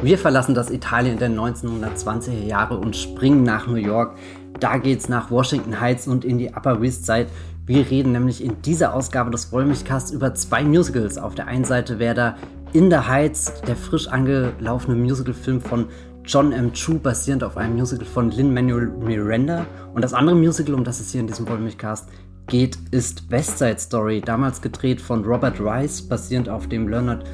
[0.00, 4.16] Wir verlassen das Italien der 1920er Jahre und springen nach New York.
[4.60, 7.26] Da geht's nach Washington Heights und in die Upper West Side.
[7.66, 11.18] Wir reden nämlich in dieser Ausgabe des Wollmilchcasts über zwei Musicals.
[11.18, 12.36] Auf der einen Seite wäre da
[12.72, 15.86] In the Heights, der frisch angelaufene Musicalfilm von
[16.24, 16.72] John M.
[16.72, 19.66] Chu, basierend auf einem Musical von Lin-Manuel Miranda.
[19.94, 22.08] Und das andere Musical, um das es hier in diesem Wollmilchcast
[22.46, 27.24] geht, ist West Side Story, damals gedreht von Robert Rice, basierend auf dem Leonard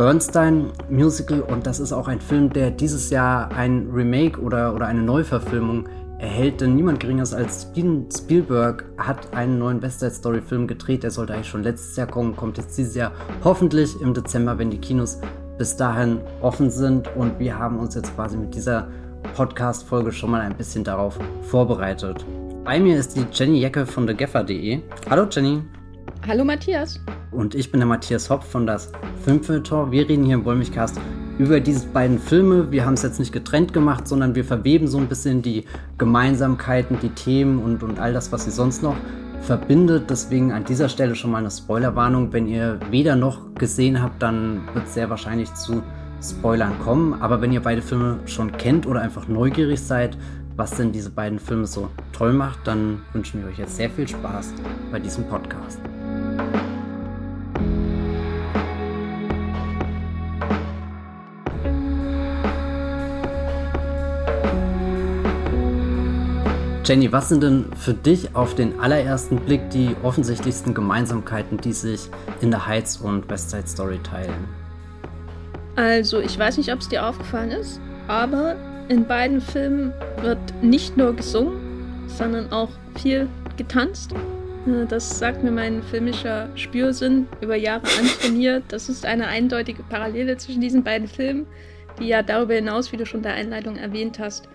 [0.00, 1.42] Bernstein Musical.
[1.42, 5.90] Und das ist auch ein Film, der dieses Jahr ein Remake oder, oder eine Neuverfilmung
[6.16, 7.68] erhält, denn niemand geringeres als
[8.16, 11.02] Spielberg hat einen neuen West Side Story Film gedreht.
[11.02, 13.12] Der sollte eigentlich schon letztes Jahr kommen, kommt jetzt dieses Jahr
[13.44, 15.20] hoffentlich im Dezember, wenn die Kinos
[15.58, 17.14] bis dahin offen sind.
[17.14, 18.88] Und wir haben uns jetzt quasi mit dieser
[19.34, 22.24] Podcast-Folge schon mal ein bisschen darauf vorbereitet.
[22.64, 24.80] Bei mir ist die Jenny Jecke von thegeffer.de.
[25.10, 25.62] Hallo Jenny.
[26.26, 27.00] Hallo Matthias.
[27.30, 28.92] Und ich bin der Matthias Hopf von das
[29.24, 29.90] Filmfilter.
[29.90, 31.00] Wir reden hier im Wollmilchcast
[31.38, 32.70] über diese beiden Filme.
[32.70, 35.64] Wir haben es jetzt nicht getrennt gemacht, sondern wir verweben so ein bisschen die
[35.96, 38.96] Gemeinsamkeiten, die Themen und, und all das, was sie sonst noch
[39.40, 40.10] verbindet.
[40.10, 42.34] Deswegen an dieser Stelle schon mal eine Spoilerwarnung.
[42.34, 45.82] Wenn ihr weder noch gesehen habt, dann wird es sehr wahrscheinlich zu
[46.22, 47.14] Spoilern kommen.
[47.22, 50.18] Aber wenn ihr beide Filme schon kennt oder einfach neugierig seid,
[50.56, 54.06] was denn diese beiden Filme so toll macht, dann wünschen wir euch jetzt sehr viel
[54.06, 54.52] Spaß
[54.92, 55.80] bei diesem Podcast.
[66.90, 72.08] Jenny, was sind denn für dich auf den allerersten Blick die offensichtlichsten Gemeinsamkeiten, die sich
[72.40, 74.48] in The Heights und West Side Story teilen?
[75.76, 78.56] Also, ich weiß nicht, ob es dir aufgefallen ist, aber
[78.88, 84.12] in beiden Filmen wird nicht nur gesungen, sondern auch viel getanzt.
[84.66, 88.64] Äh, das sagt mir mein filmischer Spürsinn über Jahre antrainiert.
[88.66, 91.46] Das ist eine eindeutige Parallele zwischen diesen beiden Filmen,
[92.00, 94.48] die ja darüber hinaus, wie du schon in der Einleitung erwähnt hast,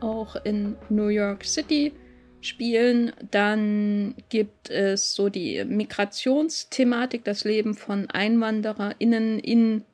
[0.00, 1.92] auch in New York City
[2.40, 3.12] spielen.
[3.30, 9.84] Dann gibt es so die Migrationsthematik, das Leben von EinwandererInnen in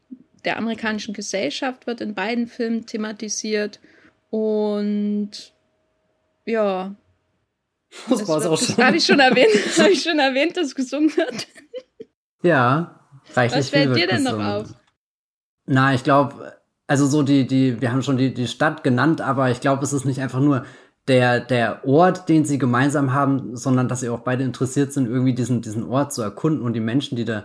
[0.44, 3.80] der amerikanischen Gesellschaft wird in beiden Filmen thematisiert.
[4.30, 5.52] Und
[6.44, 6.94] ja.
[8.08, 8.84] Das, war es auch schon.
[8.84, 11.46] Habe ich schon erwähnt, habe ich schon erwähnt, dass gesungen wird.
[12.42, 13.00] Ja,
[13.34, 14.74] reichlich Was fällt dir denn noch auf?
[15.66, 16.56] Na, ich glaube,
[16.86, 19.92] also so die, die, wir haben schon die, die Stadt genannt, aber ich glaube, es
[19.92, 20.64] ist nicht einfach nur
[21.08, 25.34] der, der Ort, den sie gemeinsam haben, sondern dass sie auch beide interessiert sind, irgendwie
[25.34, 27.44] diesen, diesen Ort zu erkunden und die Menschen, die da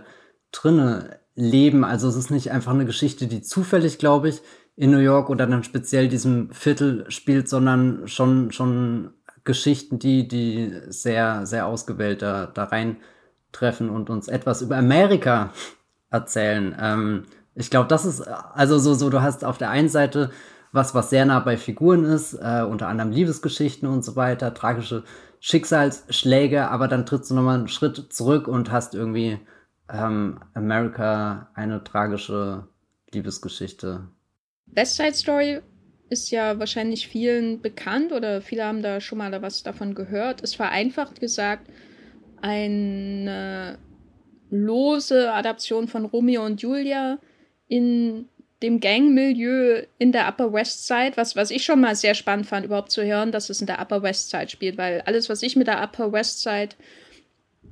[0.50, 1.84] drinnen leben.
[1.84, 4.42] Also es ist nicht einfach eine Geschichte, die zufällig, glaube ich,
[4.74, 9.10] in New York oder dann speziell diesem Viertel spielt, sondern schon, schon
[9.44, 12.96] Geschichten, die, die sehr, sehr ausgewählt da, da rein
[13.52, 15.52] treffen und uns etwas über Amerika
[16.10, 16.74] erzählen.
[16.80, 17.24] Ähm,
[17.54, 20.30] ich glaube, das ist, also so, so, du hast auf der einen Seite
[20.72, 25.04] was, was sehr nah bei Figuren ist, äh, unter anderem Liebesgeschichten und so weiter, tragische
[25.40, 29.38] Schicksalsschläge, aber dann trittst du nochmal einen Schritt zurück und hast irgendwie
[29.92, 32.68] ähm, America eine tragische
[33.12, 34.08] Liebesgeschichte.
[34.66, 35.60] West Side Story
[36.08, 40.42] ist ja wahrscheinlich vielen bekannt oder viele haben da schon mal was davon gehört.
[40.42, 41.68] Es vereinfacht gesagt
[42.40, 43.78] eine
[44.50, 47.18] lose Adaption von Romeo und Julia
[47.72, 48.28] in
[48.62, 52.66] dem Gangmilieu in der Upper West Side, was, was ich schon mal sehr spannend fand,
[52.66, 55.56] überhaupt zu hören, dass es in der Upper West Side spielt, weil alles, was ich
[55.56, 56.76] mit der Upper West Side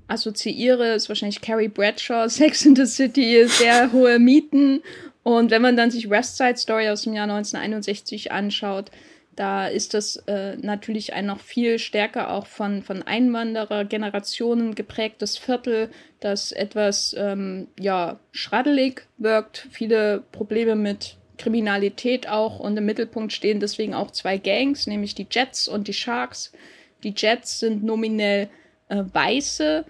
[0.09, 4.81] assoziiere, ist wahrscheinlich Carrie Bradshaw, Sex in the City, sehr hohe Mieten.
[5.22, 8.91] Und wenn man dann sich West Side Story aus dem Jahr 1961 anschaut,
[9.40, 15.88] da ist das äh, natürlich ein noch viel stärker auch von, von Einwanderergenerationen geprägtes Viertel,
[16.20, 23.60] das etwas ähm, ja, schraddelig wirkt, viele Probleme mit Kriminalität auch und im Mittelpunkt stehen
[23.60, 26.52] deswegen auch zwei Gangs, nämlich die Jets und die Sharks.
[27.02, 28.50] Die Jets sind nominell
[28.90, 29.86] äh, weiße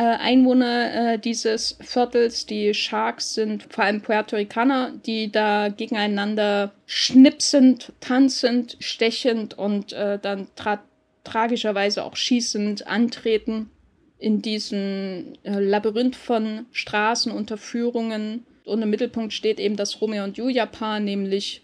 [0.00, 2.46] Einwohner äh, dieses Viertels.
[2.46, 10.18] Die Sharks sind vor allem Puerto Ricaner, die da gegeneinander schnipsend, tanzend, stechend und äh,
[10.20, 10.82] dann tra
[11.24, 13.70] tragischerweise auch schießend antreten
[14.18, 18.44] in diesem äh, Labyrinth von Straßenunterführungen.
[18.64, 21.62] Und im Mittelpunkt steht eben das Romeo und Julia-Paar, nämlich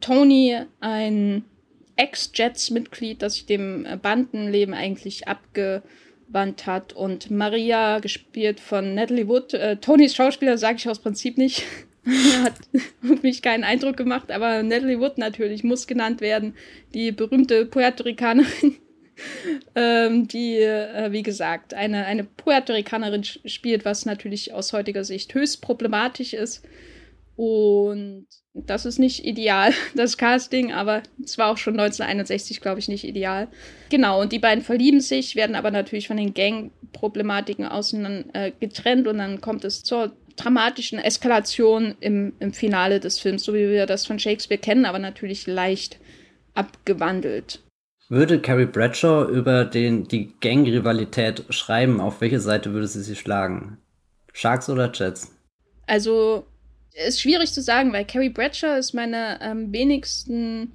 [0.00, 1.44] Tony, ein
[1.96, 5.82] Ex-Jets-Mitglied, das sich dem Bandenleben eigentlich abge
[6.32, 9.54] Band hat und Maria, gespielt von Natalie Wood.
[9.54, 11.64] Äh, Tonys Schauspieler sage ich aus Prinzip nicht.
[12.42, 12.54] hat
[13.22, 16.54] mich keinen Eindruck gemacht, aber Natalie Wood natürlich muss genannt werden.
[16.94, 18.76] Die berühmte Puerto Ricanerin,
[19.76, 25.32] ähm, die, äh, wie gesagt, eine, eine Puerto Ricanerin spielt, was natürlich aus heutiger Sicht
[25.34, 26.66] höchst problematisch ist.
[27.36, 32.88] Und das ist nicht ideal, das Casting, aber es war auch schon 1961, glaube ich,
[32.88, 33.48] nicht ideal.
[33.90, 39.06] Genau, und die beiden verlieben sich, werden aber natürlich von den Gang-Problematiken auseinander äh, getrennt
[39.06, 43.86] und dann kommt es zur dramatischen Eskalation im, im Finale des Films, so wie wir
[43.86, 45.98] das von Shakespeare kennen, aber natürlich leicht
[46.54, 47.60] abgewandelt.
[48.08, 53.78] Würde Carrie Bradshaw über den, die Gang-Rivalität schreiben, auf welche Seite würde sie sie schlagen?
[54.32, 55.34] Sharks oder Jets?
[55.86, 56.46] Also,
[56.94, 60.72] ist schwierig zu sagen, weil Carrie Bradshaw ist meine am wenigsten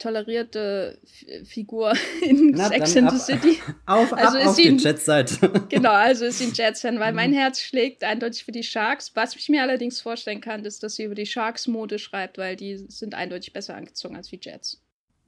[0.00, 3.60] tolerierte F Figur in Na, Sex and the City.
[3.86, 5.50] Auf, also ab, ist auf sie die Jets-Seite.
[5.68, 9.12] Genau, also ist sie ein Jets-Fan, weil mein Herz schlägt eindeutig für die Sharks.
[9.14, 12.78] Was ich mir allerdings vorstellen kann, ist, dass sie über die Sharks-Mode schreibt, weil die
[12.88, 14.82] sind eindeutig besser angezogen als die Jets.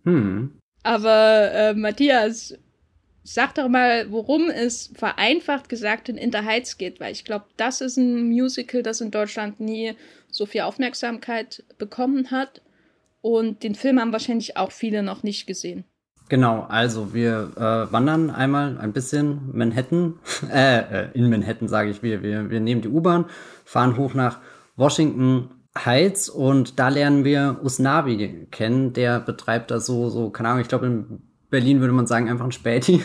[0.05, 0.59] Hm.
[0.83, 2.55] Aber äh, Matthias,
[3.25, 7.47] sag doch mal, worum es vereinfacht gesagt in In the Heights geht, weil ich glaube,
[7.57, 9.95] das ist ein Musical, das in Deutschland nie
[10.31, 12.63] so viel Aufmerksamkeit bekommen hat.
[13.21, 15.85] Und den Film haben wahrscheinlich auch viele noch nicht gesehen.
[16.29, 20.19] Genau, also wir äh, wandern einmal ein bisschen Manhattan,
[20.51, 23.27] äh, äh, in Manhattan sage ich, wir, wir, wir nehmen die U-Bahn,
[23.65, 24.39] fahren hoch nach
[24.75, 30.63] Washington Heights und da lernen wir Usnavi kennen, der betreibt da so, so, keine Ahnung,
[30.63, 33.05] ich glaube in Berlin würde man sagen, einfach ein Späti.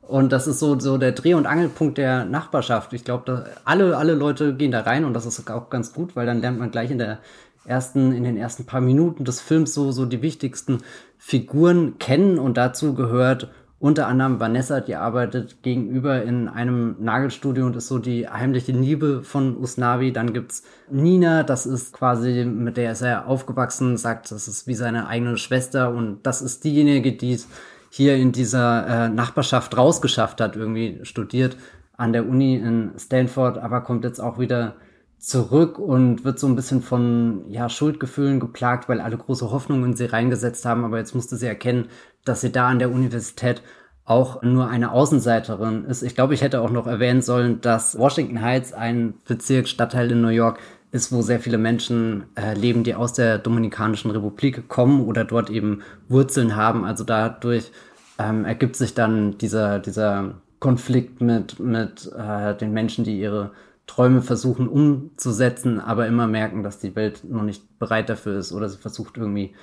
[0.00, 2.92] Und das ist so, so der Dreh- und Angelpunkt der Nachbarschaft.
[2.94, 6.26] Ich glaube, alle, alle Leute gehen da rein und das ist auch ganz gut, weil
[6.26, 7.18] dann lernt man gleich in der
[7.66, 10.78] ersten, in den ersten paar Minuten des Films so, so die wichtigsten
[11.18, 13.50] Figuren kennen und dazu gehört
[13.84, 19.22] unter anderem Vanessa, die arbeitet gegenüber in einem Nagelstudio und ist so die heimliche Liebe
[19.22, 20.10] von Usnavi.
[20.10, 24.74] Dann gibt's Nina, das ist quasi, mit der ist er aufgewachsen, sagt, das ist wie
[24.74, 27.46] seine eigene Schwester und das ist diejenige, die es
[27.90, 31.58] hier in dieser äh, Nachbarschaft rausgeschafft hat, irgendwie studiert
[31.98, 34.76] an der Uni in Stanford, aber kommt jetzt auch wieder
[35.18, 39.96] zurück und wird so ein bisschen von ja, Schuldgefühlen geplagt, weil alle große Hoffnungen in
[39.96, 40.84] sie reingesetzt haben.
[40.84, 41.88] Aber jetzt musste sie erkennen,
[42.24, 43.62] dass sie da an der Universität
[44.04, 46.02] auch nur eine Außenseiterin ist.
[46.02, 50.20] Ich glaube, ich hätte auch noch erwähnen sollen, dass Washington Heights ein Bezirk, Stadtteil in
[50.20, 50.58] New York
[50.92, 55.50] ist, wo sehr viele Menschen äh, leben, die aus der Dominikanischen Republik kommen oder dort
[55.50, 56.84] eben Wurzeln haben.
[56.84, 57.72] Also dadurch
[58.18, 63.52] ähm, ergibt sich dann dieser, dieser Konflikt mit, mit äh, den Menschen, die ihre
[63.86, 68.68] Träume versuchen umzusetzen, aber immer merken, dass die Welt noch nicht bereit dafür ist oder
[68.68, 69.54] sie versucht irgendwie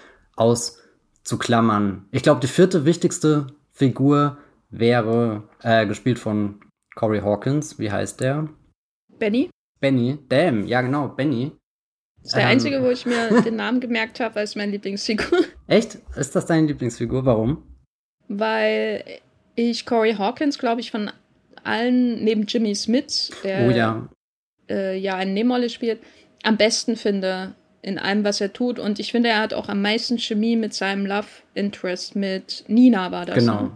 [1.21, 2.07] auszuklammern.
[2.11, 4.37] Ich glaube, die vierte wichtigste Figur
[4.69, 6.61] wäre äh, gespielt von
[6.95, 7.79] Corey Hawkins.
[7.79, 8.49] Wie heißt der?
[9.17, 9.49] Benny.
[9.79, 11.51] Benny, damn, ja genau, Benny.
[12.17, 14.71] Das ist der ähm, einzige, wo ich mir den Namen gemerkt habe, weil es meine
[14.71, 15.39] Lieblingsfigur.
[15.67, 15.97] Echt?
[16.15, 17.25] Ist das deine Lieblingsfigur?
[17.25, 17.63] Warum?
[18.27, 19.03] Weil
[19.55, 21.11] ich Corey Hawkins, glaube ich, von
[21.63, 24.09] allen, neben Jimmy Smith, der oh, ja.
[24.69, 26.01] Äh, ja eine Nebenrolle spielt,
[26.43, 28.79] am besten finde in allem, was er tut.
[28.79, 33.11] Und ich finde, er hat auch am meisten Chemie mit seinem Love Interest, mit Nina
[33.11, 33.35] war das.
[33.35, 33.61] Genau.
[33.61, 33.71] Ne?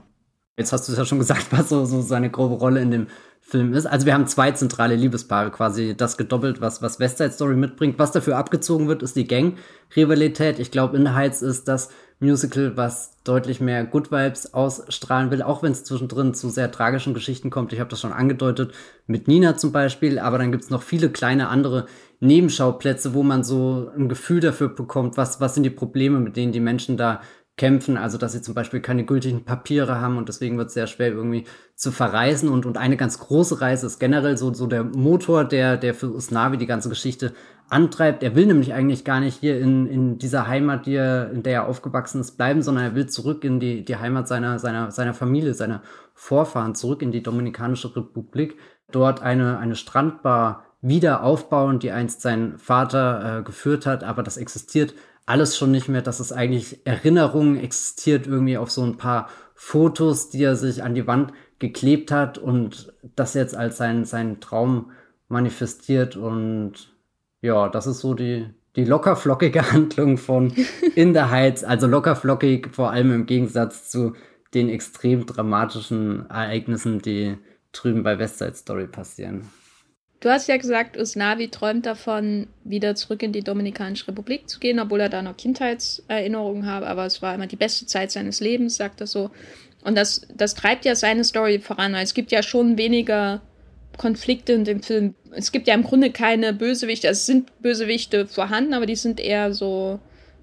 [0.57, 3.07] Jetzt hast du es ja schon gesagt, was so, so seine grobe Rolle in dem
[3.47, 3.85] Film ist.
[3.85, 7.99] Also wir haben zwei zentrale Liebespaare quasi, das gedoppelt, was, was West Side Story mitbringt.
[7.99, 10.57] Was dafür abgezogen wird, ist die Gang-Rivalität.
[10.57, 15.61] Ich glaube, in Heights ist das Musical, was deutlich mehr Good Vibes ausstrahlen will, auch
[15.61, 17.71] wenn es zwischendrin zu sehr tragischen Geschichten kommt.
[17.71, 18.73] Ich habe das schon angedeutet,
[19.05, 21.85] mit Nina zum Beispiel, aber dann gibt es noch viele kleine andere
[22.19, 26.51] Nebenschauplätze, wo man so ein Gefühl dafür bekommt, was, was sind die Probleme, mit denen
[26.51, 27.21] die Menschen da
[27.57, 30.87] kämpfen, also dass sie zum Beispiel keine gültigen Papiere haben und deswegen wird es sehr
[30.87, 31.45] schwer irgendwie
[31.75, 32.49] zu verreisen.
[32.49, 36.13] Und, und eine ganz große Reise ist generell so, so der Motor, der, der für
[36.13, 37.33] Usnavi die ganze Geschichte
[37.69, 38.23] antreibt.
[38.23, 41.53] Er will nämlich eigentlich gar nicht hier in, in dieser Heimat, die er, in der
[41.53, 45.13] er aufgewachsen ist, bleiben, sondern er will zurück in die, die Heimat seiner, seiner, seiner
[45.13, 45.81] Familie, seiner
[46.13, 48.57] Vorfahren, zurück in die Dominikanische Republik,
[48.91, 54.37] dort eine, eine Strandbar wieder aufbauen, die einst sein Vater äh, geführt hat, aber das
[54.37, 54.93] existiert
[55.25, 60.29] alles schon nicht mehr, dass es eigentlich Erinnerungen existiert, irgendwie auf so ein paar Fotos,
[60.29, 64.91] die er sich an die Wand geklebt hat und das jetzt als sein, sein Traum
[65.27, 66.15] manifestiert.
[66.15, 66.93] Und
[67.41, 70.53] ja, das ist so die, die lockerflockige Handlung von
[70.95, 74.13] In the Heights, also lockerflockig vor allem im Gegensatz zu
[74.53, 77.37] den extrem dramatischen Ereignissen, die
[77.71, 79.49] drüben bei West Side Story passieren.
[80.25, 84.79] Du hast ja gesagt, Usnavi träumt davon, wieder zurück in die Dominikanische Republik zu gehen,
[84.79, 88.75] obwohl er da noch Kindheitserinnerungen hat, aber es war immer die beste Zeit seines Lebens,
[88.75, 89.29] sagt er so.
[89.83, 93.43] Und das, das treibt ja seine Story voran, weil es gibt ja schon weniger
[93.99, 95.13] Konflikte in dem Film.
[95.29, 99.19] Es gibt ja im Grunde keine Bösewichte, also es sind Bösewichte vorhanden, aber die sind
[99.19, 99.99] eher so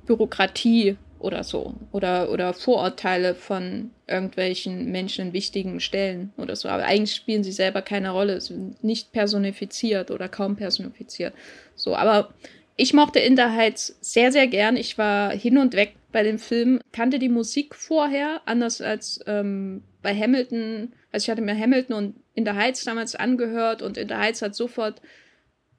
[0.06, 1.74] Bürokratie oder so.
[1.92, 6.68] Oder, oder Vorurteile von irgendwelchen Menschen in wichtigen Stellen oder so.
[6.68, 11.34] Aber eigentlich spielen sie selber keine Rolle, sind nicht personifiziert oder kaum personifiziert.
[11.74, 12.34] So, aber
[12.76, 14.76] Ich mochte In the Heights sehr, sehr gern.
[14.76, 19.82] Ich war hin und weg bei dem Film, kannte die Musik vorher, anders als ähm,
[20.02, 20.92] bei Hamilton.
[21.10, 24.42] Also ich hatte mir Hamilton und In the Heights damals angehört und In the Heights
[24.42, 25.00] hat sofort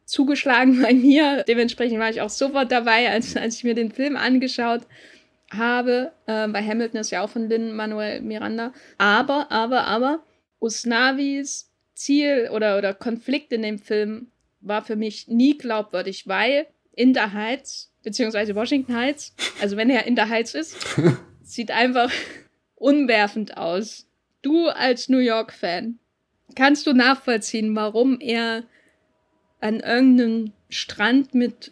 [0.06, 1.44] zugeschlagen bei mir.
[1.48, 4.82] Dementsprechend war ich auch sofort dabei, als, als ich mir den Film angeschaut
[5.56, 6.12] habe.
[6.26, 8.74] Äh, bei Hamilton ist ja auch von Lin Manuel Miranda.
[8.98, 10.24] Aber, aber, aber,
[10.60, 14.28] Usnavis Ziel oder, oder Konflikt in dem Film
[14.62, 20.06] war für mich nie glaubwürdig, weil in der Heights, beziehungsweise Washington Heights, also wenn er
[20.06, 20.76] in der Heights ist,
[21.44, 22.12] sieht einfach
[22.76, 24.08] unwerfend aus.
[24.42, 26.00] Du als New York-Fan,
[26.56, 28.64] kannst du nachvollziehen, warum er
[29.60, 31.72] an irgendeinem Strand mit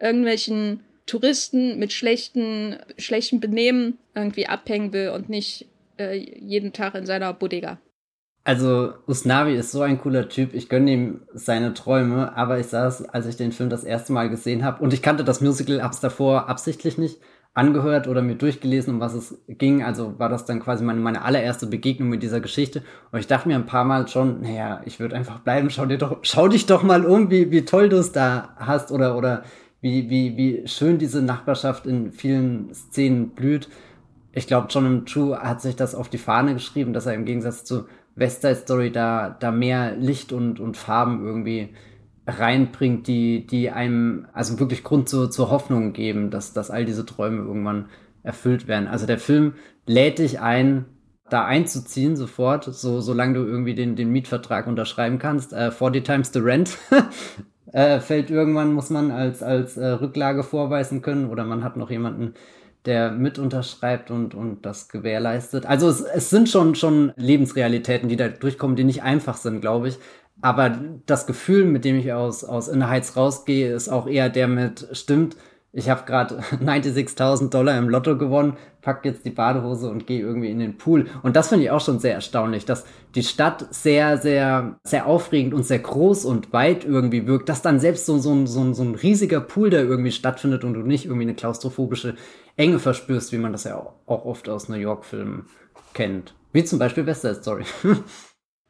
[0.00, 5.66] irgendwelchen Touristen mit schlechten, schlechten Benehmen irgendwie abhängen will und nicht
[5.98, 7.78] äh, jeden Tag in seiner Bodega?
[8.44, 10.52] Also Usnavi ist so ein cooler Typ.
[10.52, 14.28] Ich gönne ihm seine Träume, aber ich saß, als ich den Film das erste Mal
[14.28, 17.18] gesehen habe, und ich kannte das Musical, hab's davor absichtlich nicht
[17.54, 19.84] angehört oder mir durchgelesen, um was es ging.
[19.84, 22.82] Also war das dann quasi meine, meine allererste Begegnung mit dieser Geschichte.
[23.12, 25.98] Und ich dachte mir ein paar Mal schon, naja, ich würde einfach bleiben, schau dir
[25.98, 29.44] doch, schau dich doch mal um, wie, wie toll du es da hast oder, oder
[29.82, 33.68] wie, wie, wie schön diese Nachbarschaft in vielen Szenen blüht.
[34.32, 35.04] Ich glaube, John M.
[35.04, 38.56] True hat sich das auf die Fahne geschrieben, dass er im Gegensatz zu West Side
[38.56, 41.70] Story da, da mehr Licht und, und Farben irgendwie
[42.26, 47.04] reinbringt, die, die einem also wirklich Grund zu, zur Hoffnung geben, dass, dass all diese
[47.04, 47.86] Träume irgendwann
[48.22, 48.86] erfüllt werden.
[48.86, 49.54] Also der Film
[49.86, 50.84] lädt dich ein,
[51.32, 55.52] da einzuziehen sofort, so solange du irgendwie den, den Mietvertrag unterschreiben kannst.
[55.52, 56.76] Äh, 40 times the rent
[57.72, 61.90] äh, fällt irgendwann, muss man als, als äh, Rücklage vorweisen können oder man hat noch
[61.90, 62.34] jemanden,
[62.84, 65.66] der mit unterschreibt und, und das gewährleistet.
[65.66, 69.88] Also es, es sind schon, schon Lebensrealitäten, die da durchkommen, die nicht einfach sind, glaube
[69.88, 69.98] ich.
[70.40, 74.88] Aber das Gefühl, mit dem ich aus, aus Innerheits rausgehe, ist auch eher der mit,
[74.92, 75.36] stimmt,
[75.74, 80.50] ich habe gerade 96.000 Dollar im Lotto gewonnen, pack jetzt die Badehose und gehe irgendwie
[80.50, 81.06] in den Pool.
[81.22, 85.54] Und das finde ich auch schon sehr erstaunlich, dass die Stadt sehr, sehr, sehr aufregend
[85.54, 88.94] und sehr groß und weit irgendwie wirkt, dass dann selbst so, so, so, so ein
[88.94, 92.16] riesiger Pool da irgendwie stattfindet und du nicht irgendwie eine klaustrophobische
[92.56, 95.46] Enge verspürst, wie man das ja auch oft aus New York-Filmen
[95.94, 96.34] kennt.
[96.52, 97.64] Wie zum Beispiel West Side Story.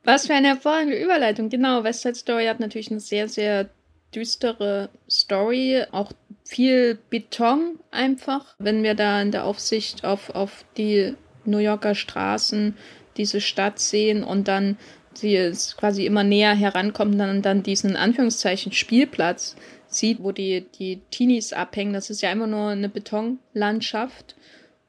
[0.05, 1.49] Was für eine hervorragende Überleitung.
[1.49, 3.71] Genau, West Side Story hat natürlich eine sehr, sehr
[4.15, 6.13] düstere Story, auch
[6.53, 8.55] viel Beton einfach.
[8.59, 11.15] Wenn wir da in der Aufsicht auf, auf die
[11.47, 12.77] New Yorker Straßen
[13.17, 14.77] diese Stadt sehen und dann
[15.15, 19.57] sie es quasi immer näher herankommt, dann, dann diesen Anführungszeichen Spielplatz
[19.87, 21.95] sieht, wo die, die Teenies abhängen.
[21.95, 24.37] Das ist ja immer nur eine Betonlandschaft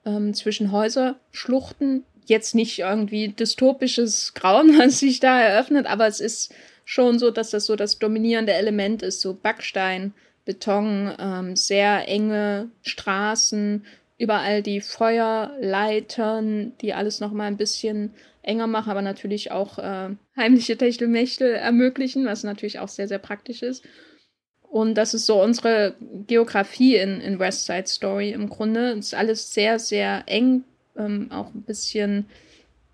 [0.06, 2.04] ähm, zwischen Häuserschluchten.
[2.26, 6.54] Jetzt nicht irgendwie dystopisches Grauen, was sich da eröffnet, aber es ist
[6.86, 10.14] schon so, dass das so das dominierende Element ist, so Backstein,
[10.46, 13.86] Beton, ähm, sehr enge Straßen,
[14.18, 20.10] überall die Feuerleitern, die alles noch mal ein bisschen enger machen, aber natürlich auch äh,
[20.36, 23.84] heimliche Techtelmechtel ermöglichen, was natürlich auch sehr, sehr praktisch ist.
[24.62, 25.96] Und das ist so unsere
[26.28, 28.94] Geografie in, in West Side Story im Grunde.
[28.94, 30.64] Es ist alles sehr, sehr eng,
[30.98, 32.26] ähm, auch ein bisschen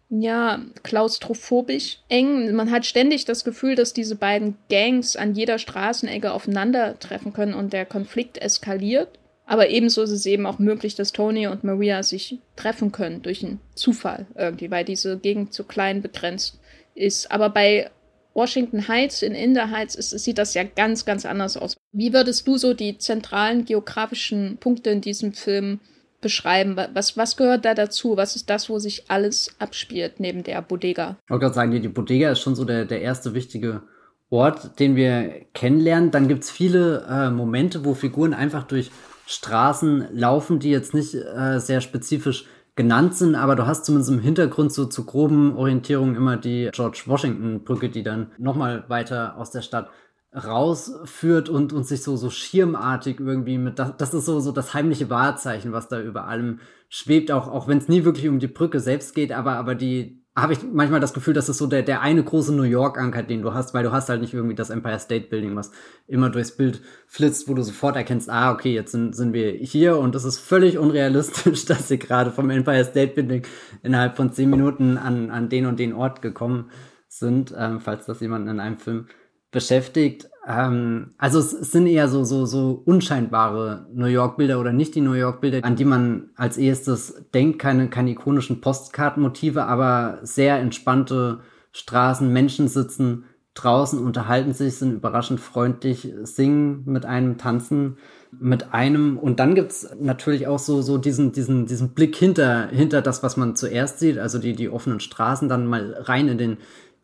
[0.09, 2.53] ja, klaustrophobisch eng.
[2.55, 7.73] Man hat ständig das Gefühl, dass diese beiden Gangs an jeder Straßenecke aufeinandertreffen können und
[7.73, 9.19] der Konflikt eskaliert.
[9.45, 13.43] Aber ebenso ist es eben auch möglich, dass Tony und Maria sich treffen können durch
[13.43, 16.59] einen Zufall irgendwie, weil diese Gegend zu klein begrenzt
[16.93, 17.31] ist.
[17.31, 17.89] Aber bei
[18.33, 21.77] Washington Heights in Inder Heights ist, sieht das ja ganz, ganz anders aus.
[21.91, 25.79] Wie würdest du so die zentralen geografischen Punkte in diesem Film
[26.21, 26.77] beschreiben?
[26.93, 28.17] Was, was gehört da dazu?
[28.17, 31.17] Was ist das, wo sich alles abspielt neben der Bodega?
[31.25, 33.83] Ich wollte gerade sagen, die Bodega ist schon so der, der erste wichtige
[34.29, 36.11] Ort, den wir kennenlernen.
[36.11, 38.91] Dann gibt es viele äh, Momente, wo Figuren einfach durch
[39.25, 42.45] Straßen laufen, die jetzt nicht äh, sehr spezifisch
[42.75, 47.03] genannt sind, aber du hast zumindest im Hintergrund so zu groben Orientierungen immer die George
[47.07, 49.89] Washington Brücke, die dann nochmal weiter aus der Stadt
[50.33, 54.73] rausführt und, und sich so, so schirmartig irgendwie mit, das, das ist so, so das
[54.73, 58.47] heimliche Wahrzeichen, was da über allem schwebt, auch, auch wenn es nie wirklich um die
[58.47, 61.81] Brücke selbst geht, aber, aber die, habe ich manchmal das Gefühl, das ist so der,
[61.81, 64.69] der eine große New York-Anker, den du hast, weil du hast halt nicht irgendwie das
[64.69, 65.71] Empire State Building, was
[66.07, 69.97] immer durchs Bild flitzt, wo du sofort erkennst, ah, okay, jetzt sind, sind wir hier
[69.97, 73.43] und es ist völlig unrealistisch, dass sie gerade vom Empire State Building
[73.83, 76.69] innerhalb von zehn Minuten an, an den und den Ort gekommen
[77.07, 79.07] sind, ähm, falls das jemand in einem Film
[79.51, 80.29] beschäftigt.
[80.47, 85.13] Ähm, also es, sind eher so, so, so unscheinbare New York-Bilder oder nicht die New
[85.13, 91.41] York-Bilder, an die man als erstes denkt, keine, keine ikonischen Postkartenmotive, aber sehr entspannte
[91.71, 97.97] Straßen, Menschen sitzen draußen, unterhalten sich, sind überraschend freundlich, singen mit einem, tanzen
[98.31, 99.17] mit einem.
[99.17, 103.37] Und dann gibt's natürlich auch so, so diesen, diesen, diesen Blick hinter, hinter das, was
[103.37, 106.57] man zuerst sieht, also die, die offenen Straßen, dann mal rein in den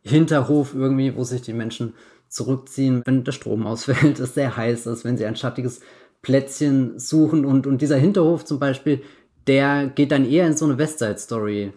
[0.03, 1.93] Hinterhof irgendwie, wo sich die Menschen
[2.29, 5.81] zurückziehen, wenn der Strom ausfällt, es sehr heiß ist, wenn sie ein schattiges
[6.21, 9.01] Plätzchen suchen und, und dieser Hinterhof zum Beispiel,
[9.47, 11.73] der geht dann eher in so eine Westside-Story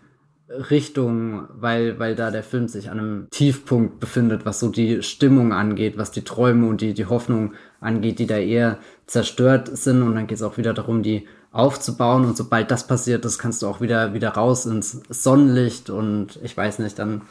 [0.48, 5.52] Richtung, weil, weil da der Film sich an einem Tiefpunkt befindet, was so die Stimmung
[5.52, 10.02] angeht, was die Träume und die, die Hoffnung angeht, die da eher zerstört sind.
[10.02, 12.24] Und dann geht es auch wieder darum, die aufzubauen.
[12.24, 15.90] Und sobald das passiert ist, kannst du auch wieder, wieder raus ins Sonnenlicht.
[15.90, 17.22] Und ich weiß nicht, dann,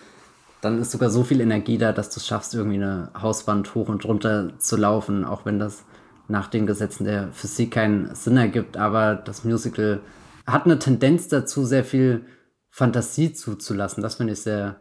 [0.62, 3.90] dann ist sogar so viel Energie da, dass du es schaffst, irgendwie eine Hauswand hoch
[3.90, 5.86] und runter zu laufen, auch wenn das
[6.28, 8.78] nach den Gesetzen der Physik keinen Sinn ergibt.
[8.78, 10.02] Aber das Musical
[10.46, 12.26] hat eine Tendenz dazu, sehr viel
[12.70, 14.04] Fantasie zuzulassen.
[14.04, 14.78] Das finde ich sehr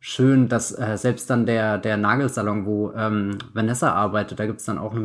[0.00, 4.66] schön, dass äh, selbst dann der, der Nagelsalon, wo ähm, Vanessa arbeitet, da gibt es
[4.66, 5.02] dann auch eine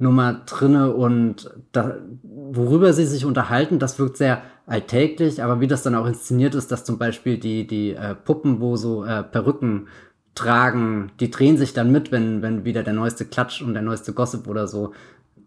[0.00, 5.82] Musical-Nummer drinne und da, worüber sie sich unterhalten, das wirkt sehr alltäglich, aber wie das
[5.82, 9.88] dann auch inszeniert ist, dass zum Beispiel die, die äh, Puppen, wo so äh, Perücken
[10.34, 14.12] tragen, die drehen sich dann mit, wenn, wenn wieder der neueste Klatsch und der neueste
[14.12, 14.92] Gossip oder so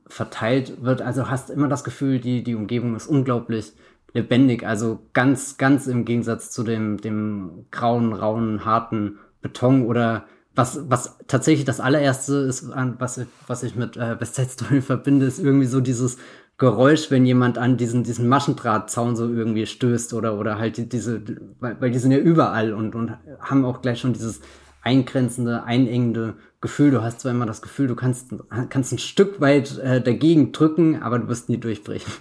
[0.07, 1.01] verteilt wird.
[1.01, 3.73] Also hast immer das Gefühl, die, die Umgebung ist unglaublich
[4.13, 4.67] lebendig.
[4.67, 11.17] Also ganz, ganz im Gegensatz zu dem, dem grauen, rauen, harten Beton oder was, was
[11.27, 15.65] tatsächlich das allererste ist, was, was ich mit äh, West Side Story verbinde, ist irgendwie
[15.65, 16.17] so dieses
[16.57, 21.21] Geräusch, wenn jemand an diesen, diesen Maschendrahtzaun so irgendwie stößt oder, oder halt die, diese,
[21.59, 24.41] weil, weil die sind ja überall und, und haben auch gleich schon dieses
[24.83, 26.91] eingrenzende, einengende Gefühl.
[26.91, 28.35] Du hast zwar immer das Gefühl, du kannst,
[28.69, 32.13] kannst ein Stück weit äh, dagegen drücken, aber du wirst nie durchbrechen.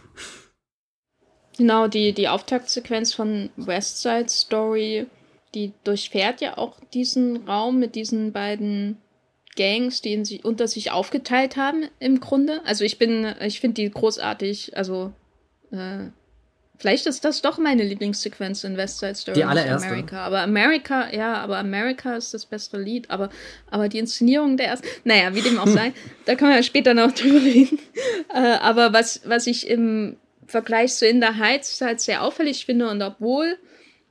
[1.59, 5.07] Genau, die, die Auftaktsequenz von West Side Story,
[5.55, 8.99] die durchfährt ja auch diesen Raum mit diesen beiden
[9.57, 12.63] Gangs, die in sich, unter sich aufgeteilt haben, im Grunde.
[12.65, 15.13] Also ich bin, ich finde die großartig, also
[15.71, 16.09] äh,
[16.79, 19.35] vielleicht ist das doch meine Lieblingssequenz in West Side Story.
[19.35, 19.89] Die allererste.
[19.89, 20.25] America.
[20.25, 23.29] Aber America, ja, aber America ist das beste Lied, aber,
[23.71, 25.93] aber die Inszenierung der ersten, naja, wie dem auch sei,
[26.25, 27.79] da können wir ja später noch drüber reden.
[28.33, 32.89] Äh, aber was, was ich im Vergleich zu In the Heights halt sehr auffällig finde
[32.89, 33.59] und obwohl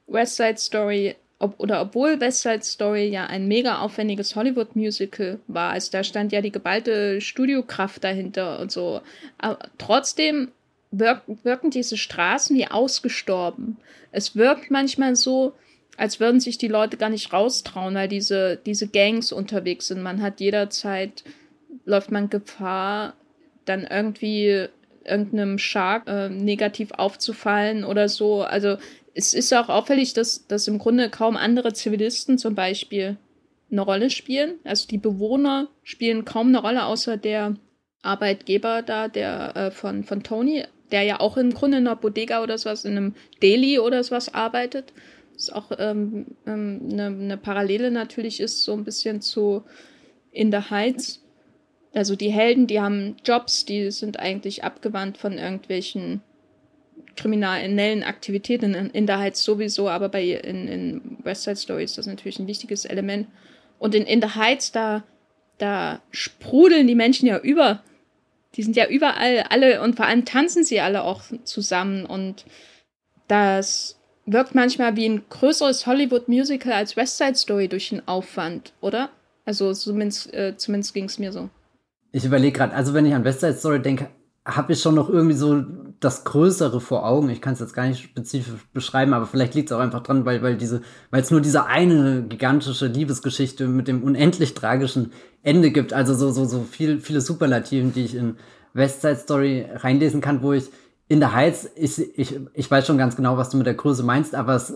[0.08, 5.72] West Side Story ob, oder obwohl West Side Story ja ein mega aufwendiges Hollywood-Musical war,
[5.72, 9.02] also da stand ja die geballte Studiokraft dahinter und so,
[9.38, 10.52] aber trotzdem
[10.92, 13.78] wirk wirken diese Straßen wie ausgestorben.
[14.12, 15.54] Es wirkt manchmal so,
[15.98, 20.02] als würden sich die Leute gar nicht raustrauen, weil diese, diese Gangs unterwegs sind.
[20.02, 21.24] Man hat jederzeit,
[21.86, 23.14] läuft man Gefahr,
[23.66, 24.68] dann irgendwie
[25.04, 28.44] irgendeinem Shark äh, negativ aufzufallen oder so.
[28.44, 28.78] Also
[29.14, 33.18] es ist auch auffällig, dass, dass im Grunde kaum andere Zivilisten zum Beispiel
[33.72, 34.56] eine Rolle spielen.
[34.64, 37.56] Also die Bewohner spielen kaum eine Rolle, außer der
[38.02, 42.42] Arbeitgeber da, der äh, von, von Tony, der ja auch im Grunde in einer Bodega
[42.42, 44.94] oder sowas, in einem Deli oder sowas arbeitet.
[45.34, 49.64] Das ist auch ähm, ähm, eine, eine Parallele natürlich ist, so ein bisschen zu
[50.32, 51.22] In the Heights
[51.94, 56.22] also die Helden, die haben Jobs, die sind eigentlich abgewandt von irgendwelchen
[57.16, 62.06] kriminellen Aktivitäten in, der Heights sowieso, aber bei in, in West Side Story ist das
[62.06, 63.28] natürlich ein wichtiges Element.
[63.80, 65.04] Und in, in der Heights, da,
[65.58, 67.82] da sprudeln die Menschen ja über.
[68.56, 72.46] Die sind ja überall alle und vor allem tanzen sie alle auch zusammen und
[73.28, 79.10] das wirkt manchmal wie ein größeres Hollywood-Musical als West Side Story durch den Aufwand, oder?
[79.46, 81.50] Also zumindest, äh, zumindest ging es mir so.
[82.12, 84.10] Ich überlege gerade, also wenn ich an West Side Story denke,
[84.46, 85.64] habe ich schon noch irgendwie so
[86.02, 87.30] das Größere vor Augen.
[87.30, 90.26] Ich kann es jetzt gar nicht spezifisch beschreiben, aber vielleicht liegt es auch einfach dran,
[90.26, 95.72] weil, weil diese, weil es nur diese eine gigantische Liebesgeschichte mit dem unendlich tragischen Ende
[95.72, 95.94] gibt.
[95.94, 98.38] Also so, so, so viel, viele Superlativen, die ich in
[98.74, 100.70] West Side Story reinlesen kann, wo ich
[101.08, 104.02] in der Heiz, ich, ich, ich weiß schon ganz genau, was du mit der Größe
[104.02, 104.74] meinst, aber es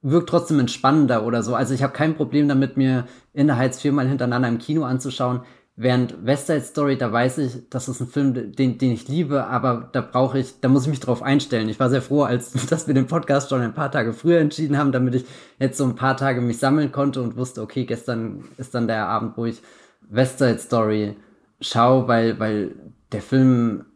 [0.00, 1.54] wirkt trotzdem entspannender oder so.
[1.54, 5.42] Also ich habe kein Problem damit, mir in der Heiz viermal hintereinander im Kino anzuschauen.
[5.82, 9.46] Während West Side Story, da weiß ich, das ist ein Film, den, den ich liebe,
[9.46, 11.70] aber da brauche ich, da muss ich mich drauf einstellen.
[11.70, 14.76] Ich war sehr froh, als dass wir den Podcast schon ein paar Tage früher entschieden
[14.76, 15.24] haben, damit ich
[15.58, 19.06] jetzt so ein paar Tage mich sammeln konnte und wusste, okay, gestern ist dann der
[19.06, 19.62] Abend, wo ich
[20.02, 21.16] West Side Story
[21.62, 22.72] schaue, weil, weil
[23.12, 23.86] der Film,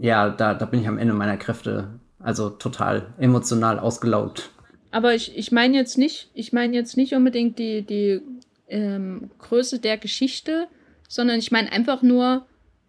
[0.00, 4.50] ja, da, da bin ich am Ende meiner Kräfte, also total emotional ausgelaugt.
[4.90, 8.22] Aber ich, ich meine jetzt nicht, ich meine jetzt nicht unbedingt die, die
[8.66, 10.66] ähm, Größe der Geschichte,
[11.08, 12.46] sondern ich meine einfach nur,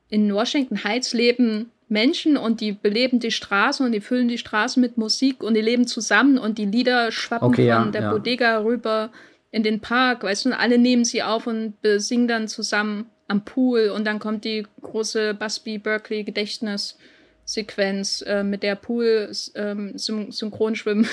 [0.10, 4.82] in Washington Heights leben Menschen und die beleben die Straßen und die füllen die Straßen
[4.82, 8.12] mit Musik und die leben zusammen und die Lieder schwappen okay, von ja, der ja.
[8.12, 9.12] Bodega rüber
[9.52, 13.46] in den Park, weißt du, und alle nehmen sie auf und singen dann zusammen am
[13.46, 20.32] Pool und dann kommt die große Busby Berkeley Gedächtnissequenz äh, mit der Pool ähm, Syn
[20.32, 21.08] Synchronschwimmen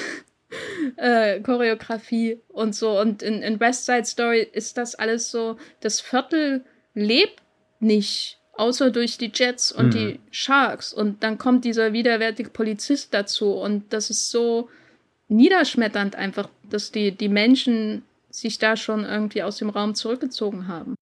[0.97, 6.01] äh, Choreografie und so und in, in West Side Story ist das alles so das
[6.01, 6.65] Viertel
[6.95, 7.43] lebt
[7.81, 9.91] nicht außer durch die Jets und mhm.
[9.91, 14.69] die Sharks und dann kommt dieser widerwärtige Polizist dazu und das ist so
[15.29, 20.95] niederschmetternd einfach, dass die die Menschen sich da schon irgendwie aus dem Raum zurückgezogen haben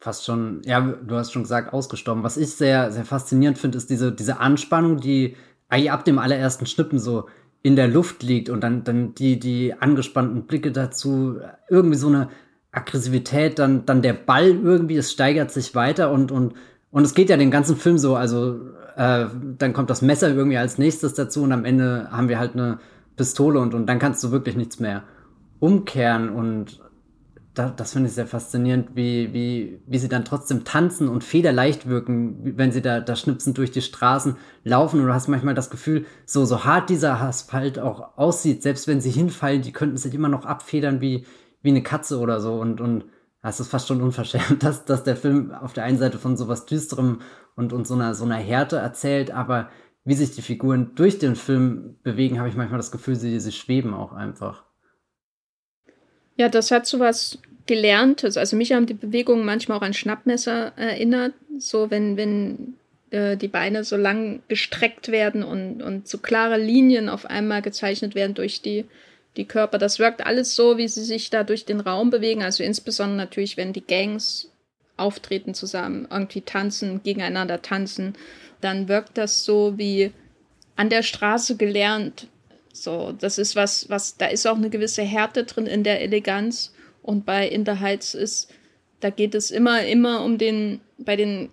[0.00, 2.22] fast schon, ja, du hast schon gesagt, ausgestorben.
[2.22, 5.36] Was ich sehr, sehr faszinierend finde, ist diese, diese Anspannung, die
[5.68, 7.28] eigentlich ab dem allerersten Schnippen so
[7.62, 12.30] in der Luft liegt und dann, dann die, die angespannten Blicke dazu, irgendwie so eine
[12.72, 16.54] Aggressivität, dann, dann der Ball irgendwie, es steigert sich weiter und, und,
[16.90, 18.60] und es geht ja den ganzen Film so, also
[18.96, 19.26] äh,
[19.58, 22.78] dann kommt das Messer irgendwie als nächstes dazu und am Ende haben wir halt eine
[23.16, 25.04] Pistole und, und dann kannst du wirklich nichts mehr
[25.60, 26.80] umkehren und
[27.58, 31.88] da, das finde ich sehr faszinierend, wie, wie, wie sie dann trotzdem tanzen und federleicht
[31.88, 35.00] wirken, wenn sie da, da schnipsend durch die Straßen laufen.
[35.00, 39.00] Und du hast manchmal das Gefühl, so, so hart dieser Asphalt auch aussieht, selbst wenn
[39.00, 41.24] sie hinfallen, die könnten sich immer noch abfedern wie,
[41.62, 42.54] wie eine Katze oder so.
[42.54, 43.04] Und, und
[43.42, 46.66] das ist fast schon unverschämt, dass, dass der Film auf der einen Seite von sowas
[46.66, 47.20] Düsterem
[47.56, 49.70] und, und so einer, so einer Härte erzählt, aber
[50.04, 53.52] wie sich die Figuren durch den Film bewegen, habe ich manchmal das Gefühl, sie, sie
[53.52, 54.64] schweben auch einfach.
[56.36, 58.36] Ja, das hat so was Gelerntes.
[58.36, 61.34] Also mich haben die Bewegungen manchmal auch an Schnappmesser erinnert.
[61.58, 62.74] So wenn, wenn
[63.10, 68.14] äh, die Beine so lang gestreckt werden und, und so klare Linien auf einmal gezeichnet
[68.14, 68.86] werden durch die,
[69.38, 69.78] die Körper.
[69.78, 72.42] Das wirkt alles so, wie sie sich da durch den Raum bewegen.
[72.42, 74.50] Also insbesondere natürlich, wenn die Gangs
[74.96, 78.14] auftreten zusammen, irgendwie tanzen, gegeneinander tanzen,
[78.60, 80.12] dann wirkt das so wie
[80.76, 82.26] an der Straße gelernt.
[82.72, 86.74] So, das ist was, was, da ist auch eine gewisse Härte drin in der Eleganz.
[87.02, 88.52] Und bei In the Heights ist,
[89.00, 91.48] da geht es immer, immer um den, bei den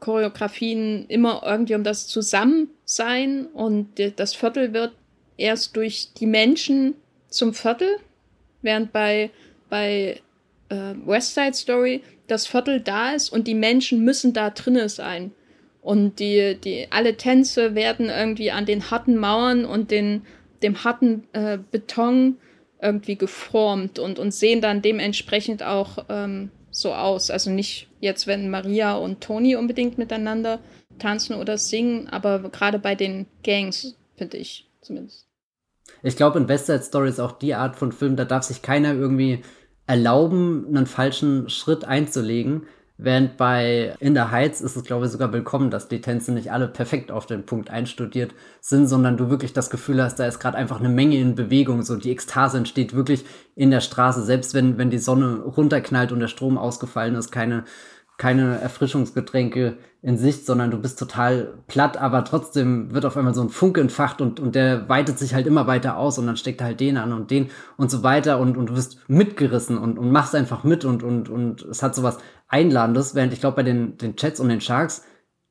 [0.00, 4.92] Choreografien immer irgendwie um das Zusammensein und das Viertel wird
[5.36, 6.94] erst durch die Menschen
[7.28, 7.96] zum Viertel,
[8.62, 9.30] während bei,
[9.68, 10.20] bei
[10.68, 15.32] äh, West Side Story das Viertel da ist und die Menschen müssen da drinnen sein.
[15.80, 20.22] Und die, die, alle Tänze werden irgendwie an den harten Mauern und den,
[20.62, 22.36] dem harten äh, Beton
[22.80, 27.30] irgendwie geformt und, und sehen dann dementsprechend auch ähm, so aus.
[27.30, 30.60] Also nicht jetzt, wenn Maria und Toni unbedingt miteinander
[30.98, 35.27] tanzen oder singen, aber gerade bei den Gangs, finde ich zumindest.
[36.02, 38.62] Ich glaube, in West Side Story ist auch die Art von Film, da darf sich
[38.62, 39.42] keiner irgendwie
[39.86, 42.62] erlauben, einen falschen Schritt einzulegen.
[43.00, 46.50] Während bei In the Heights ist es, glaube ich, sogar willkommen, dass die Tänze nicht
[46.50, 50.40] alle perfekt auf den Punkt einstudiert sind, sondern du wirklich das Gefühl hast, da ist
[50.40, 51.82] gerade einfach eine Menge in Bewegung.
[51.82, 56.18] So die Ekstase entsteht wirklich in der Straße, selbst wenn, wenn die Sonne runterknallt und
[56.18, 57.62] der Strom ausgefallen ist, keine,
[58.18, 63.42] keine Erfrischungsgetränke in Sicht, sondern du bist total platt, aber trotzdem wird auf einmal so
[63.42, 66.60] ein Funke entfacht und, und der weitet sich halt immer weiter aus und dann steckt
[66.60, 70.10] halt den an und den und so weiter und, und du wirst mitgerissen und, und
[70.10, 73.96] machst einfach mit und, und, und es hat sowas Einladendes, während ich glaube, bei den,
[73.98, 75.04] den Chats und den Sharks,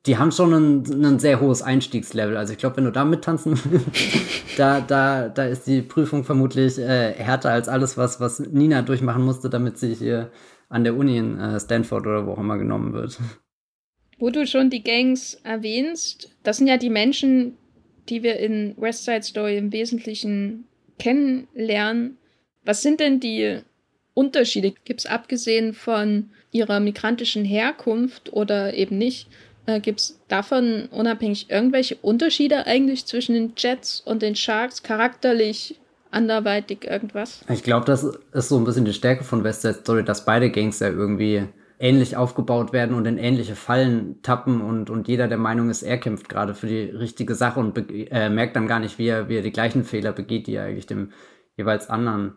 [0.06, 2.36] die haben schon ein, ein sehr hohes Einstiegslevel.
[2.36, 3.58] Also ich glaube, wenn du da mittanzen,
[4.56, 9.24] da, da, da ist die Prüfung vermutlich äh, härter als alles, was, was Nina durchmachen
[9.24, 10.30] musste, damit sie hier
[10.68, 13.18] an der Uni in äh, Stanford oder wo auch immer genommen wird.
[14.18, 17.56] Wo du schon die Gangs erwähnst, das sind ja die Menschen,
[18.08, 20.64] die wir in West Side Story im Wesentlichen
[20.98, 22.18] kennenlernen.
[22.64, 23.60] Was sind denn die
[24.14, 24.72] Unterschiede?
[24.84, 29.28] Gibt es abgesehen von ihrer migrantischen Herkunft oder eben nicht,
[29.66, 35.76] äh, gibt es davon unabhängig irgendwelche Unterschiede eigentlich zwischen den Jets und den Sharks, charakterlich,
[36.10, 37.44] anderweitig irgendwas?
[37.48, 40.50] Ich glaube, das ist so ein bisschen die Stärke von West Side Story, dass beide
[40.50, 45.38] Gangs ja irgendwie ähnlich aufgebaut werden und in ähnliche Fallen tappen und, und jeder der
[45.38, 48.98] Meinung ist, er kämpft gerade für die richtige Sache und äh, merkt dann gar nicht,
[48.98, 51.12] wie er, wie er die gleichen Fehler begeht, die er eigentlich dem
[51.56, 52.36] jeweils anderen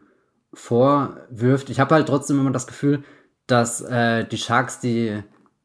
[0.54, 1.70] vorwirft.
[1.70, 3.04] Ich habe halt trotzdem immer das Gefühl,
[3.48, 5.08] dass äh, die Sharks die,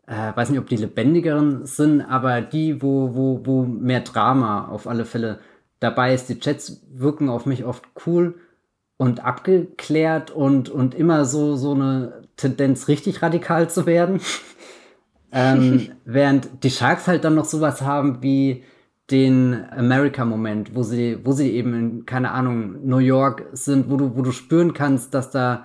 [0.06, 4.86] äh, weiß nicht, ob die lebendigeren sind, aber die, wo, wo, wo mehr Drama auf
[4.86, 5.40] alle Fälle
[5.80, 6.28] dabei ist.
[6.28, 8.36] Die Jets wirken auf mich oft cool
[8.96, 14.20] und abgeklärt und, und immer so, so eine Tendenz, richtig radikal zu werden.
[15.32, 18.64] ähm, während die Sharks halt dann noch sowas haben wie
[19.10, 24.16] den America-Moment, wo sie, wo sie eben in, keine Ahnung, New York sind, wo du,
[24.16, 25.64] wo du spüren kannst, dass da,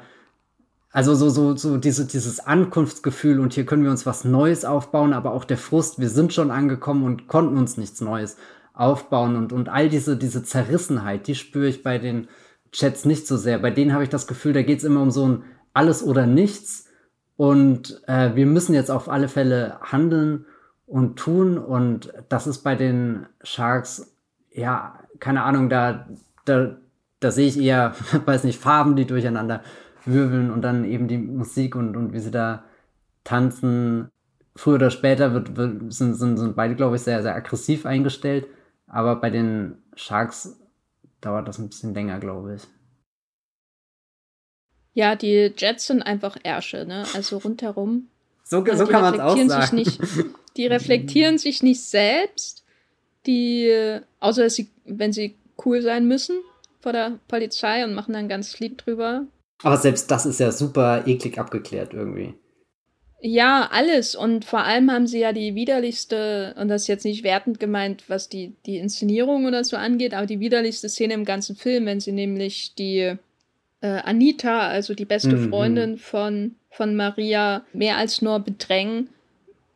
[0.91, 5.13] also so, so, so diese, dieses Ankunftsgefühl und hier können wir uns was Neues aufbauen,
[5.13, 8.37] aber auch der Frust, wir sind schon angekommen und konnten uns nichts Neues
[8.73, 12.27] aufbauen und, und all diese, diese Zerrissenheit, die spüre ich bei den
[12.73, 13.59] Jets nicht so sehr.
[13.59, 16.25] Bei denen habe ich das Gefühl, da geht es immer um so ein alles oder
[16.25, 16.87] nichts.
[17.37, 20.45] Und äh, wir müssen jetzt auf alle Fälle handeln
[20.85, 21.57] und tun.
[21.57, 24.15] Und das ist bei den Sharks,
[24.51, 26.07] ja, keine Ahnung, da,
[26.45, 26.77] da,
[27.19, 29.61] da sehe ich eher, weiß nicht, Farben, die durcheinander
[30.05, 32.63] wirbeln und dann eben die Musik und, und wie sie da
[33.23, 34.09] tanzen.
[34.55, 35.51] Früher oder später wird,
[35.93, 38.47] sind, sind, sind beide, glaube ich, sehr, sehr aggressiv eingestellt.
[38.91, 40.59] Aber bei den Sharks
[41.21, 42.63] dauert das ein bisschen länger, glaube ich.
[44.93, 47.05] Ja, die Jets sind einfach Ärsche, ne?
[47.15, 48.09] Also rundherum.
[48.43, 49.77] So, so kann man es auch sagen.
[49.77, 50.01] Nicht,
[50.57, 52.65] die reflektieren sich nicht selbst.
[53.25, 56.41] Die, außer sie, wenn sie cool sein müssen
[56.81, 59.25] vor der Polizei und machen dann ganz Lied drüber.
[59.63, 62.33] Aber selbst das ist ja super eklig abgeklärt irgendwie.
[63.23, 64.15] Ja, alles.
[64.15, 68.05] Und vor allem haben sie ja die widerlichste, und das ist jetzt nicht wertend gemeint,
[68.07, 71.99] was die, die Inszenierung oder so angeht, aber die widerlichste Szene im ganzen Film, wenn
[71.99, 73.15] sie nämlich die
[73.81, 75.49] äh, Anita, also die beste mhm.
[75.49, 79.09] Freundin von, von Maria, mehr als nur bedrängen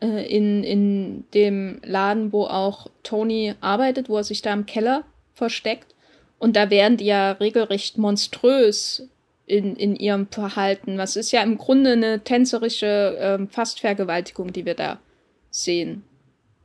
[0.02, 5.04] äh, in, in dem Laden, wo auch Tony arbeitet, wo er sich da im Keller
[5.36, 5.94] versteckt.
[6.40, 9.08] Und da werden die ja regelrecht monströs
[9.46, 10.98] in, in ihrem Verhalten.
[10.98, 15.00] Was ist ja im Grunde eine tänzerische ähm, Fastvergewaltigung, die wir da
[15.56, 16.04] sehen.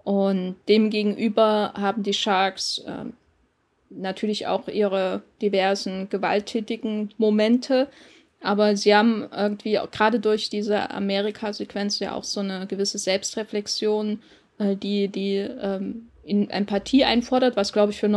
[0.02, 3.12] Und demgegenüber haben die Sharks ähm,
[3.90, 7.88] natürlich auch ihre diversen gewalttätigen Momente.
[8.40, 14.22] Aber sie haben irgendwie gerade durch diese Amerika-Sequenz ja auch so eine gewisse Selbstreflexion,
[14.58, 18.08] äh, die, die ähm, in Empathie einfordert, was glaube ich für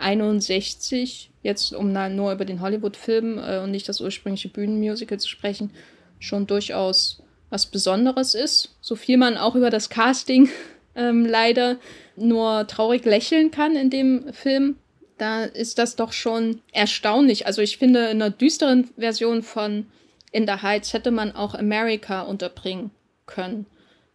[0.00, 5.70] 1961 jetzt um nur über den Hollywood-Film äh, und nicht das ursprüngliche Bühnenmusical zu sprechen,
[6.18, 8.76] schon durchaus was Besonderes ist.
[8.80, 10.48] So viel man auch über das Casting
[10.94, 11.78] ähm, leider
[12.16, 14.76] nur traurig lächeln kann in dem Film,
[15.18, 17.46] da ist das doch schon erstaunlich.
[17.46, 19.86] Also ich finde, in einer düsteren Version von
[20.32, 22.90] In the Heights hätte man auch America unterbringen
[23.26, 23.66] können.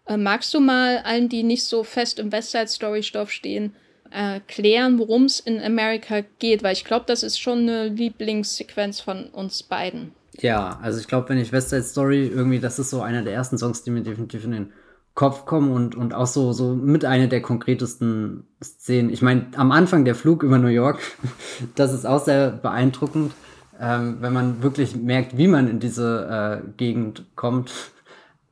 [0.07, 3.75] Äh, magst du mal allen, die nicht so fest im West Side Story Stoff stehen,
[4.15, 9.25] erklären, worum es in Amerika geht, weil ich glaube, das ist schon eine Lieblingssequenz von
[9.25, 10.12] uns beiden.
[10.39, 13.34] Ja, also ich glaube, wenn ich West Side Story irgendwie, das ist so einer der
[13.34, 14.73] ersten Songs, die mir definitiv in den
[15.13, 19.10] Kopf kommen und, und auch so, so mit einer der konkretesten Szenen.
[19.10, 20.99] Ich meine, am Anfang der Flug über New York,
[21.75, 23.32] das ist auch sehr beeindruckend,
[23.80, 27.71] ähm, wenn man wirklich merkt, wie man in diese äh, Gegend kommt.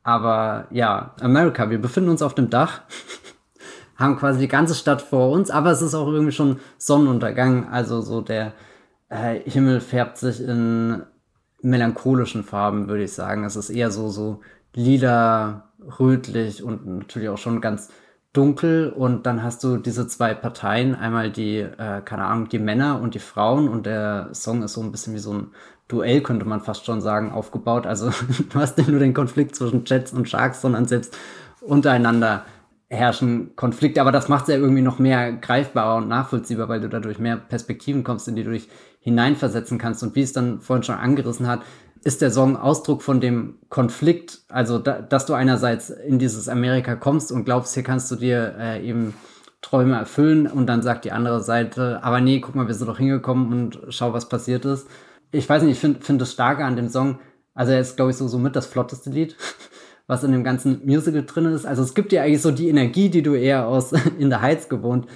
[0.02, 2.82] Aber ja, Amerika, wir befinden uns auf dem Dach
[3.96, 8.00] haben quasi die ganze Stadt vor uns, aber es ist auch irgendwie schon Sonnenuntergang, also
[8.00, 8.52] so der
[9.08, 11.02] äh, Himmel färbt sich in
[11.62, 13.44] melancholischen Farben, würde ich sagen.
[13.44, 14.40] Es ist eher so, so
[14.74, 17.90] lila, rötlich und natürlich auch schon ganz
[18.32, 23.00] dunkel und dann hast du diese zwei Parteien, einmal die, äh, keine Ahnung, die Männer
[23.00, 25.46] und die Frauen und der Song ist so ein bisschen wie so ein
[25.86, 27.86] Duell, könnte man fast schon sagen, aufgebaut.
[27.86, 28.10] Also
[28.50, 31.16] du hast nicht nur den Konflikt zwischen Jets und Sharks, sondern selbst
[31.60, 32.44] untereinander
[32.94, 36.88] herrschen Konflikte, aber das macht es ja irgendwie noch mehr greifbarer und nachvollziehbar, weil du
[36.88, 38.68] dadurch mehr Perspektiven kommst, in die du dich
[39.00, 40.02] hineinversetzen kannst.
[40.02, 41.60] Und wie es dann vorhin schon angerissen hat,
[42.04, 46.96] ist der Song Ausdruck von dem Konflikt, also da, dass du einerseits in dieses Amerika
[46.96, 49.14] kommst und glaubst, hier kannst du dir äh, eben
[49.62, 52.98] Träume erfüllen und dann sagt die andere Seite, aber nee, guck mal, wir sind doch
[52.98, 54.86] hingekommen und schau, was passiert ist.
[55.32, 57.18] Ich weiß nicht, ich finde find das Starke an dem Song,
[57.54, 59.36] also er ist, glaube ich, so, so mit das flotteste Lied
[60.06, 61.66] was in dem ganzen Musical drin ist.
[61.66, 64.68] Also es gibt dir eigentlich so die Energie, die du eher aus In the Heights
[64.68, 65.06] gewohnt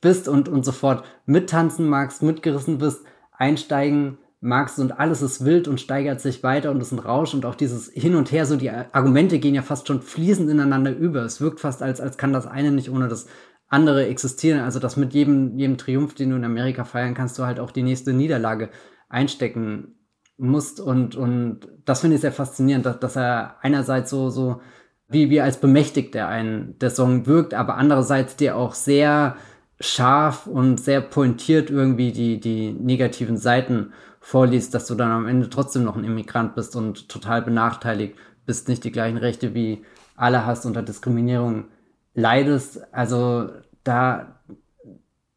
[0.00, 5.80] bist und, und sofort mittanzen magst, mitgerissen bist, einsteigen magst und alles ist wild und
[5.80, 8.70] steigert sich weiter und ist ein Rausch und auch dieses Hin und Her, so die
[8.70, 11.22] Argumente gehen ja fast schon fließend ineinander über.
[11.22, 13.26] Es wirkt fast, als, als kann das eine nicht ohne das
[13.68, 14.60] andere existieren.
[14.60, 17.72] Also dass mit jedem, jedem Triumph, den du in Amerika feiern kannst, du halt auch
[17.72, 18.70] die nächste Niederlage
[19.08, 19.97] einstecken
[20.38, 24.60] musst und, und das finde ich sehr faszinierend, dass, dass er einerseits so, so
[25.08, 29.36] wie, wie als bemächtigt er einen der Song wirkt, aber andererseits dir auch sehr
[29.80, 35.48] scharf und sehr pointiert irgendwie die, die negativen Seiten vorliest, dass du dann am Ende
[35.48, 39.84] trotzdem noch ein Immigrant bist und total benachteiligt bist, nicht die gleichen Rechte wie
[40.16, 41.66] alle hast, unter Diskriminierung
[42.14, 42.82] leidest.
[42.92, 43.50] Also
[43.84, 44.40] da,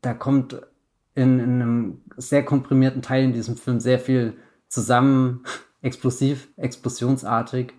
[0.01, 0.59] da kommt
[1.13, 4.33] in, in einem sehr komprimierten Teil in diesem Film sehr viel
[4.71, 5.45] zusammen,
[5.81, 7.73] explosiv, explosionsartig.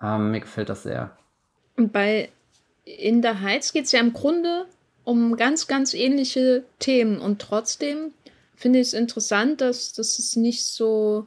[0.00, 1.16] Ähm, mir gefällt das sehr.
[1.76, 2.30] Und bei
[2.84, 4.66] In der Heights geht es ja im Grunde
[5.04, 7.20] um ganz, ganz ähnliche Themen.
[7.20, 8.12] Und trotzdem
[8.54, 11.26] finde ich es interessant, dass, dass es nicht so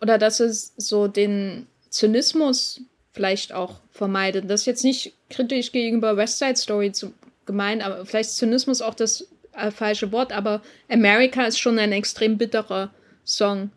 [0.00, 2.80] oder dass es so den Zynismus
[3.12, 4.50] vielleicht auch vermeidet.
[4.50, 7.12] Das ist jetzt nicht kritisch gegenüber West Side Story zu
[7.46, 12.38] gemeint, aber vielleicht Zynismus auch des äh, falsche Wort, aber America ist schon ein extrem
[12.38, 12.90] bitterer
[13.24, 13.70] Song.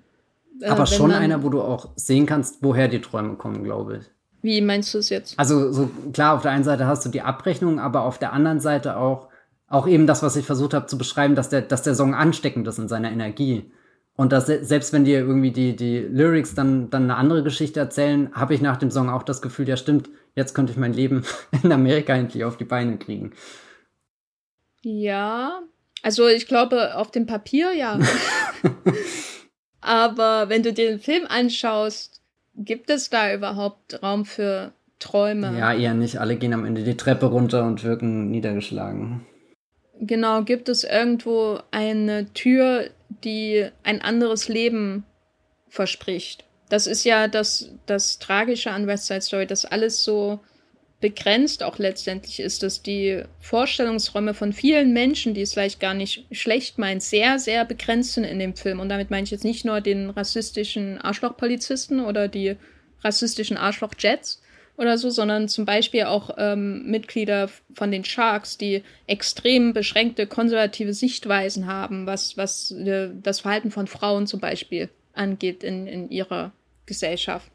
[0.62, 4.06] Äh, aber schon einer, wo du auch sehen kannst, woher die Träume kommen, glaube ich.
[4.42, 5.38] Wie meinst du es jetzt?
[5.40, 8.60] Also so klar, auf der einen Seite hast du die Abrechnung, aber auf der anderen
[8.60, 9.30] Seite auch,
[9.68, 12.68] auch eben das, was ich versucht habe zu beschreiben, dass der, dass der Song ansteckend
[12.68, 13.72] ist in seiner Energie.
[14.16, 18.30] Und dass selbst wenn dir irgendwie die, die Lyrics dann, dann eine andere Geschichte erzählen,
[18.34, 21.26] habe ich nach dem Song auch das Gefühl, ja stimmt, jetzt könnte ich mein Leben
[21.64, 23.34] in Amerika endlich auf die Beine kriegen.
[24.84, 25.64] Ja,
[26.04, 28.00] also ich glaube auf dem Papier ja.
[29.86, 32.22] Aber wenn du dir den Film anschaust,
[32.56, 35.56] gibt es da überhaupt Raum für Träume?
[35.60, 36.18] Ja, eher nicht.
[36.18, 39.28] Alle gehen am Ende die Treppe runter und wirken niedergeschlagen.
[40.00, 42.90] Genau, gibt es irgendwo eine Tür,
[43.24, 45.06] die ein anderes Leben
[45.70, 46.46] verspricht?
[46.70, 50.40] Das ist ja das, das Tragische an West Side Story, dass alles so
[51.06, 56.26] begrenzt auch letztendlich ist, dass die Vorstellungsräume von vielen Menschen, die es vielleicht gar nicht
[56.32, 58.80] schlecht meint, sehr, sehr begrenzt sind in dem Film.
[58.80, 62.56] Und damit meine ich jetzt nicht nur den rassistischen Arschlochpolizisten oder die
[63.04, 64.42] rassistischen Arschlochjets
[64.78, 70.96] oder so, sondern zum Beispiel auch ähm, Mitglieder von den Sharks, die extrem beschränkte konservative
[70.96, 76.52] Sichtweisen haben, was, was äh, das Verhalten von Frauen zum Beispiel angeht in, in ihrer
[76.88, 77.52] Gesellschaft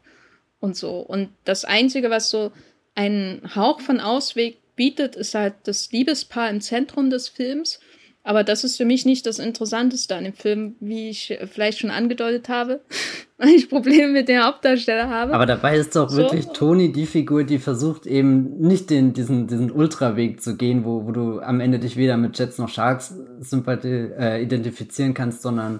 [0.61, 1.01] und so.
[1.01, 2.53] Und das Einzige, was so
[2.95, 7.79] einen Hauch von Ausweg bietet, ist halt das Liebespaar im Zentrum des Films.
[8.23, 11.89] Aber das ist für mich nicht das Interessanteste an dem Film, wie ich vielleicht schon
[11.89, 12.81] angedeutet habe,
[13.37, 15.33] weil ich Probleme mit dem Hauptdarsteller habe.
[15.33, 16.17] Aber dabei ist doch so.
[16.17, 21.07] wirklich Toni die Figur, die versucht eben nicht den, diesen, diesen Ultraweg zu gehen, wo,
[21.07, 25.79] wo du am Ende dich weder mit Jets noch Sharks sympathie, äh, identifizieren kannst, sondern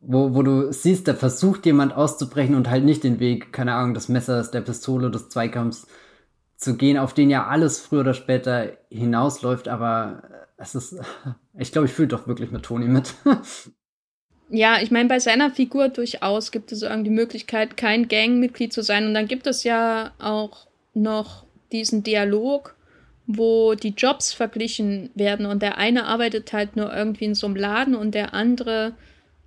[0.00, 3.94] wo, wo du siehst, da versucht jemand auszubrechen und halt nicht den Weg, keine Ahnung,
[3.94, 5.86] des Messers, der Pistole, des Zweikampfs
[6.56, 10.22] zu gehen, auf den ja alles früher oder später hinausläuft, aber
[10.56, 10.96] es ist,
[11.58, 13.14] ich glaube, ich fühle doch wirklich mit Toni mit.
[14.50, 18.82] ja, ich meine, bei seiner Figur durchaus gibt es irgendwie die Möglichkeit, kein Gangmitglied zu
[18.82, 19.06] sein.
[19.06, 22.74] Und dann gibt es ja auch noch diesen Dialog,
[23.26, 27.56] wo die Jobs verglichen werden und der eine arbeitet halt nur irgendwie in so einem
[27.56, 28.94] Laden und der andere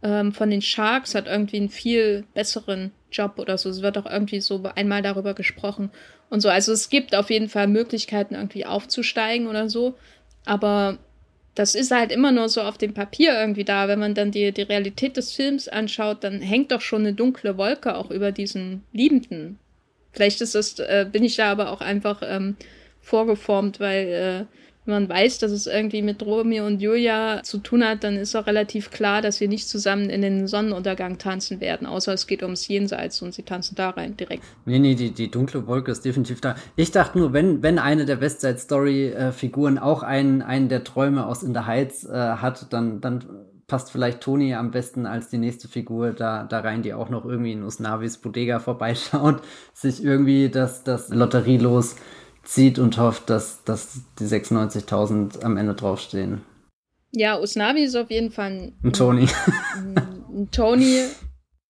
[0.03, 3.69] ähm, von den Sharks hat irgendwie einen viel besseren Job oder so.
[3.69, 5.89] Es wird auch irgendwie so einmal darüber gesprochen
[6.29, 6.49] und so.
[6.49, 9.95] Also es gibt auf jeden Fall Möglichkeiten, irgendwie aufzusteigen oder so.
[10.45, 10.97] Aber
[11.55, 13.87] das ist halt immer nur so auf dem Papier irgendwie da.
[13.87, 17.57] Wenn man dann die, die Realität des Films anschaut, dann hängt doch schon eine dunkle
[17.57, 19.59] Wolke auch über diesen Liebenden.
[20.11, 22.55] Vielleicht ist das, äh, bin ich da aber auch einfach ähm,
[23.01, 28.03] vorgeformt, weil äh, man weiß, dass es irgendwie mit Romeo und Julia zu tun hat,
[28.03, 32.13] dann ist auch relativ klar, dass sie nicht zusammen in den Sonnenuntergang tanzen werden, außer
[32.13, 34.43] es geht ums Jenseits und sie tanzen da rein direkt.
[34.65, 36.55] Nee, nee, die, die dunkle Wolke ist definitiv da.
[36.75, 41.25] Ich dachte nur, wenn, wenn eine der Westside Story-Figuren äh, auch einen, einen der Träume
[41.25, 43.23] aus In the Heights äh, hat, dann, dann
[43.67, 47.25] passt vielleicht Toni am besten als die nächste Figur da, da rein, die auch noch
[47.25, 49.41] irgendwie in Usnavis Bodega vorbeischaut,
[49.73, 51.95] sich irgendwie das, das Lotterielos
[52.43, 56.41] zieht und hofft, dass, dass die 96.000 am Ende draufstehen.
[57.11, 59.27] Ja, Usnavi ist auf jeden Fall ein, ein Tony.
[59.75, 59.95] Ein,
[60.29, 61.05] ein Tony.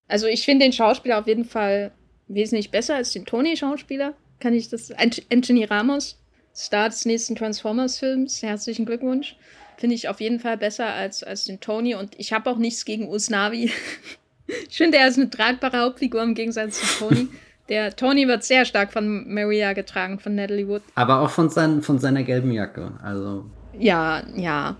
[0.08, 1.92] Also ich finde den Schauspieler auf jeden Fall
[2.28, 4.14] wesentlich besser als den Tony-Schauspieler.
[4.40, 4.90] Kann ich das?
[4.92, 6.18] Anthony Ramos,
[6.54, 8.42] Star des nächsten Transformers-Films.
[8.42, 9.36] Herzlichen Glückwunsch.
[9.76, 11.94] Finde ich auf jeden Fall besser als, als den Tony.
[11.94, 13.70] Und ich habe auch nichts gegen Usnavi.
[14.68, 17.28] ich finde, er ist eine tragbare Hauptfigur im Gegensatz zu Tony.
[17.68, 20.82] Der Tony wird sehr stark von Maria getragen, von Natalie Wood.
[20.94, 22.92] Aber auch von, sein, von seiner gelben Jacke.
[23.02, 23.46] Also.
[23.78, 24.76] Ja, ja.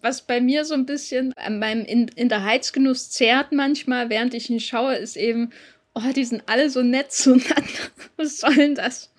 [0.00, 4.34] Was bei mir so ein bisschen an meinem in, in der Heizgenuss zerrt manchmal, während
[4.34, 5.50] ich ihn schaue, ist eben,
[5.94, 7.62] oh, die sind alle so nett zueinander.
[8.16, 9.12] Was soll denn das?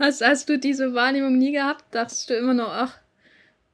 [0.00, 1.84] Hast, hast du diese Wahrnehmung nie gehabt?
[1.94, 2.98] Dachtest du immer nur, ach,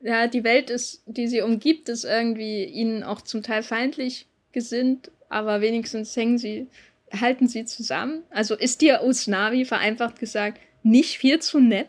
[0.01, 5.11] ja, die Welt ist, die sie umgibt, ist irgendwie ihnen auch zum Teil feindlich gesinnt,
[5.29, 6.69] aber wenigstens hängen sie
[7.13, 8.23] halten sie zusammen?
[8.31, 11.89] Also ist dir Usnavi vereinfacht gesagt nicht viel zu nett?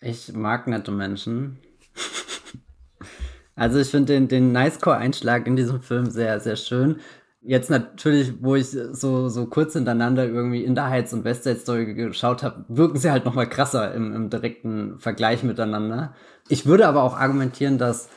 [0.00, 1.58] Ich mag nette Menschen.
[3.54, 7.00] also ich finde den, den Nicecore-Einschlag in diesem Film sehr, sehr schön.
[7.40, 11.94] Jetzt natürlich, wo ich so, so kurz hintereinander irgendwie in der Heights und Westside Story
[11.94, 16.14] geschaut habe, wirken sie halt nochmal krasser im, im direkten Vergleich miteinander.
[16.48, 18.08] Ich würde aber auch argumentieren, dass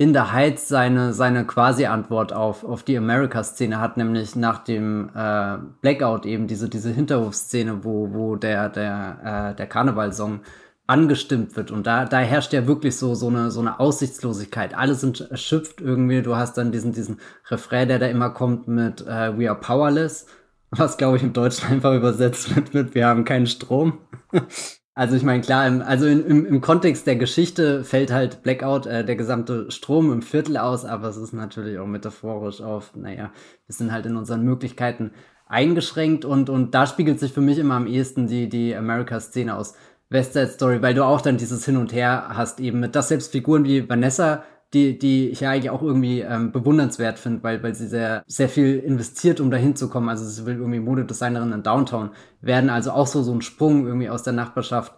[0.00, 5.58] in der Heights seine, seine Quasi-Antwort auf, auf die America-Szene hat, nämlich nach dem äh,
[5.82, 10.42] Blackout eben diese, diese Hinterhofszene, wo, wo der, der, äh, der Karnevalsong
[10.86, 11.72] angestimmt wird.
[11.72, 14.72] Und da, da herrscht ja wirklich so, so, eine, so eine Aussichtslosigkeit.
[14.72, 16.22] Alle sind erschöpft irgendwie.
[16.22, 17.18] Du hast dann diesen, diesen
[17.50, 20.26] Refrain, der da immer kommt mit äh, We are powerless,
[20.70, 23.98] was glaube ich im Deutschen einfach übersetzt wird mit Wir haben keinen Strom.
[24.98, 28.86] Also ich meine, klar, im, also in, im, im Kontext der Geschichte fällt halt Blackout
[28.86, 33.30] äh, der gesamte Strom im Viertel aus, aber es ist natürlich auch metaphorisch auf, naja,
[33.66, 35.12] wir sind halt in unseren Möglichkeiten
[35.46, 39.74] eingeschränkt und, und da spiegelt sich für mich immer am ehesten die, die America-Szene aus
[40.10, 43.06] West Side Story, weil du auch dann dieses Hin und Her hast eben mit, dass
[43.06, 44.42] selbst Figuren wie Vanessa
[44.74, 48.48] die, die ich ja eigentlich auch irgendwie ähm, bewundernswert finde, weil, weil sie sehr, sehr
[48.48, 50.08] viel investiert, um dahin zu kommen.
[50.08, 52.10] Also sie will irgendwie Modedesignerin in Downtown
[52.40, 54.92] werden, also auch so, so ein Sprung irgendwie aus der Nachbarschaft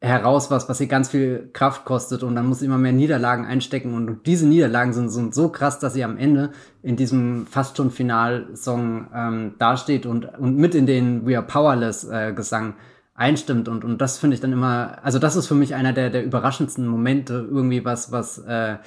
[0.00, 2.22] heraus, was, was ihr ganz viel Kraft kostet.
[2.22, 3.94] Und dann muss sie immer mehr Niederlagen einstecken.
[3.94, 6.52] Und diese Niederlagen sind, sind so krass, dass sie am Ende
[6.82, 12.04] in diesem fast schon Finalsong ähm, dasteht und, und mit in den We Are Powerless
[12.04, 12.74] äh, Gesang
[13.20, 16.08] einstimmt und, und das finde ich dann immer, also das ist für mich einer der,
[16.08, 18.78] der überraschendsten Momente, irgendwie was, was äh,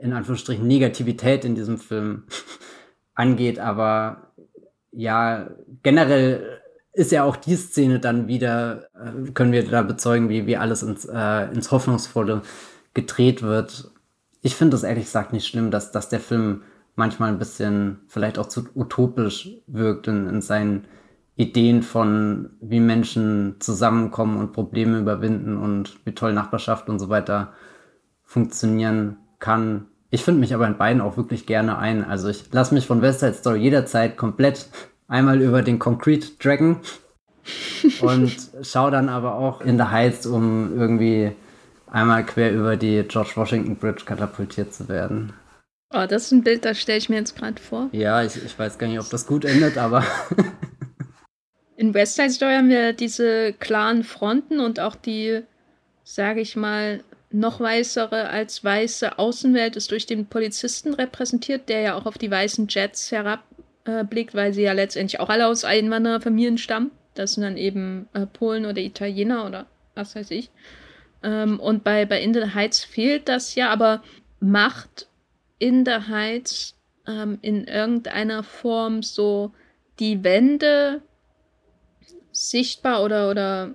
[0.00, 2.24] in Anführungsstrichen Negativität in diesem Film
[3.14, 4.32] angeht, aber
[4.92, 5.48] ja,
[5.82, 6.60] generell
[6.92, 10.82] ist ja auch die Szene dann wieder, äh, können wir da bezeugen, wie, wie alles
[10.82, 12.42] ins, äh, ins Hoffnungsvolle
[12.92, 13.90] gedreht wird.
[14.42, 16.62] Ich finde es ehrlich gesagt nicht schlimm, dass, dass der Film
[16.96, 20.84] manchmal ein bisschen vielleicht auch zu utopisch wirkt in, in seinen
[21.36, 27.52] Ideen von, wie Menschen zusammenkommen und Probleme überwinden und wie toll Nachbarschaft und so weiter
[28.22, 29.86] funktionieren kann.
[30.10, 32.04] Ich finde mich aber in beiden auch wirklich gerne ein.
[32.04, 34.68] Also ich lasse mich von West Side Story jederzeit komplett
[35.08, 36.78] einmal über den Concrete Dragon
[38.00, 38.32] und
[38.62, 41.32] schaue dann aber auch in The Heights, um irgendwie
[41.88, 45.32] einmal quer über die George Washington Bridge katapultiert zu werden.
[45.92, 47.88] Oh, das ist ein Bild, das stelle ich mir jetzt gerade vor.
[47.92, 50.04] Ja, ich, ich weiß gar nicht, ob das gut endet, aber
[51.76, 55.42] In West Side Story haben wir diese klaren Fronten und auch die,
[56.04, 61.94] sage ich mal, noch weißere als weiße Außenwelt ist durch den Polizisten repräsentiert, der ja
[61.96, 66.58] auch auf die weißen Jets herabblickt, äh, weil sie ja letztendlich auch alle aus Einwandererfamilien
[66.58, 66.92] stammen.
[67.14, 69.66] Das sind dann eben äh, Polen oder Italiener oder
[69.96, 70.50] was weiß ich.
[71.24, 74.02] Ähm, und bei, bei In the Heights fehlt das ja, aber
[74.38, 75.08] macht
[75.58, 76.76] In the Heights
[77.08, 79.52] ähm, in irgendeiner Form so
[79.98, 81.02] die Wände
[82.34, 83.74] sichtbar oder, oder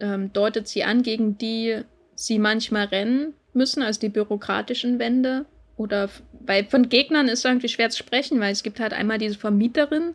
[0.00, 1.82] ähm, deutet sie an, gegen die
[2.14, 5.46] sie manchmal rennen müssen, also die bürokratischen Wände.
[5.76, 6.08] Oder
[6.40, 10.14] weil von Gegnern ist irgendwie schwer zu sprechen, weil es gibt halt einmal diese Vermieterin,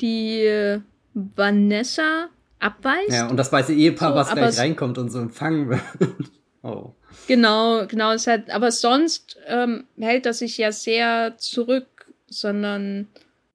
[0.00, 0.78] die
[1.14, 2.28] Vanessa
[2.58, 3.10] abweist.
[3.10, 5.80] Ja, und das weiße Ehepaar, so, was gleich reinkommt und so empfangen wird.
[6.62, 6.92] oh.
[7.28, 8.12] Genau, genau.
[8.12, 13.08] Ist halt, aber sonst ähm, hält er sich ja sehr zurück, sondern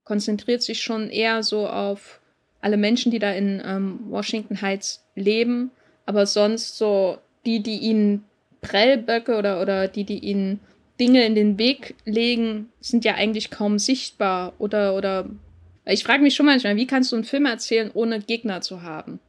[0.03, 2.19] konzentriert sich schon eher so auf
[2.61, 5.71] alle Menschen, die da in ähm, Washington Heights leben,
[6.05, 8.25] aber sonst so die, die ihnen
[8.61, 10.59] Prellböcke oder, oder die, die ihnen
[10.99, 14.53] Dinge in den Weg legen, sind ja eigentlich kaum sichtbar.
[14.59, 15.29] Oder, oder
[15.85, 19.19] ich frage mich schon manchmal, wie kannst du einen Film erzählen, ohne Gegner zu haben?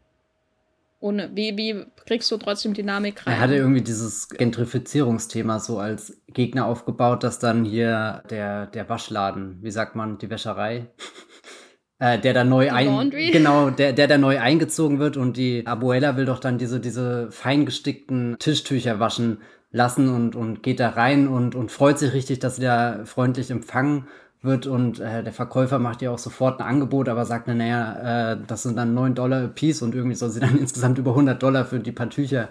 [0.98, 3.34] Ohne, wie, wie kriegst du trotzdem Dynamik rein?
[3.34, 9.58] Er hatte irgendwie dieses Gentrifizierungsthema so als Gegner aufgebaut, dass dann hier der, der Waschladen,
[9.62, 10.88] wie sagt man, die Wäscherei,
[12.00, 16.16] äh, der da neu ein genau der der da neu eingezogen wird und die Abuela
[16.16, 19.38] will doch dann diese diese feingestickten Tischtücher waschen
[19.70, 23.50] lassen und und geht da rein und und freut sich richtig, dass sie da freundlich
[23.50, 24.08] empfangen
[24.42, 28.38] wird und äh, der Verkäufer macht ihr auch sofort ein Angebot, aber sagt, naja, äh,
[28.46, 31.42] das sind dann neun Dollar a piece und irgendwie soll sie dann insgesamt über 100
[31.42, 32.48] Dollar für die paar Tücher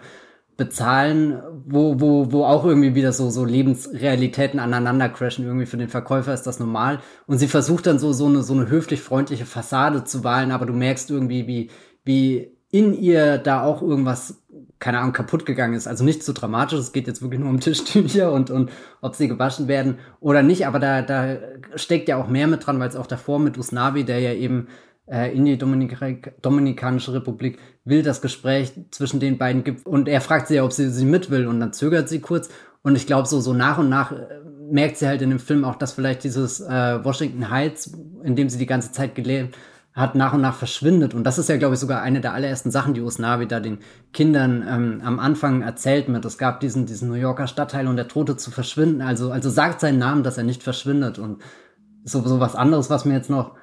[0.59, 5.45] bezahlen, wo, wo, wo auch irgendwie wieder so, so Lebensrealitäten aneinander crashen.
[5.45, 6.99] Irgendwie für den Verkäufer ist das normal.
[7.25, 10.67] Und sie versucht dann so, so eine, so eine höflich freundliche Fassade zu wahlen, aber
[10.67, 11.71] du merkst irgendwie, wie,
[12.05, 14.43] wie in ihr da auch irgendwas,
[14.77, 15.87] keine Ahnung, kaputt gegangen ist.
[15.87, 18.69] Also nicht so dramatisch, es geht jetzt wirklich nur um Tischtücher und, und
[19.01, 21.37] ob sie gewaschen werden oder nicht, aber da, da
[21.75, 24.67] steckt ja auch mehr mit dran, weil es auch davor mit Usnavi, der ja eben
[25.09, 25.97] in die Dominik
[26.41, 30.89] Dominikanische Republik will das Gespräch zwischen den beiden gibt und er fragt sie ob sie
[30.89, 32.49] sie mit will und dann zögert sie kurz.
[32.81, 34.27] Und ich glaube so so nach und nach äh,
[34.71, 37.91] merkt sie halt in dem Film auch, dass vielleicht dieses äh, Washington Heights,
[38.23, 39.57] in dem sie die ganze Zeit gelebt
[39.93, 41.13] hat, nach und nach verschwindet.
[41.13, 43.79] Und das ist ja glaube ich sogar eine der allerersten Sachen, die Usnavi da den
[44.13, 46.23] Kindern ähm, am Anfang erzählt mit.
[46.23, 49.81] Es gab diesen diesen New Yorker Stadtteil und der drohte zu verschwinden, also also sagt
[49.81, 51.17] seinen Namen, dass er nicht verschwindet.
[51.17, 51.41] Und
[52.05, 53.55] so so was anderes, was mir jetzt noch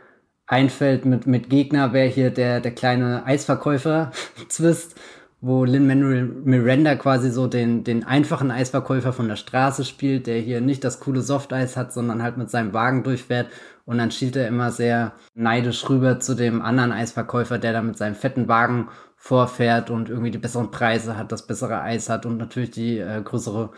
[0.47, 4.13] einfällt mit, mit Gegner, wäre hier der, der kleine Eisverkäufer
[4.49, 4.95] Zwist,
[5.41, 10.61] wo Lin-Manuel Miranda quasi so den, den einfachen Eisverkäufer von der Straße spielt, der hier
[10.61, 13.49] nicht das coole Softeis hat, sondern halt mit seinem Wagen durchfährt.
[13.85, 17.97] Und dann schielt er immer sehr neidisch rüber zu dem anderen Eisverkäufer, der da mit
[17.97, 22.37] seinem fetten Wagen vorfährt und irgendwie die besseren Preise hat, das bessere Eis hat und
[22.37, 23.71] natürlich die äh, größere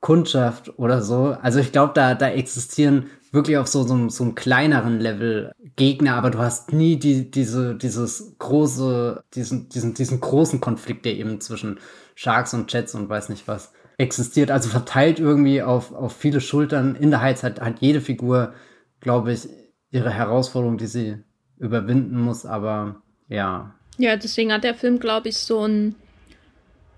[0.00, 1.36] Kundschaft oder so.
[1.42, 6.14] Also ich glaube, da, da existieren wirklich auf so, so, so einem kleineren Level Gegner,
[6.14, 11.40] aber du hast nie die, diese, dieses große, diesen, diesen, diesen großen Konflikt, der eben
[11.40, 11.78] zwischen
[12.14, 14.50] Sharks und Jets und weiß nicht was existiert.
[14.50, 16.96] Also verteilt irgendwie auf, auf viele Schultern.
[16.96, 18.54] In der Heiz hat, hat jede Figur,
[19.00, 19.48] glaube ich,
[19.90, 21.16] ihre Herausforderung, die sie
[21.58, 23.74] überwinden muss, aber ja.
[23.98, 25.94] Ja, deswegen hat der Film, glaube ich, so ein,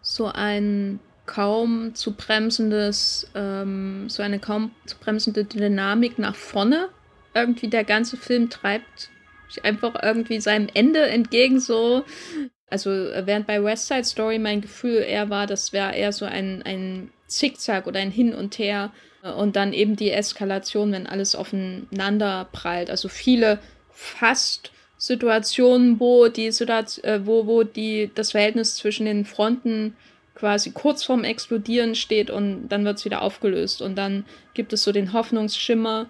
[0.02, 6.88] so ein kaum zu bremsendes, ähm, so eine kaum zu bremsende Dynamik nach vorne.
[7.34, 9.10] Irgendwie der ganze Film treibt
[9.48, 12.04] sich einfach irgendwie seinem Ende entgegen so.
[12.68, 16.62] Also während bei West Side Story mein Gefühl eher war, das wäre eher so ein,
[16.62, 18.92] ein Zickzack oder ein Hin und Her
[19.22, 22.90] und dann eben die Eskalation, wenn alles aufeinander prallt.
[22.90, 23.58] Also viele
[23.90, 29.96] fast Situationen, wo die Situation, äh, wo, wo die, das Verhältnis zwischen den Fronten
[30.34, 33.82] quasi kurz vorm Explodieren steht und dann wird es wieder aufgelöst.
[33.82, 34.24] Und dann
[34.54, 36.06] gibt es so den Hoffnungsschimmer,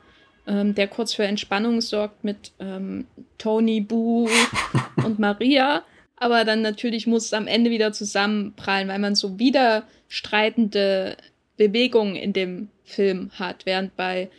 [0.47, 3.07] ähm, der kurz für Entspannung sorgt mit ähm,
[3.39, 4.29] Tony, Boo
[5.05, 5.85] und Maria.
[6.17, 11.17] Aber dann natürlich muss es am Ende wieder zusammenprallen, weil man so widerstreitende
[11.57, 14.31] Bewegungen in dem Film hat, während bei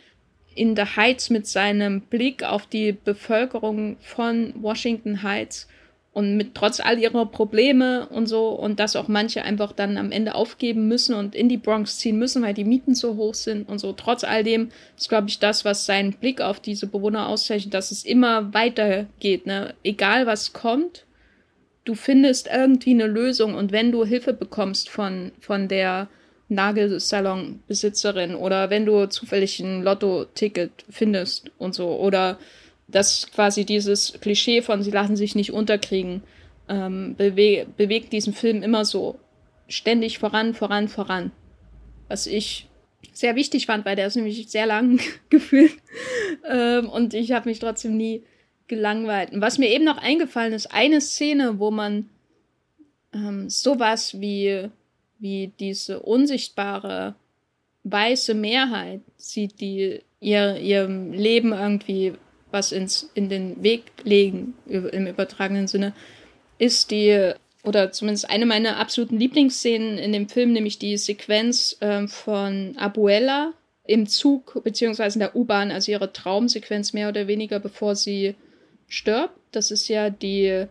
[0.54, 5.68] In the Heights mit seinem Blick auf die Bevölkerung von Washington Heights
[6.14, 10.12] und mit trotz all ihrer Probleme und so und dass auch manche einfach dann am
[10.12, 13.68] Ende aufgeben müssen und in die Bronx ziehen müssen, weil die Mieten so hoch sind
[13.68, 13.92] und so.
[13.92, 17.90] Trotz all dem ist, glaube ich, das, was seinen Blick auf diese Bewohner auszeichnet, dass
[17.90, 19.74] es immer weitergeht, ne?
[19.82, 21.04] Egal was kommt,
[21.84, 26.08] du findest irgendwie eine Lösung und wenn du Hilfe bekommst von, von der
[26.48, 32.38] Nagelsalon-Besitzerin oder wenn du zufällig ein Lotto-Ticket findest und so oder
[32.94, 36.22] dass quasi dieses Klischee von sie lassen sich nicht unterkriegen,
[36.68, 39.18] ähm, bewe bewegt diesen Film immer so
[39.66, 41.32] ständig voran, voran, voran.
[42.06, 42.68] Was ich
[43.12, 45.74] sehr wichtig fand, weil der ist nämlich sehr lang gefühlt
[46.48, 48.22] ähm, und ich habe mich trotzdem nie
[48.68, 49.32] gelangweilt.
[49.32, 52.08] Und was mir eben noch eingefallen ist, eine Szene, wo man
[53.12, 54.68] ähm, sowas wie,
[55.18, 57.16] wie diese unsichtbare
[57.82, 62.14] weiße Mehrheit sieht, die ihr, ihrem Leben irgendwie
[62.54, 65.92] was ins, in den Weg legen, im übertragenen Sinne,
[66.58, 67.32] ist die,
[67.64, 73.52] oder zumindest eine meiner absoluten Lieblingsszenen in dem Film, nämlich die Sequenz äh, von Abuela
[73.86, 78.34] im Zug, beziehungsweise in der U-Bahn, also ihre Traumsequenz mehr oder weniger, bevor sie
[78.88, 79.34] stirbt.
[79.52, 80.66] Das ist ja die,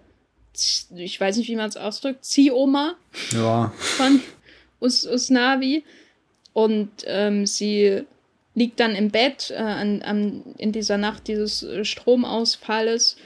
[0.96, 2.96] ich weiß nicht, wie man es ausdrückt, Ziehoma
[3.32, 3.72] ja.
[3.76, 4.22] von
[4.80, 5.84] Us Usnavi.
[6.54, 8.04] Und ähm, sie
[8.56, 13.18] liegt dann im Bett äh, an, an, in dieser Nacht dieses äh, Stromausfalles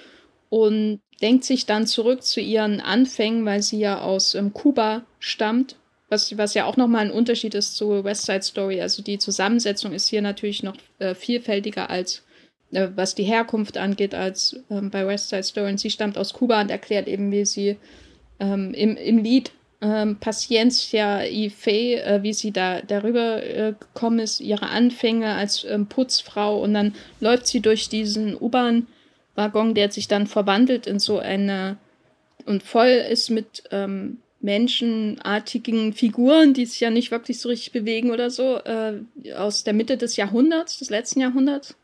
[0.49, 5.75] und denkt sich dann zurück zu ihren Anfängen, weil sie ja aus ähm, Kuba stammt,
[6.09, 8.81] was, was ja auch nochmal ein Unterschied ist zu West Side Story.
[8.81, 12.23] Also die Zusammensetzung ist hier natürlich noch äh, vielfältiger als
[12.71, 15.69] äh, was die Herkunft angeht, als ähm, bei West Side Story.
[15.69, 17.77] Und sie stammt aus Kuba und erklärt eben, wie sie
[18.39, 19.51] ähm, im, im Lied
[19.81, 25.65] ähm, Paciencia y Fe, äh, wie sie da darüber äh, gekommen ist, ihre Anfänge als
[25.65, 31.19] ähm, Putzfrau und dann läuft sie durch diesen U-Bahn-Waggon, der sich dann verwandelt in so
[31.19, 31.77] eine
[32.45, 38.11] und voll ist mit ähm, menschenartigen Figuren, die sich ja nicht wirklich so richtig bewegen
[38.11, 39.01] oder so, äh,
[39.35, 41.75] aus der Mitte des Jahrhunderts, des letzten Jahrhunderts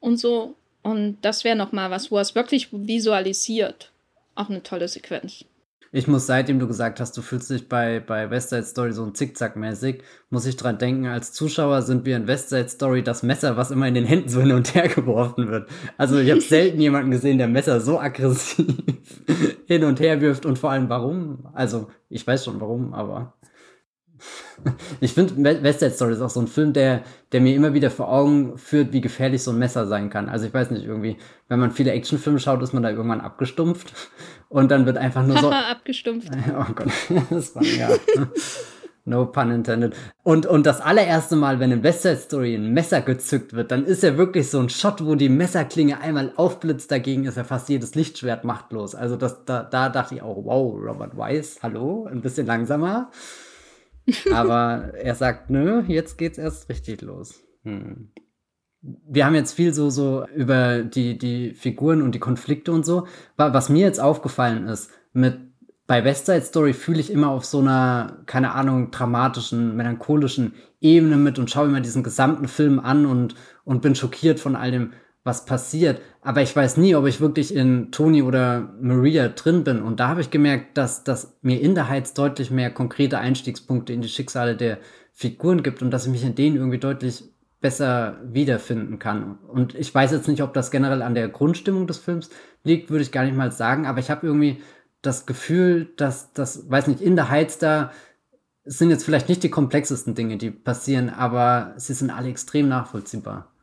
[0.00, 0.54] und so.
[0.82, 3.90] Und das wäre nochmal was, wo er es wirklich visualisiert.
[4.34, 5.46] Auch eine tolle Sequenz.
[5.96, 9.04] Ich muss, seitdem du gesagt hast, du fühlst dich bei, bei West Side Story so
[9.04, 13.22] ein Zickzack-mäßig, muss ich dran denken, als Zuschauer sind wir in West Side Story das
[13.22, 15.70] Messer, was immer in den Händen so hin und her geworfen wird.
[15.96, 18.66] Also ich habe selten jemanden gesehen, der Messer so aggressiv
[19.66, 21.46] hin und her wirft und vor allem warum.
[21.52, 23.34] Also ich weiß schon warum, aber
[25.00, 27.02] ich finde, West Side Story ist auch so ein Film, der,
[27.32, 30.28] der mir immer wieder vor Augen führt, wie gefährlich so ein Messer sein kann.
[30.28, 31.16] Also ich weiß nicht, irgendwie,
[31.48, 33.92] wenn man viele Actionfilme schaut, ist man da irgendwann abgestumpft
[34.48, 35.50] und dann wird einfach nur so.
[35.50, 36.28] abgestumpft.
[36.56, 36.92] Oh Gott,
[37.30, 37.88] das war ja.
[39.06, 39.94] No pun intended.
[40.22, 43.84] Und, und das allererste Mal, wenn in West Side Story ein Messer gezückt wird, dann
[43.84, 46.90] ist ja wirklich so ein Shot, wo die Messerklinge einmal aufblitzt.
[46.90, 48.94] Dagegen ist ja fast jedes Lichtschwert machtlos.
[48.94, 53.10] Also das, da, da dachte ich auch, wow, Robert Weiss, hallo, ein bisschen langsamer.
[54.32, 57.42] Aber er sagt, nö, jetzt geht's erst richtig los.
[57.62, 58.10] Hm.
[58.80, 63.06] Wir haben jetzt viel so, so über die, die Figuren und die Konflikte und so.
[63.36, 65.38] Was mir jetzt aufgefallen ist, mit
[65.86, 71.16] bei West Side Story fühle ich immer auf so einer, keine Ahnung, dramatischen, melancholischen Ebene
[71.16, 73.34] mit und schaue immer diesen gesamten Film an und,
[73.64, 74.92] und bin schockiert von all dem,
[75.24, 76.00] was passiert.
[76.20, 79.82] Aber ich weiß nie, ob ich wirklich in Tony oder Maria drin bin.
[79.82, 83.92] Und da habe ich gemerkt, dass, dass mir in der Heiz deutlich mehr konkrete Einstiegspunkte
[83.92, 84.78] in die Schicksale der
[85.12, 87.24] Figuren gibt und dass ich mich in denen irgendwie deutlich
[87.60, 89.38] besser wiederfinden kann.
[89.48, 92.28] Und ich weiß jetzt nicht, ob das generell an der Grundstimmung des Films
[92.62, 94.60] liegt, würde ich gar nicht mal sagen, aber ich habe irgendwie
[95.00, 97.90] das Gefühl, dass das, weiß nicht, in der Heiz da
[98.66, 103.53] sind jetzt vielleicht nicht die komplexesten Dinge, die passieren, aber sie sind alle extrem nachvollziehbar.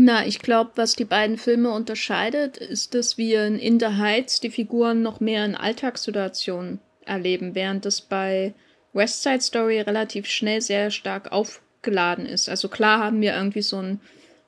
[0.00, 4.38] Na, ich glaube, was die beiden Filme unterscheidet, ist, dass wir in In the Heights
[4.38, 8.54] die Figuren noch mehr in Alltagssituationen erleben, während das bei
[8.92, 12.48] West Side Story relativ schnell sehr stark aufgeladen ist.
[12.48, 14.00] Also klar haben wir irgendwie so ein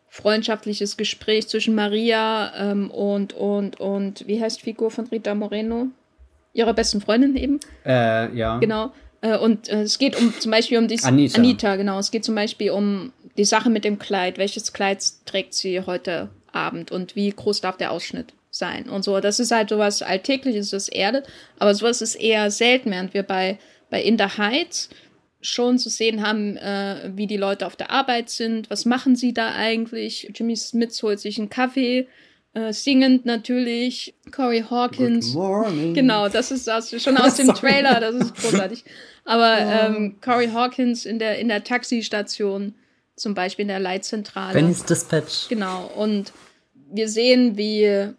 [0.09, 5.89] freundschaftliches Gespräch zwischen Maria ähm, und, und, und, wie heißt die Figur von Rita Moreno?
[6.53, 7.59] Ihrer besten Freundin eben.
[7.85, 8.59] Äh, ja.
[8.59, 8.93] Genau.
[9.21, 11.39] Äh, und äh, es geht um zum Beispiel um die Anita.
[11.39, 11.99] Anita, genau.
[11.99, 14.39] Es geht zum Beispiel um die Sache mit dem Kleid.
[14.39, 19.21] Welches Kleid trägt sie heute Abend und wie groß darf der Ausschnitt sein und so.
[19.21, 21.27] Das ist halt sowas Alltägliches, das erdet,
[21.59, 23.59] aber sowas ist eher selten, während wir bei,
[23.91, 24.91] bei In the Heights
[25.41, 29.33] schon zu sehen haben, äh, wie die Leute auf der Arbeit sind, was machen sie
[29.33, 30.31] da eigentlich.
[30.35, 32.09] Jimmy Smith holt sich einen Kaffee,
[32.53, 34.15] äh, singend natürlich.
[34.33, 35.35] Corey Hawkins.
[35.95, 38.85] Genau, das ist das, schon aus dem Trailer, das ist großartig.
[39.25, 42.75] Aber ähm, Corey Hawkins in der, in der Taxistation,
[43.21, 44.55] zum Beispiel in der Leitzentrale.
[44.55, 45.49] Benny's Dispatch.
[45.49, 46.33] Genau, und
[46.93, 48.15] wir sehen, wie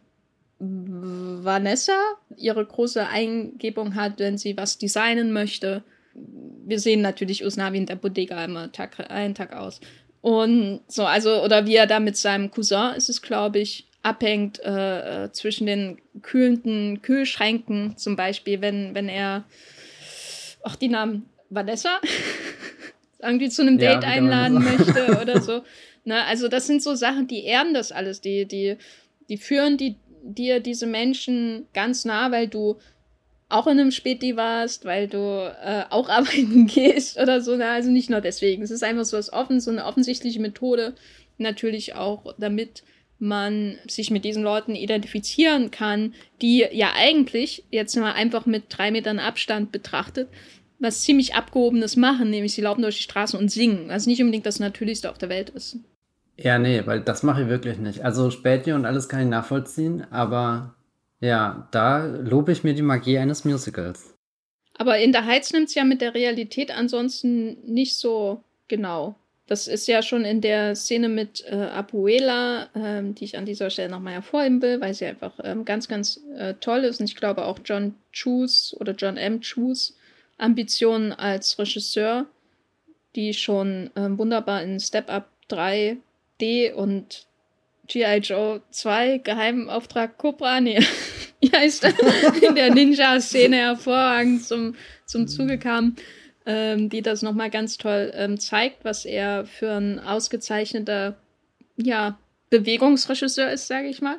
[0.59, 1.99] Vanessa
[2.37, 5.83] ihre große Eingebung hat, wenn sie was designen möchte.
[6.13, 9.81] Wir sehen natürlich Usnavi in der Bodega immer Tag ein, Tag aus.
[10.21, 14.59] Und so, also, oder wie er da mit seinem Cousin ist es, glaube ich, abhängt
[14.59, 19.45] äh, äh, zwischen den kühlenden Kühlschränken, zum Beispiel, wenn, wenn er,
[20.63, 21.99] ach, die Namen Vanessa,
[23.21, 25.61] irgendwie zu einem Date ja, einladen möchte oder so.
[26.03, 28.77] Ne, also das sind so Sachen, die erden das alles, die, die,
[29.29, 32.77] die führen die, dir diese Menschen ganz nah, weil du
[33.49, 37.55] auch in einem Späti warst, weil du äh, auch arbeiten gehst oder so.
[37.55, 37.67] Ne?
[37.67, 38.63] Also nicht nur deswegen.
[38.63, 40.95] Es ist einfach so was offen, so eine offensichtliche Methode.
[41.37, 42.83] Natürlich auch, damit
[43.19, 48.89] man sich mit diesen Leuten identifizieren kann, die ja eigentlich, jetzt mal einfach mit drei
[48.89, 50.27] Metern Abstand betrachtet,
[50.81, 54.45] was ziemlich Abgehobenes machen, nämlich sie laufen durch die Straßen und singen, was nicht unbedingt
[54.45, 55.77] das Natürlichste auf der Welt ist.
[56.37, 58.03] Ja, nee, weil das mache ich wirklich nicht.
[58.03, 60.73] Also Späti und alles kann ich nachvollziehen, aber
[61.19, 64.15] ja, da lobe ich mir die Magie eines Musicals.
[64.77, 69.15] Aber in der Heiz nimmt es ja mit der Realität ansonsten nicht so genau.
[69.45, 73.69] Das ist ja schon in der Szene mit äh, Abuela, ähm, die ich an dieser
[73.69, 77.01] Stelle nochmal hervorheben will, weil sie einfach ähm, ganz, ganz äh, toll ist.
[77.01, 79.41] Und ich glaube auch John Chus oder John M.
[79.41, 79.95] Chus
[80.41, 82.25] Ambitionen als Regisseur,
[83.15, 87.27] die schon ähm, wunderbar in Step Up 3D und
[87.87, 88.17] G.I.
[88.17, 90.79] Joe 2 Geheimauftrag Cobra, nee,
[91.41, 91.83] wie heißt
[92.47, 94.75] in der Ninja-Szene hervorragend zum,
[95.05, 95.95] zum Zuge kam
[96.45, 101.17] ähm, die das nochmal ganz toll ähm, zeigt, was er für ein ausgezeichneter
[101.77, 102.17] ja,
[102.49, 104.17] Bewegungsregisseur ist, sage ich mal.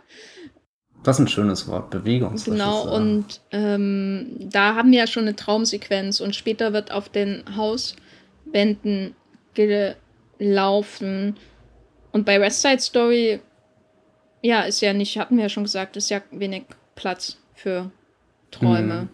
[1.02, 2.54] Das ist ein schönes Wort, Bewegungsregisseur.
[2.54, 7.42] Genau, und ähm, da haben wir ja schon eine Traumsequenz und später wird auf den
[7.56, 9.14] Hauswänden
[9.54, 11.36] gelaufen.
[12.12, 13.40] Und bei West Side Story,
[14.42, 17.90] ja, ist ja nicht, hatten wir ja schon gesagt, ist ja wenig Platz für
[18.50, 19.08] Träume.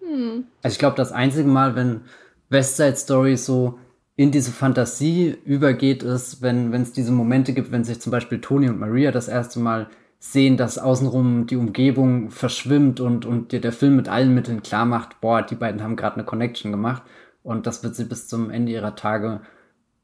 [0.00, 0.10] Hm.
[0.10, 0.44] Hm.
[0.62, 2.02] Also ich glaube, das einzige Mal, wenn
[2.48, 3.78] West Side Story so
[4.16, 8.68] in diese Fantasie übergeht, ist, wenn es diese Momente gibt, wenn sich zum Beispiel Tony
[8.68, 9.88] und Maria das erste Mal
[10.20, 14.84] sehen, dass außenrum die Umgebung verschwimmt und, und dir der Film mit allen Mitteln klar
[14.84, 17.02] macht, boah, die beiden haben gerade eine Connection gemacht
[17.42, 19.40] und das wird sie bis zum Ende ihrer Tage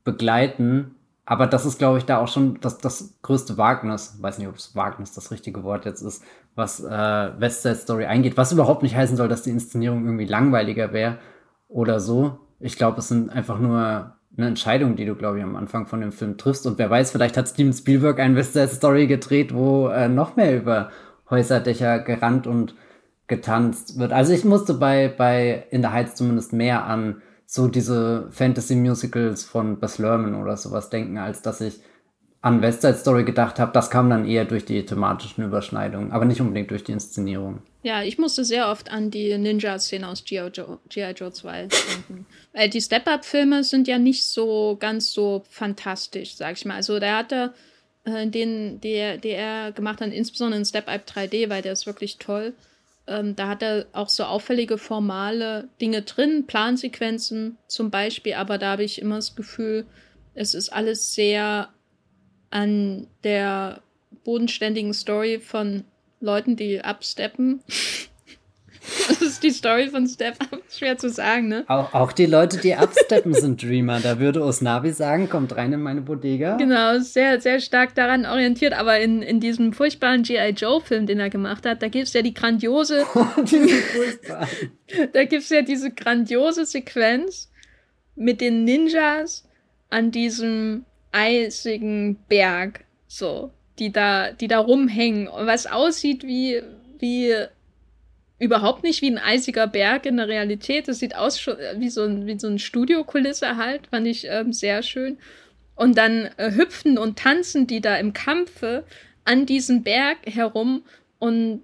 [0.04, 0.94] begleiten.
[1.26, 4.56] Aber das ist, glaube ich, da auch schon das, das größte Wagnis, weiß nicht, ob
[4.56, 6.88] es Wagnis das richtige Wort jetzt ist, was äh,
[7.40, 11.18] West Side Story eingeht, was überhaupt nicht heißen soll, dass die Inszenierung irgendwie langweiliger wäre,
[11.68, 12.38] oder so.
[12.60, 16.01] Ich glaube, es sind einfach nur eine Entscheidung, die du, glaube ich, am Anfang von
[16.01, 16.66] dem Film triffst.
[16.66, 20.37] Und wer weiß, vielleicht hat Steven Spielberg ein West Side Story gedreht, wo äh, noch
[20.37, 20.91] mehr über
[21.30, 22.74] Häuserdächer gerannt und
[23.26, 24.12] getanzt wird.
[24.12, 29.78] Also ich musste bei, bei In the Heights zumindest mehr an so diese Fantasy-Musicals von
[29.78, 31.80] Bess Lerman oder sowas denken, als dass ich
[32.47, 36.24] an West Side Story gedacht habe, das kam dann eher durch die thematischen Überschneidungen, aber
[36.24, 37.59] nicht unbedingt durch die Inszenierung.
[37.82, 40.51] Ja, ich musste sehr oft an die Ninja-Szene aus G.I.
[40.53, 42.26] Joe, Joe 2 denken.
[42.53, 46.76] Weil die Step-Up-Filme sind ja nicht so ganz so fantastisch, sag ich mal.
[46.76, 47.53] Also der hatte
[48.05, 52.18] äh, den, der, der er gemacht hat, insbesondere in Step-Up 3D, weil der ist wirklich
[52.18, 52.55] toll.
[53.09, 58.70] Ähm, da hat er auch so auffällige formale Dinge drin, Plansequenzen zum Beispiel, aber da
[58.72, 59.84] habe ich immer das Gefühl,
[60.34, 61.70] es ist alles sehr
[62.51, 63.82] an der
[64.24, 65.84] bodenständigen Story von
[66.20, 67.62] Leuten, die absteppen.
[69.09, 70.62] Das ist die Story von Step Up.
[70.70, 71.64] Schwer zu sagen, ne?
[71.68, 74.01] Auch, auch die Leute, die absteppen, sind Dreamer.
[74.01, 76.57] Da würde Osnabi sagen, kommt rein in meine Bodega.
[76.57, 78.74] Genau, sehr, sehr stark daran orientiert.
[78.74, 80.51] Aber in, in diesem furchtbaren G.I.
[80.51, 83.05] Joe-Film, den er gemacht hat, da gibt es ja die grandiose.
[85.12, 87.51] da gibt es ja diese grandiose Sequenz
[88.14, 89.49] mit den Ninjas
[89.90, 90.84] an diesem
[91.16, 92.84] eisigen Berg.
[93.08, 95.28] So, die da, die da rumhängen.
[95.28, 96.62] Und was aussieht wie,
[96.98, 97.34] wie
[98.38, 100.88] überhaupt nicht wie ein eisiger Berg in der Realität.
[100.88, 104.82] Es sieht aus wie so, ein, wie so eine Studiokulisse halt, fand ich ähm, sehr
[104.82, 105.18] schön.
[105.74, 108.84] Und dann äh, hüpfen und tanzen die da im Kampfe
[109.24, 110.84] an diesem Berg herum
[111.18, 111.62] und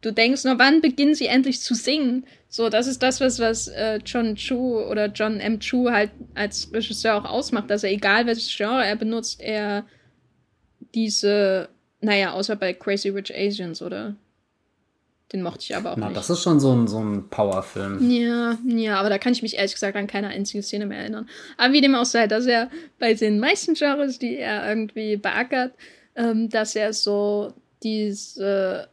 [0.00, 2.26] du denkst, na wann beginnen sie endlich zu singen?
[2.50, 5.60] So, das ist das, was, was äh, John Chu oder John M.
[5.60, 9.84] Chu halt als Regisseur auch ausmacht, dass er, egal welches Genre er benutzt, er
[10.94, 11.68] diese,
[12.00, 14.16] naja, außer bei Crazy Rich Asians, oder?
[15.32, 16.16] Den mochte ich aber auch Na, nicht.
[16.16, 18.10] das ist schon so ein, so ein Powerfilm.
[18.10, 21.28] Ja, ja, aber da kann ich mich ehrlich gesagt an keine einzige Szene mehr erinnern.
[21.58, 25.74] Aber wie dem auch sei, dass er bei den meisten Genres, die er irgendwie beackert,
[26.16, 28.88] ähm, dass er so diese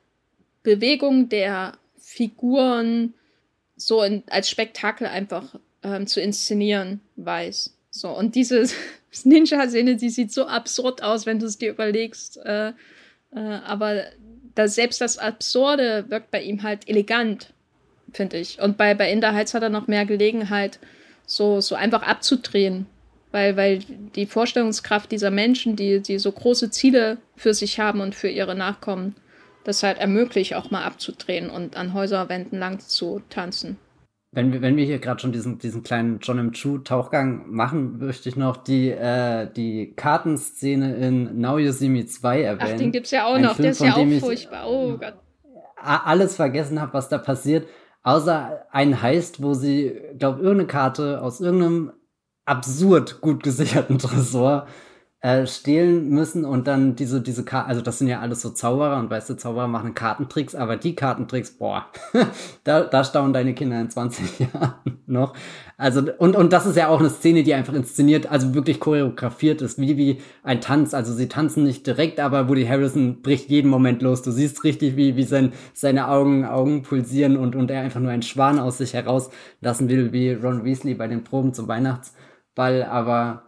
[0.62, 3.14] Bewegung der Figuren
[3.76, 7.76] so in, als Spektakel einfach ähm, zu inszenieren weiß.
[7.91, 8.67] So, und diese
[9.23, 12.38] Ninja-Szene, die sieht so absurd aus, wenn du es dir überlegst.
[12.38, 14.03] Äh, äh, aber
[14.55, 17.53] da selbst das Absurde wirkt bei ihm halt elegant,
[18.11, 18.61] finde ich.
[18.61, 20.80] Und bei, bei In der Heiz hat er noch mehr Gelegenheit,
[21.26, 22.86] so, so einfach abzudrehen.
[23.32, 23.80] Weil, weil
[24.15, 28.55] die Vorstellungskraft dieser Menschen, die, die so große Ziele für sich haben und für ihre
[28.55, 29.15] Nachkommen,
[29.66, 33.78] das halt ermöglicht, auch mal abzudrehen und an Häuserwänden lang zu tanzen.
[34.32, 36.51] Wenn wir, wenn wir hier gerade schon diesen, diesen kleinen John M.
[36.51, 42.05] Chu Tauchgang machen, möchte ich noch die, äh, die Kartenszene in Now You See Me
[42.05, 42.72] 2 erwähnen.
[42.74, 44.68] Ach, den gibt's ja auch Ein noch, Film, der ist ja auch furchtbar.
[44.68, 45.13] Oh Gott.
[45.78, 47.68] Alles vergessen habe, was da passiert,
[48.03, 51.93] außer ein Heist, wo sie, glaube irgendeine Karte aus irgendeinem
[52.43, 54.68] absurd gut gesicherten Tresor
[55.26, 58.99] äh, stehlen müssen und dann diese, diese Karten, also das sind ja alles so Zauberer
[58.99, 61.88] und weißt du, Zauberer machen Kartentricks, aber die Kartentricks, boah,
[62.63, 65.34] da, da staunen deine Kinder in 20 Jahren noch.
[65.78, 69.63] Also, und, und das ist ja auch eine Szene, die einfach inszeniert, also wirklich choreografiert
[69.63, 70.93] ist, wie, wie ein Tanz.
[70.93, 74.21] Also sie tanzen nicht direkt, aber Woody Harrison bricht jeden Moment los.
[74.21, 78.11] Du siehst richtig, wie, wie sein, seine Augen, Augen pulsieren und, und er einfach nur
[78.11, 83.45] einen Schwan aus sich herauslassen will, wie Ron Weasley bei den Proben zum Weihnachtsball, aber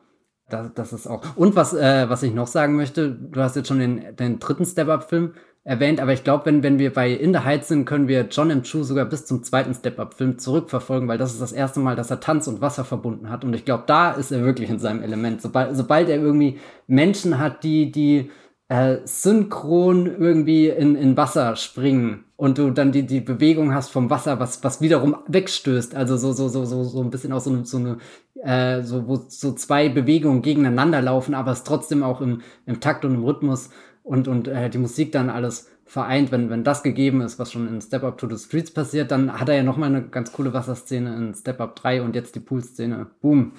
[0.50, 1.22] das, das ist auch.
[1.36, 4.66] Und was, äh, was ich noch sagen möchte, du hast jetzt schon den, den dritten
[4.66, 5.34] Step-Up-Film
[5.64, 8.50] erwähnt, aber ich glaube, wenn, wenn wir bei In the Heights sind, können wir John
[8.50, 8.64] M.
[8.64, 12.22] Chu sogar bis zum zweiten Step-Up-Film zurückverfolgen, weil das ist das erste Mal, dass er
[12.22, 13.44] Tanz und Wasser verbunden hat.
[13.44, 15.42] Und ich glaube, da ist er wirklich in seinem Element.
[15.42, 18.32] Sobald, sobald er irgendwie Menschen hat, die, die
[18.70, 24.10] äh, synchron irgendwie in, in Wasser springen und du dann die, die Bewegung hast vom
[24.10, 25.96] Wasser, was, was wiederum wegstößt.
[25.96, 27.98] Also so, so, so, so, so ein bisschen auch so eine, so eine
[28.44, 33.06] äh, so, wo so zwei Bewegungen gegeneinander laufen, aber es trotzdem auch im, im Takt
[33.06, 33.70] und im Rhythmus
[34.04, 37.68] und, und äh, die Musik dann alles vereint, wenn, wenn das gegeben ist, was schon
[37.68, 40.54] in Step Up to the Streets passiert, dann hat er ja nochmal eine ganz coole
[40.54, 43.08] Wasserszene in Step Up 3 und jetzt die Poolszene.
[43.22, 43.54] Boom.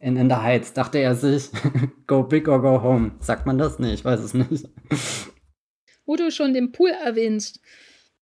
[0.00, 1.50] In, in the Heights dachte er sich,
[2.06, 3.12] go big or go home.
[3.20, 3.78] Sagt man das?
[3.78, 4.66] Nee, ich weiß es nicht.
[6.06, 7.60] Wo du schon den Pool erwähnst,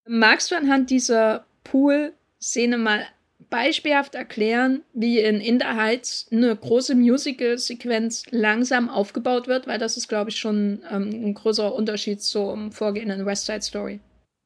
[0.07, 3.07] magst du anhand dieser Pool-Szene mal
[3.49, 9.97] beispielhaft erklären, wie in In the Heights eine große Musical-Sequenz langsam aufgebaut wird, weil das
[9.97, 14.01] ist, glaube ich, schon ähm, ein größerer Unterschied zum vorgehenden West Side Story.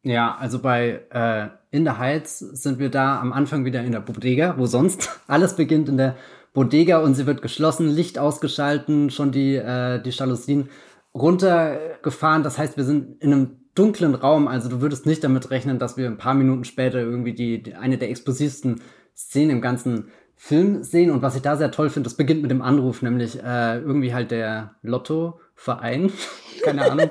[0.05, 4.01] Ja, also bei äh, In the Heights sind wir da am Anfang wieder in der
[4.01, 6.16] Bodega, wo sonst alles beginnt in der
[6.53, 10.68] Bodega und sie wird geschlossen, Licht ausgeschalten, schon die, äh, die Jalousien
[11.14, 12.42] runtergefahren.
[12.42, 14.48] Das heißt, wir sind in einem dunklen Raum.
[14.48, 17.74] Also du würdest nicht damit rechnen, dass wir ein paar Minuten später irgendwie die, die
[17.74, 18.82] eine der explosivsten
[19.16, 21.11] Szenen im ganzen Film sehen.
[21.11, 24.12] Und was ich da sehr toll finde, das beginnt mit dem Anruf, nämlich äh, irgendwie
[24.12, 26.12] halt der Lotto-Verein.
[26.62, 27.11] Keine Ahnung.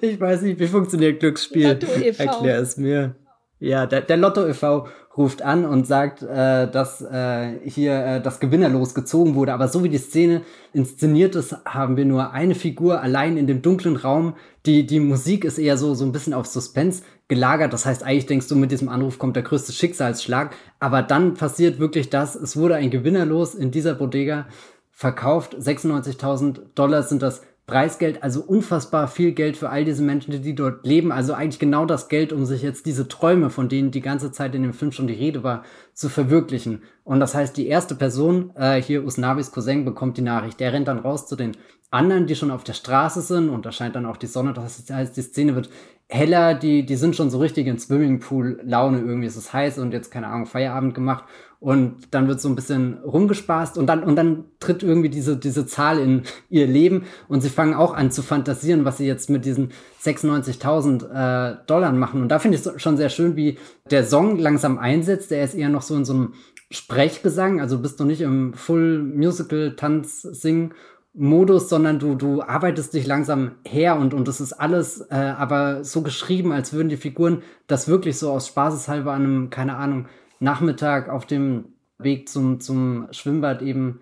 [0.00, 1.68] ich weiß nicht, wie funktioniert Glücksspiel.
[1.68, 3.16] Lotto e Erklär es mir.
[3.58, 4.88] Ja, der, der Lotto e.V.
[5.16, 9.52] ruft an und sagt, äh, dass äh, hier äh, das Gewinnerlos gezogen wurde.
[9.52, 10.42] Aber so wie die Szene
[10.72, 14.34] inszeniert ist, haben wir nur eine Figur allein in dem dunklen Raum.
[14.64, 17.72] Die, die Musik ist eher so, so ein bisschen auf Suspense gelagert.
[17.72, 20.54] Das heißt, eigentlich denkst du, mit diesem Anruf kommt der größte Schicksalsschlag.
[20.80, 22.34] Aber dann passiert wirklich das.
[22.34, 24.46] Es wurde ein Gewinnerlos in dieser Bodega
[24.92, 25.56] verkauft.
[25.56, 30.84] 96.000 Dollar sind das Preisgeld, also unfassbar viel Geld für all diese Menschen, die dort
[30.84, 31.12] leben.
[31.12, 34.54] Also eigentlich genau das Geld, um sich jetzt diese Träume, von denen die ganze Zeit
[34.54, 35.62] in dem Film schon die Rede war,
[35.94, 36.82] zu verwirklichen.
[37.04, 40.58] Und das heißt, die erste Person, äh, hier Usnavis Cousin, bekommt die Nachricht.
[40.58, 41.52] Der rennt dann raus zu den
[41.92, 44.54] anderen, die schon auf der Straße sind und da scheint dann auch die Sonne.
[44.54, 45.70] Das heißt, die Szene wird
[46.08, 48.98] heller, die, die sind schon so richtig in Swimmingpool-Laune.
[48.98, 51.24] Irgendwie ist es heiß und jetzt, keine Ahnung, Feierabend gemacht.
[51.62, 55.64] Und dann wird so ein bisschen rumgespaßt und dann, und dann tritt irgendwie diese, diese
[55.64, 59.44] Zahl in ihr Leben und sie fangen auch an zu fantasieren, was sie jetzt mit
[59.44, 59.70] diesen
[60.02, 61.04] 96.000
[61.52, 62.20] äh, Dollar machen.
[62.20, 63.58] Und da finde ich es schon sehr schön, wie
[63.92, 65.30] der Song langsam einsetzt.
[65.30, 66.34] Der ist eher noch so in so einem
[66.72, 70.74] Sprechgesang, also bist du nicht im Full Musical Tanz Sing
[71.14, 75.84] Modus, sondern du, du arbeitest dich langsam her und, und das ist alles äh, aber
[75.84, 80.06] so geschrieben, als würden die Figuren das wirklich so aus Spaßeshalber an einem, keine Ahnung,
[80.42, 84.00] Nachmittag auf dem Weg zum, zum Schwimmbad eben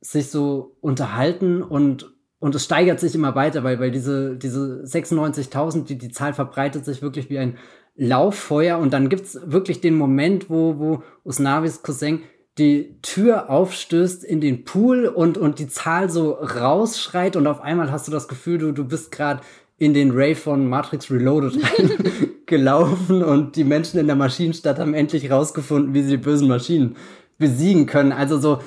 [0.00, 5.84] sich so unterhalten und, und es steigert sich immer weiter, weil, weil diese, diese 96.000,
[5.84, 7.58] die, die Zahl verbreitet sich wirklich wie ein
[7.94, 8.78] Lauffeuer.
[8.78, 12.22] Und dann gibt's wirklich den Moment, wo, wo Usnavis Cousin
[12.58, 17.90] die Tür aufstößt in den Pool und, und die Zahl so rausschreit und auf einmal
[17.90, 19.40] hast du das Gefühl, du, du bist gerade
[19.82, 21.58] in den Ray von Matrix Reloaded
[22.46, 26.94] gelaufen und die Menschen in der Maschinenstadt haben endlich rausgefunden, wie sie die bösen Maschinen
[27.36, 28.12] besiegen können.
[28.12, 28.60] Also so,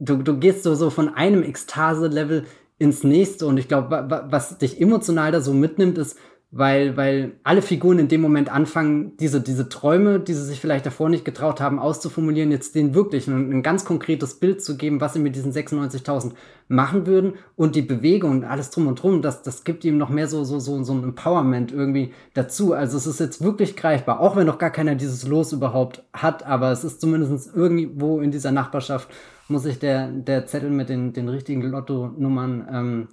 [0.00, 2.44] du, du gehst so, so von einem Ekstase-Level
[2.76, 6.18] ins nächste und ich glaube, was dich emotional da so mitnimmt, ist,
[6.52, 10.84] weil, weil alle Figuren in dem Moment anfangen, diese, diese Träume, die sie sich vielleicht
[10.84, 15.00] davor nicht getraut haben, auszuformulieren, jetzt denen wirklich ein, ein ganz konkretes Bild zu geben,
[15.00, 16.32] was sie mit diesen 96.000
[16.66, 20.08] machen würden und die Bewegung und alles drum und drum, das, das gibt ihm noch
[20.08, 22.72] mehr so, so, so, so ein Empowerment irgendwie dazu.
[22.72, 26.44] Also es ist jetzt wirklich greifbar, auch wenn noch gar keiner dieses Los überhaupt hat,
[26.44, 29.08] aber es ist zumindest irgendwo in dieser Nachbarschaft,
[29.46, 33.08] muss sich der, der Zettel mit den, den richtigen Lotto-Nummern ähm,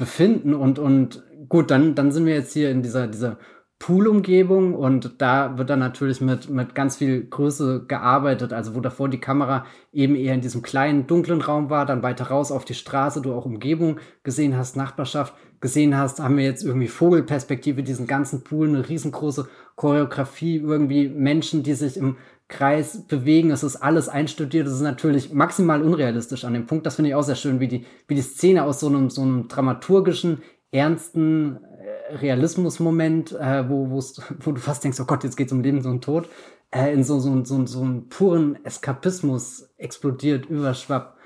[0.00, 3.38] befinden und, und gut, dann, dann sind wir jetzt hier in dieser, dieser
[3.78, 8.52] Pool-Umgebung und da wird dann natürlich mit, mit ganz viel Größe gearbeitet.
[8.52, 12.26] Also wo davor die Kamera eben eher in diesem kleinen, dunklen Raum war, dann weiter
[12.26, 16.64] raus auf die Straße, du auch Umgebung gesehen hast, Nachbarschaft gesehen hast, haben wir jetzt
[16.64, 22.16] irgendwie Vogelperspektive, diesen ganzen Pool, eine riesengroße Choreografie, irgendwie Menschen, die sich im
[22.50, 23.50] Kreis bewegen.
[23.50, 24.66] Es ist alles einstudiert.
[24.66, 26.84] Es ist natürlich maximal unrealistisch an dem Punkt.
[26.84, 29.22] Das finde ich auch sehr schön, wie die, wie die Szene aus so einem, so
[29.22, 30.42] einem dramaturgischen,
[30.72, 35.84] ernsten äh, Realismusmoment, äh, wo, wo du fast denkst, oh Gott, jetzt geht's um Leben
[35.86, 36.28] und Tod,
[36.70, 41.16] äh, in so, so, so, so einen puren Eskapismus explodiert, überschwappt.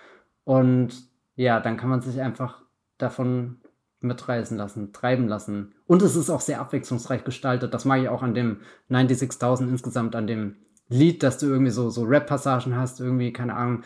[0.45, 0.91] Und
[1.37, 2.62] ja, dann kann man sich einfach
[2.99, 3.57] davon
[4.01, 5.72] mitreißen lassen, treiben lassen.
[5.87, 7.72] Und es ist auch sehr abwechslungsreich gestaltet.
[7.72, 8.61] Das mag ich auch an dem
[8.91, 10.57] 96.000 insgesamt, an dem
[10.89, 13.82] Lied, dass du irgendwie so, so Rap-Passagen hast, irgendwie, keine Ahnung,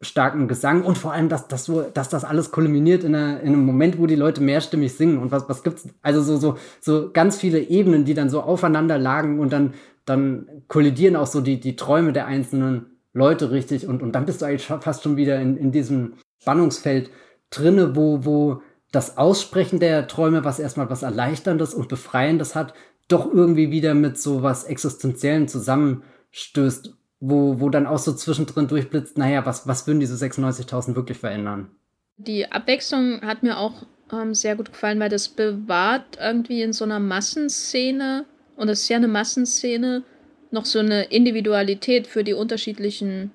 [0.00, 3.48] starken Gesang und vor allem, dass, dass, du, dass das alles kulminiert in, einer, in
[3.48, 5.18] einem Moment, wo die Leute mehrstimmig singen.
[5.18, 8.98] Und was, was gibt's, also so, so, so ganz viele Ebenen, die dann so aufeinander
[8.98, 9.74] lagen und dann,
[10.04, 13.86] dann kollidieren auch so die, die Träume der einzelnen Leute richtig.
[13.86, 17.10] Und, und dann bist du eigentlich fast schon wieder in, in diesem Spannungsfeld
[17.50, 22.74] drinne, wo, wo das Aussprechen der Träume, was erstmal was Erleichterndes und Befreiendes hat,
[23.08, 25.48] doch irgendwie wieder mit so was Existenziellen
[26.34, 26.94] zusammenstößt
[27.26, 31.70] wo, wo dann auch so zwischendrin durchblitzt, naja, was, was würden diese 96.000 wirklich verändern?
[32.18, 36.84] Die Abwechslung hat mir auch ähm, sehr gut gefallen, weil das bewahrt irgendwie in so
[36.84, 38.26] einer Massenszene,
[38.56, 40.02] und das ist ja eine Massenszene,
[40.50, 43.30] noch so eine Individualität für die unterschiedlichen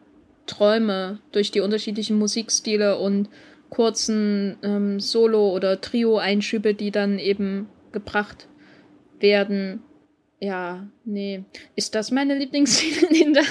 [0.45, 3.27] Träume durch die unterschiedlichen Musikstile und
[3.69, 8.47] kurzen ähm, Solo- oder Trio-Einschübe, die dann eben gebracht
[9.19, 9.81] werden.
[10.39, 11.43] Ja, nee.
[11.75, 13.43] Ist das meine Lieblingsszene in der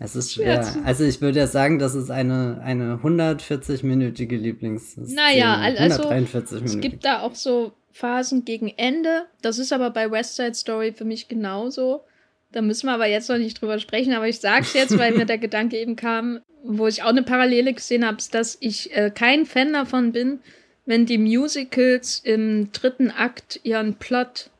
[0.00, 0.64] Es ist schwer.
[0.84, 5.08] Also ich würde ja sagen, das ist eine, eine 140-minütige Lieblingsszene.
[5.12, 9.26] Naja, also es gibt da auch so Phasen gegen Ende.
[9.42, 12.04] Das ist aber bei West Side Story für mich genauso.
[12.52, 15.26] Da müssen wir aber jetzt noch nicht drüber sprechen, aber ich sag's jetzt, weil mir
[15.26, 19.44] der Gedanke eben kam, wo ich auch eine Parallele gesehen habe, dass ich äh, kein
[19.44, 20.40] Fan davon bin,
[20.88, 24.50] wenn die Musicals im dritten Akt ihren Plot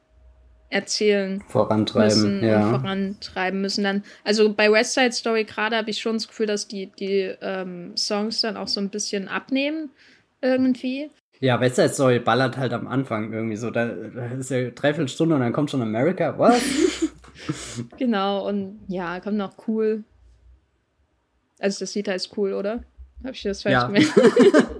[0.69, 2.69] erzählen vorantreiben müssen ja.
[2.69, 6.69] vorantreiben müssen dann also bei West Side Story gerade habe ich schon das Gefühl dass
[6.69, 9.89] die die ähm, Songs dann auch so ein bisschen abnehmen
[10.43, 11.11] irgendwie.
[11.41, 15.09] Ja West Side Story ballert halt am Anfang irgendwie so da, da ist ja dreiviertel
[15.09, 16.61] Stunde und dann kommt schon America was
[17.99, 20.05] genau und ja kommt noch cool.
[21.59, 22.85] Also das Lied heißt cool oder?
[23.25, 23.87] Habe ich das falsch ja.
[23.87, 24.13] gemerkt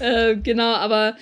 [0.00, 1.16] Äh, genau, aber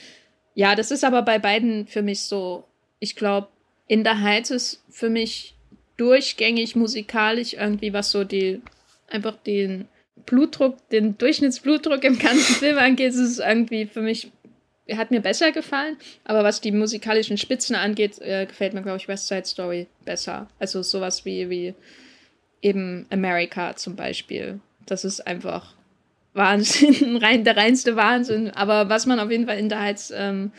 [0.55, 2.65] ja, das ist aber bei beiden für mich so.
[2.99, 3.49] Ich glaube,
[3.89, 5.55] in der Heiz ist für mich
[5.97, 8.61] durchgängig musikalisch irgendwie, was so die,
[9.09, 9.89] einfach den
[10.27, 14.31] Blutdruck, den Durchschnittsblutdruck im ganzen Film angeht, ist es irgendwie für mich,
[14.93, 15.97] hat mir besser gefallen.
[16.25, 20.49] Aber was die musikalischen Spitzen angeht, äh, gefällt mir, glaube ich, West Side Story besser.
[20.59, 21.75] Also sowas wie, wie
[22.61, 24.61] eben America zum Beispiel.
[24.87, 25.75] Das ist einfach
[26.35, 28.51] Wahnsinn, rein, der reinste Wahnsinn.
[28.51, 30.53] Aber was man auf jeden Fall in der Heiz ähm,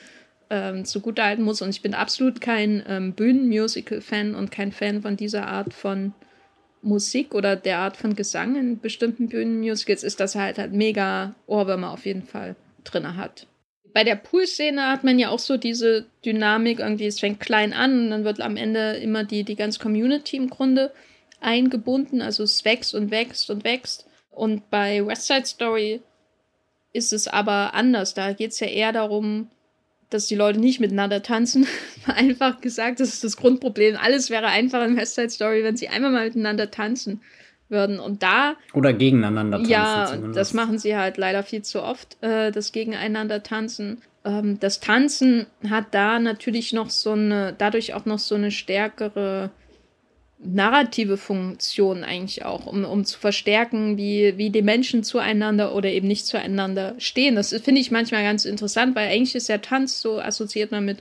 [0.50, 5.48] ähm, zugutehalten muss, und ich bin absolut kein ähm, Bühnenmusical-Fan und kein Fan von dieser
[5.48, 6.14] Art von
[6.82, 11.34] Musik oder der Art von Gesang in bestimmten Bühnenmusicals, ist, dass er halt, halt mega
[11.48, 13.48] Ohrwürmer auf jeden Fall drin hat.
[13.94, 18.06] Bei der Pool-Szene hat man ja auch so diese Dynamik, irgendwie, es fängt klein an
[18.06, 20.92] und dann wird am Ende immer die, die ganze Community im Grunde
[21.40, 24.08] eingebunden, also es wächst und wächst und wächst.
[24.34, 26.02] Und bei West Side Story
[26.92, 28.14] ist es aber anders.
[28.14, 29.48] Da geht es ja eher darum,
[30.10, 31.68] dass die Leute nicht miteinander tanzen.
[32.06, 33.98] Einfach gesagt, das ist das Grundproblem.
[33.98, 37.22] Alles wäre einfach in West Side Story, wenn sie einmal mal miteinander tanzen
[37.70, 38.00] würden.
[38.00, 38.56] Und da.
[38.74, 39.72] Oder gegeneinander tanzen.
[39.72, 40.38] Ja, zumindest.
[40.38, 44.02] das machen sie halt leider viel zu oft, äh, das Gegeneinander tanzen.
[44.26, 49.52] Ähm, das Tanzen hat da natürlich noch so eine, dadurch auch noch so eine stärkere
[50.46, 56.08] narrative Funktion eigentlich auch, um, um zu verstärken, wie, wie die Menschen zueinander oder eben
[56.08, 57.36] nicht zueinander stehen.
[57.36, 61.00] Das finde ich manchmal ganz interessant, weil eigentlich ist ja Tanz so assoziiert man mit,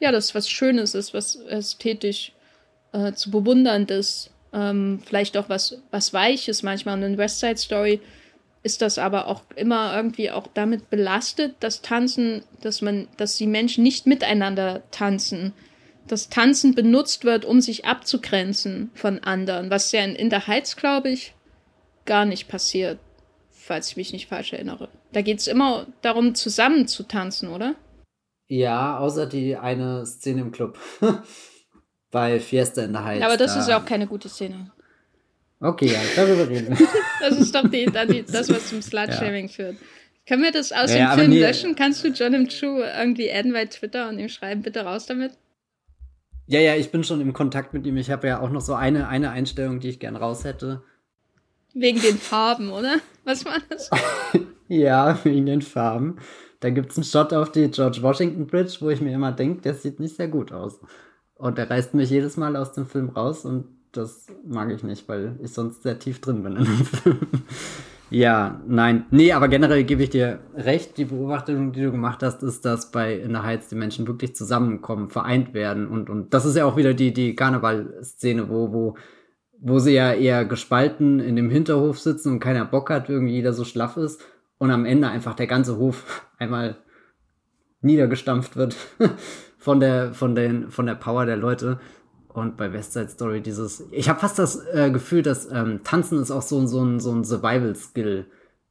[0.00, 2.32] ja, das was Schönes ist, was ästhetisch
[2.92, 6.96] äh, zu bewundern ist, ähm, vielleicht auch was, was Weiches manchmal.
[6.96, 8.00] Und in West Side Story
[8.62, 13.46] ist das aber auch immer irgendwie auch damit belastet, dass Tanzen, dass man, dass die
[13.46, 15.52] Menschen nicht miteinander tanzen
[16.06, 20.76] das Tanzen benutzt wird, um sich abzugrenzen von anderen, was ja in, in der Heiz,
[20.76, 21.34] glaube ich,
[22.04, 22.98] gar nicht passiert,
[23.50, 24.88] falls ich mich nicht falsch erinnere.
[25.12, 27.74] Da geht es immer darum, zusammen zu tanzen, oder?
[28.46, 30.78] Ja, außer die eine Szene im Club.
[32.10, 33.22] Bei Fiesta in der Heiz.
[33.22, 33.60] Aber das da.
[33.60, 34.70] ist ja auch keine gute Szene.
[35.60, 36.76] Okay, ja, darüber reden
[37.20, 39.52] das ist doch die, die, das, was zum Slutshaming ja.
[39.52, 39.76] führt.
[40.26, 41.74] Können wir das aus ja, dem Film löschen?
[41.74, 42.48] Kannst du John M.
[42.48, 45.32] True irgendwie adden bei Twitter und ihm schreiben, bitte raus damit?
[46.46, 47.96] Ja, ja, ich bin schon im Kontakt mit ihm.
[47.96, 50.82] Ich habe ja auch noch so eine, eine Einstellung, die ich gern raus hätte.
[51.72, 52.98] Wegen den Farben, oder?
[53.24, 53.90] Was war das?
[54.68, 56.18] ja, wegen den Farben.
[56.60, 59.62] Da gibt es einen Shot auf die George Washington Bridge, wo ich mir immer denke,
[59.62, 60.80] der sieht nicht sehr gut aus.
[61.34, 65.08] Und der reißt mich jedes Mal aus dem Film raus und das mag ich nicht,
[65.08, 67.18] weil ich sonst sehr tief drin bin in dem Film.
[68.10, 69.06] Ja, nein.
[69.10, 70.98] Nee, aber generell gebe ich dir recht.
[70.98, 74.36] Die Beobachtung, die du gemacht hast, ist, dass bei In der Heiz die Menschen wirklich
[74.36, 75.88] zusammenkommen, vereint werden.
[75.88, 78.96] Und, und das ist ja auch wieder die, die Karnevalszene, wo, wo,
[79.58, 83.52] wo sie ja eher gespalten in dem Hinterhof sitzen und keiner Bock hat, irgendwie jeder
[83.52, 84.22] so schlaff ist.
[84.58, 86.76] Und am Ende einfach der ganze Hof einmal
[87.80, 88.76] niedergestampft wird
[89.58, 91.80] von der, von den, von der Power der Leute.
[92.34, 96.20] Und bei West Side Story dieses, ich habe fast das äh, Gefühl, dass ähm, Tanzen
[96.20, 98.26] ist auch so, so ein, so ein Survival-Skill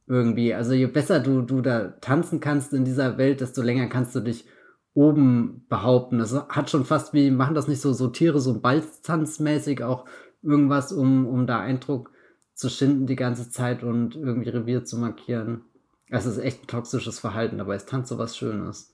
[0.05, 0.53] irgendwie.
[0.53, 4.19] Also je besser du, du da tanzen kannst in dieser Welt, desto länger kannst du
[4.19, 4.45] dich
[4.93, 6.17] oben behaupten.
[6.17, 10.05] Das hat schon fast wie, machen das nicht so, so Tiere, so Balztanzmäßig auch
[10.41, 12.11] irgendwas, um, um da Eindruck
[12.53, 15.61] zu schinden die ganze Zeit und irgendwie Revier zu markieren.
[16.09, 18.93] Es ist echt ein toxisches Verhalten, aber es tanzt so was Schönes.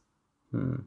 [0.51, 0.85] Hm.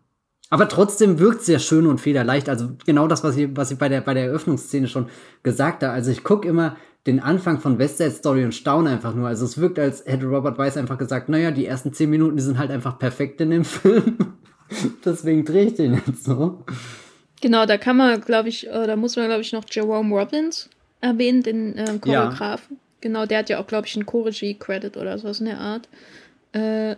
[0.50, 2.48] Aber trotzdem wirkt es sehr schön und federleicht.
[2.48, 5.06] Also genau das, was ich, was ich bei der, bei der Eröffnungsszene schon
[5.42, 5.94] gesagt habe.
[5.94, 6.76] Also ich gucke immer
[7.06, 9.28] den Anfang von West Side Story und staune einfach nur.
[9.28, 12.42] Also es wirkt, als hätte Robert Weiss einfach gesagt, naja, die ersten zehn Minuten, die
[12.42, 14.34] sind halt einfach perfekt in dem Film.
[15.04, 16.64] Deswegen drehe ich den jetzt so.
[17.40, 20.70] Genau, da kann man, glaube ich, äh, da muss man, glaube ich, noch Jerome Robbins
[21.00, 22.76] erwähnen, den äh, Choreografen.
[22.76, 22.82] Ja.
[23.00, 25.88] Genau, der hat ja auch, glaube ich, einen Choreografie-Credit oder sowas in der Art.
[26.52, 26.94] Äh,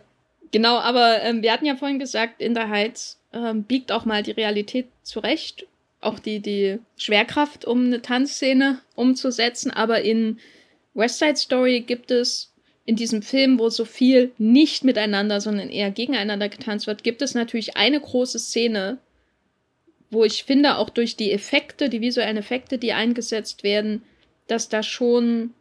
[0.52, 4.22] genau, aber ähm, wir hatten ja vorhin gesagt, in der Heights ähm, biegt auch mal
[4.22, 5.66] die Realität zurecht.
[6.00, 9.70] Auch die, die Schwerkraft, um eine Tanzszene umzusetzen.
[9.70, 10.38] Aber in
[10.92, 12.52] West Side Story gibt es
[12.84, 17.34] in diesem Film, wo so viel nicht miteinander, sondern eher gegeneinander getanzt wird, gibt es
[17.34, 18.98] natürlich eine große Szene,
[20.10, 24.02] wo ich finde, auch durch die Effekte, die visuellen Effekte, die eingesetzt werden,
[24.46, 25.54] dass da schon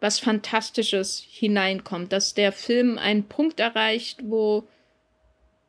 [0.00, 4.64] was Fantastisches hineinkommt, dass der Film einen Punkt erreicht, wo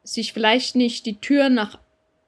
[0.05, 1.79] sich vielleicht nicht die Tür nach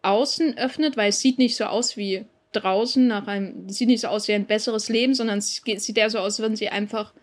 [0.01, 4.07] außen öffnet, weil es sieht nicht so aus wie draußen nach einem, sieht nicht so
[4.07, 7.13] aus wie ein besseres Leben, sondern es sieht eher so aus, würden sie einfach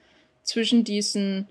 [0.42, 1.48] zwischen diesen,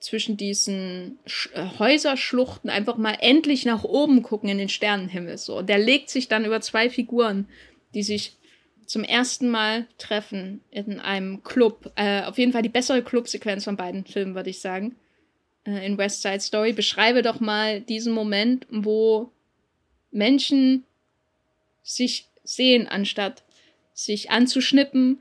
[0.00, 1.18] zwischen diesen
[1.54, 5.36] äh, Häuserschluchten einfach mal endlich nach oben gucken in den Sternenhimmel.
[5.36, 7.48] So, der legt sich dann über zwei Figuren,
[7.94, 8.36] die sich
[8.86, 11.92] zum ersten Mal treffen in einem Club.
[11.96, 14.96] Äh, auf jeden Fall die bessere Clubsequenz von beiden Filmen, würde ich sagen.
[15.68, 16.72] Äh, in West Side Story.
[16.72, 19.30] Beschreibe doch mal diesen Moment, wo
[20.10, 20.84] Menschen
[21.82, 23.44] sich sehen, anstatt
[23.92, 25.18] sich anzuschnippen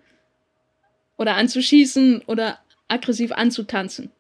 [1.18, 4.12] oder anzuschießen oder aggressiv anzutanzen.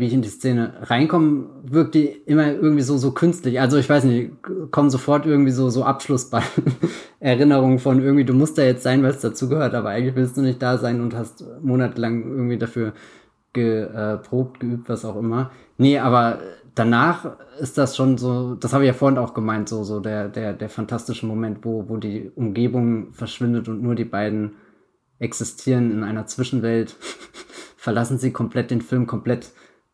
[0.00, 3.60] Wie ich in die Szene reinkomme, wirkt die immer irgendwie so, so künstlich.
[3.60, 4.30] Also ich weiß nicht,
[4.70, 9.20] kommen sofort irgendwie so, so Abschlussball-Erinnerungen von irgendwie, du musst da jetzt sein, weil es
[9.20, 12.92] dazugehört, aber eigentlich willst du nicht da sein und hast monatelang irgendwie dafür
[13.58, 15.50] geprobt, geübt, was auch immer.
[15.76, 16.40] Nee, aber
[16.74, 20.28] danach ist das schon so, das habe ich ja vorhin auch gemeint, so, so der,
[20.28, 24.56] der, der fantastische Moment, wo, wo die Umgebung verschwindet und nur die beiden
[25.18, 26.96] existieren in einer Zwischenwelt.
[27.76, 29.50] Verlassen sie komplett den Film, komplett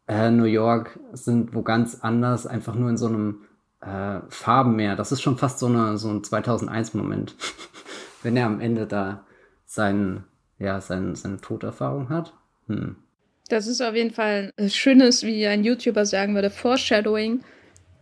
[0.06, 3.42] äh, New York, sind wo ganz anders, einfach nur in so einem
[3.80, 4.96] äh, Farbenmeer.
[4.96, 7.36] Das ist schon fast so, eine, so ein 2001-Moment,
[8.22, 9.24] wenn er am Ende da
[9.64, 10.24] sein,
[10.58, 12.34] ja, sein, seine Toderfahrung hat.
[12.66, 12.96] Hm.
[13.48, 17.42] Das ist auf jeden Fall ein schönes, wie ein YouTuber sagen würde, Foreshadowing.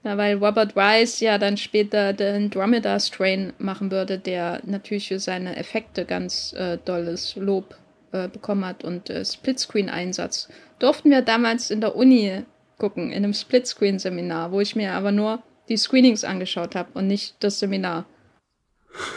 [0.04, 5.20] Ja, weil Robert Rice ja dann später den Dromedar Strain machen würde, der natürlich für
[5.20, 7.76] seine Effekte ganz äh, dolles Lob
[8.10, 10.48] äh, bekommen hat und äh, Splitscreen-Einsatz.
[10.80, 12.42] Durften wir damals in der Uni
[12.78, 17.36] gucken, in einem Splitscreen-Seminar, wo ich mir aber nur die Screenings angeschaut habe und nicht
[17.40, 18.06] das Seminar.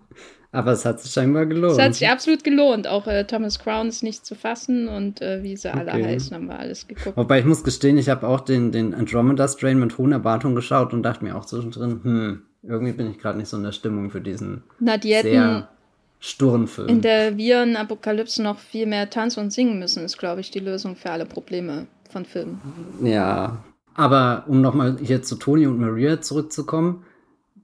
[0.53, 1.75] Aber es hat sich scheinbar gelohnt.
[1.75, 2.89] Es hat sich absolut gelohnt.
[2.89, 6.47] Auch äh, Thomas Crown ist nicht zu fassen und äh, wie sie alle heißen, haben
[6.47, 7.17] wir alles geguckt.
[7.17, 10.93] Wobei ich muss gestehen, ich habe auch den, den Andromeda Strain mit hohen Erwartungen geschaut
[10.93, 14.11] und dachte mir auch zwischendrin, hm, irgendwie bin ich gerade nicht so in der Stimmung
[14.11, 15.69] für diesen Na, die hätten sehr
[16.19, 16.89] sturen Film.
[16.89, 20.97] In der Viren-Apokalypse noch viel mehr tanzen und singen müssen, ist, glaube ich, die Lösung
[20.97, 22.61] für alle Probleme von Filmen.
[23.03, 27.05] Ja, aber um nochmal hier zu Toni und Maria zurückzukommen,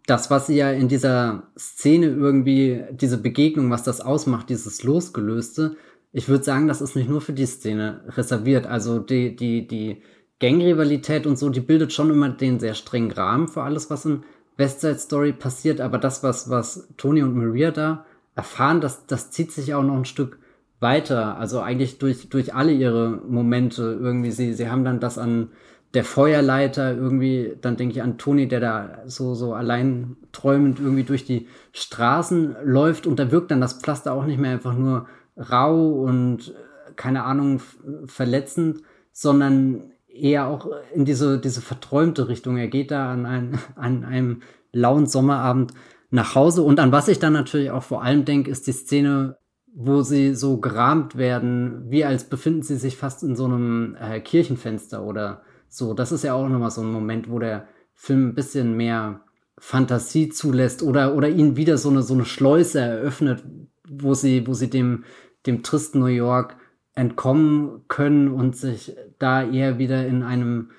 [0.07, 5.77] das, was sie ja in dieser Szene irgendwie, diese Begegnung, was das ausmacht, dieses Losgelöste,
[6.13, 8.67] ich würde sagen, das ist nicht nur für die Szene reserviert.
[8.67, 10.03] Also die, die, die
[10.41, 14.23] Gangrivalität und so, die bildet schon immer den sehr strengen Rahmen für alles, was in
[14.57, 15.81] West Side Story passiert.
[15.81, 19.97] Aber das, was, was Tony und Maria da erfahren, das, das zieht sich auch noch
[19.97, 20.39] ein Stück
[20.81, 21.37] weiter.
[21.37, 24.31] Also eigentlich durch, durch alle ihre Momente irgendwie.
[24.31, 25.51] Sie, sie haben dann das an
[25.97, 31.05] der Feuerleiter irgendwie, dann denke ich an Toni, der da so, so allein träumend irgendwie
[31.05, 35.07] durch die Straßen läuft und da wirkt dann das Pflaster auch nicht mehr einfach nur
[35.39, 37.63] rau und äh, keine Ahnung
[38.05, 42.59] verletzend, sondern eher auch in diese, diese verträumte Richtung.
[42.59, 44.43] Er geht da an, ein, an einem
[44.73, 45.73] lauen Sommerabend
[46.11, 49.39] nach Hause und an was ich dann natürlich auch vor allem denke, ist die Szene,
[49.75, 54.21] wo sie so gerahmt werden, wie als befinden sie sich fast in so einem äh,
[54.21, 55.41] Kirchenfenster oder
[55.77, 59.21] so, das ist ja auch nochmal so ein Moment, wo der Film ein bisschen mehr
[59.59, 63.43] Fantasie zulässt oder, oder ihnen wieder so eine, so eine Schleuse eröffnet,
[63.89, 65.05] wo sie, wo sie dem,
[65.47, 66.57] dem tristen New York
[66.95, 70.71] entkommen können und sich da eher wieder in einem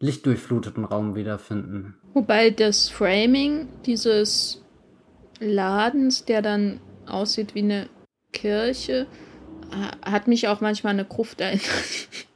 [0.00, 1.96] lichtdurchfluteten Raum wiederfinden.
[2.14, 4.64] Wobei das Framing dieses
[5.38, 7.88] Ladens, der dann aussieht wie eine
[8.32, 9.06] Kirche,
[10.04, 11.64] hat mich auch manchmal an eine Gruft erinnert.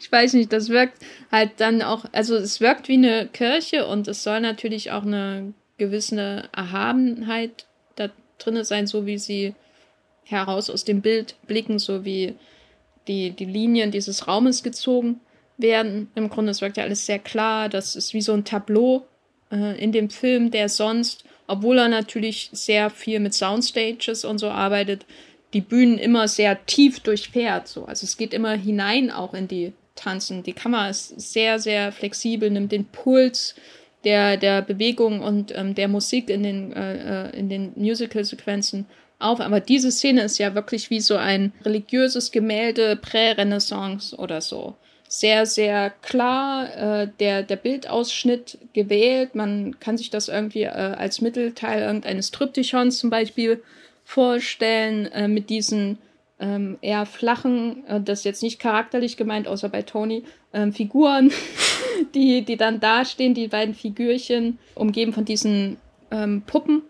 [0.00, 0.98] ich weiß nicht, das wirkt
[1.30, 5.54] halt dann auch, also es wirkt wie eine Kirche und es soll natürlich auch eine
[5.78, 9.54] gewisse Erhabenheit da drin sein, so wie sie
[10.24, 12.34] heraus aus dem Bild blicken, so wie
[13.08, 15.20] die, die Linien dieses Raumes gezogen
[15.56, 16.10] werden.
[16.14, 19.06] Im Grunde, es wirkt ja alles sehr klar, das ist wie so ein Tableau
[19.50, 24.48] äh, in dem Film, der sonst, obwohl er natürlich sehr viel mit Soundstages und so
[24.48, 25.06] arbeitet,
[25.52, 27.68] die Bühnen immer sehr tief durchfährt.
[27.68, 27.84] So.
[27.84, 30.42] Also es geht immer hinein auch in die Tanzen.
[30.42, 33.54] Die Kamera ist sehr, sehr flexibel, nimmt den Puls
[34.04, 38.86] der, der Bewegung und ähm, der Musik in den, äh, äh, den Musical-Sequenzen
[39.18, 39.40] auf.
[39.40, 44.76] Aber diese Szene ist ja wirklich wie so ein religiöses Gemälde Prä-Renaissance oder so.
[45.08, 49.34] Sehr, sehr klar, äh, der, der Bildausschnitt gewählt.
[49.34, 53.62] Man kann sich das irgendwie äh, als Mittelteil irgendeines Tryptychons zum Beispiel
[54.06, 55.98] vorstellen äh, mit diesen
[56.38, 61.32] ähm, eher flachen, äh, das ist jetzt nicht charakterlich gemeint, außer bei Tony, ähm, Figuren,
[62.14, 65.78] die, die dann dastehen, die beiden Figürchen, umgeben von diesen
[66.12, 66.82] ähm, Puppen,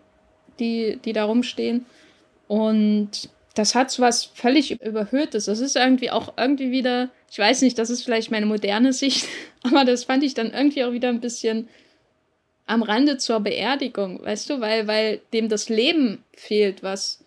[0.59, 1.87] die, die da rumstehen.
[2.47, 5.45] Und das hat so was völlig Überhöhtes.
[5.45, 9.25] Das ist irgendwie auch irgendwie wieder, ich weiß nicht, das ist vielleicht meine moderne Sicht,
[9.63, 11.67] aber das fand ich dann irgendwie auch wieder ein bisschen
[12.67, 17.23] am Rande zur Beerdigung, weißt du, weil, weil dem das Leben fehlt, was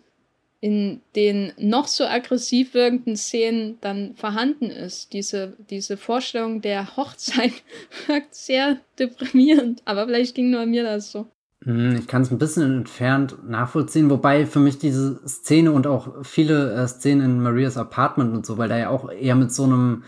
[0.61, 5.15] in den noch so aggressiv wirkenden Szenen dann vorhanden ist.
[5.15, 7.55] Diese, diese Vorstellung der Hochzeit
[8.07, 11.27] wirkt sehr deprimierend, aber vielleicht ging nur mir das so.
[11.65, 16.25] Hm, ich kann es ein bisschen entfernt nachvollziehen, wobei für mich diese Szene und auch
[16.25, 19.65] viele äh, Szenen in Marias Apartment und so, weil da ja auch eher mit so
[19.65, 20.05] einem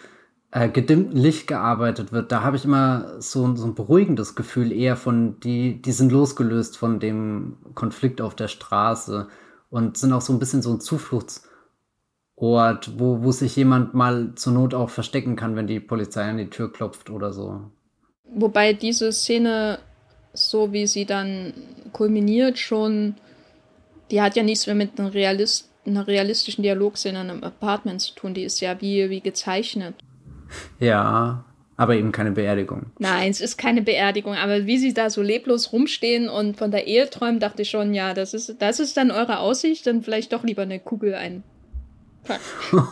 [0.53, 4.97] äh, gedimmten Licht gearbeitet wird, da habe ich immer so, so ein beruhigendes Gefühl eher
[4.97, 9.29] von, die, die sind losgelöst von dem Konflikt auf der Straße
[9.71, 11.53] und sind auch so ein bisschen so ein Zufluchtsort
[12.43, 16.39] Ort, wo, wo sich jemand mal zur Not auch verstecken kann, wenn die Polizei an
[16.39, 17.61] die Tür klopft oder so.
[18.25, 19.79] Wobei diese Szene,
[20.33, 21.53] so wie sie dann
[21.93, 23.15] kulminiert, schon,
[24.11, 28.13] die hat ja nichts mehr mit einer, Realist, einer realistischen Dialogszene in einem Apartment zu
[28.15, 28.35] tun.
[28.35, 29.95] Die ist ja wie, wie gezeichnet.
[30.81, 31.45] Ja,
[31.77, 32.87] aber eben keine Beerdigung.
[32.99, 36.87] Nein, es ist keine Beerdigung, aber wie sie da so leblos rumstehen und von der
[36.87, 40.33] Ehe träumen, dachte ich schon, ja, das ist, das ist dann eure Aussicht, dann vielleicht
[40.33, 42.43] doch lieber eine Kugel einpacken.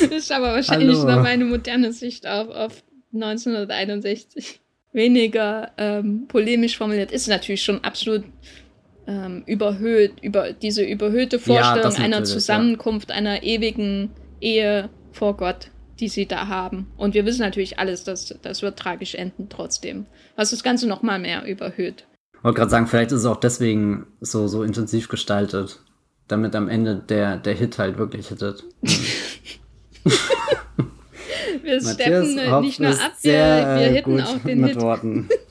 [0.00, 1.16] das ist aber wahrscheinlich Hallo.
[1.16, 2.82] noch meine moderne Sicht auf, auf
[3.14, 4.60] 1961.
[4.92, 7.12] Weniger ähm, polemisch formuliert.
[7.12, 8.24] Ist natürlich schon absolut
[9.06, 13.16] ähm, überhöht, über diese überhöhte Vorstellung ja, einer Zusammenkunft, ja.
[13.16, 14.10] einer ewigen
[14.40, 16.88] Ehe vor Gott die sie da haben.
[16.96, 20.06] Und wir wissen natürlich alles, dass das wird tragisch enden trotzdem.
[20.36, 22.06] Was das Ganze noch mal mehr überhöht.
[22.34, 25.80] Ich wollte gerade sagen, vielleicht ist es auch deswegen so, so intensiv gestaltet,
[26.28, 28.62] damit am Ende der, der Hit halt wirklich hittet.
[31.62, 34.82] wir steppen Hoff nicht nur ab, wir, wir hitten auch den mit Hit.
[34.82, 35.30] Worten.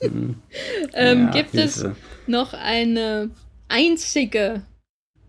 [0.94, 1.88] ähm, ja, gibt Hilfe.
[1.88, 3.30] es noch eine
[3.68, 4.62] einzige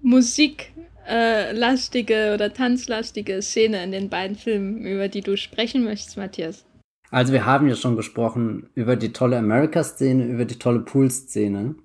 [0.02, 0.72] Musik
[1.08, 6.66] äh, lastige oder tanzlastige Szene in den beiden Filmen, über die du sprechen möchtest, Matthias?
[7.10, 11.76] Also wir haben ja schon gesprochen über die tolle America-Szene, über die tolle Pool-Szene.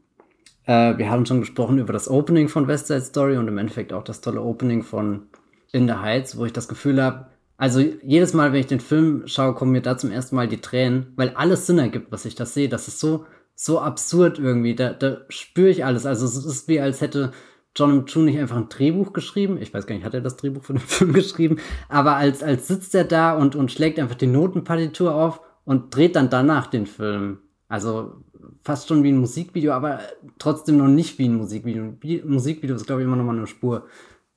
[0.67, 3.93] Äh, wir haben schon gesprochen über das Opening von West Side Story und im Endeffekt
[3.93, 5.29] auch das tolle Opening von
[5.73, 7.27] In the Heights, wo ich das Gefühl habe,
[7.57, 10.61] also jedes Mal, wenn ich den Film schaue, kommen mir da zum ersten Mal die
[10.61, 12.69] Tränen, weil alles Sinn ergibt, was ich das sehe.
[12.69, 13.25] Das ist so,
[13.55, 14.75] so absurd irgendwie.
[14.75, 16.05] Da, da spüre ich alles.
[16.05, 17.31] Also es ist wie, als hätte
[17.75, 19.59] John Chu nicht einfach ein Drehbuch geschrieben.
[19.61, 21.57] Ich weiß gar nicht, hat er das Drehbuch für den Film geschrieben?
[21.89, 26.17] Aber als, als sitzt er da und, und schlägt einfach die Notenpartitur auf und dreht
[26.17, 27.39] dann danach den Film.
[27.69, 28.23] Also
[28.63, 30.01] fast schon wie ein Musikvideo, aber
[30.39, 31.95] trotzdem noch nicht wie ein Musikvideo.
[32.25, 33.87] Musikvideo ist, glaube ich, immer noch mal eine Spur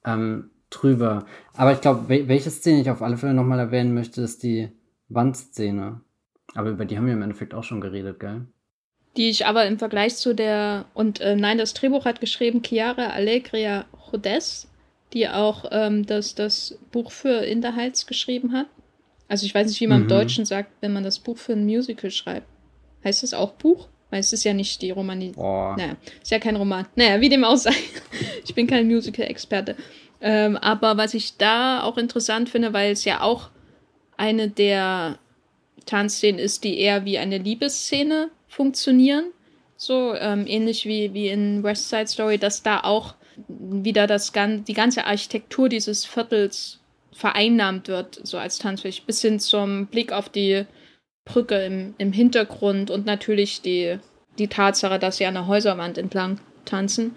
[0.05, 1.25] ähm, drüber.
[1.53, 4.69] Aber ich glaube, welche Szene ich auf alle Fälle noch mal erwähnen möchte, ist die
[5.09, 6.01] Wandszene.
[6.53, 8.47] Aber über die haben wir im Endeffekt auch schon geredet, gell?
[9.17, 13.07] Die ich aber im Vergleich zu der, und äh, nein, das Drehbuch hat geschrieben Chiara
[13.07, 14.67] Allegria Rodes,
[15.13, 18.67] die auch ähm, das, das Buch für In the Heights geschrieben hat.
[19.27, 20.03] Also ich weiß nicht, wie man mhm.
[20.03, 22.47] im Deutschen sagt, wenn man das Buch für ein Musical schreibt.
[23.03, 23.87] Heißt es auch Buch?
[24.09, 25.31] Weil es ist ja nicht die Romanie.
[25.77, 26.85] Naja, ist ja kein Roman.
[26.95, 27.73] Naja, wie dem auch sei.
[28.45, 29.75] ich bin kein Musical-Experte.
[30.21, 33.49] Ähm, aber was ich da auch interessant finde, weil es ja auch
[34.17, 35.17] eine der
[35.85, 39.32] Tanzszenen ist, die eher wie eine Liebesszene funktionieren.
[39.77, 43.15] So ähm, ähnlich wie, wie in West Side Story, dass da auch
[43.48, 46.80] wieder das, die ganze Architektur dieses Viertels
[47.11, 50.65] vereinnahmt wird, so als Tanzfläche, bis hin zum Blick auf die
[51.26, 53.98] Brücke im, im Hintergrund und natürlich die,
[54.38, 57.15] die Tatsache, dass sie an der Häuserwand entlang tanzen.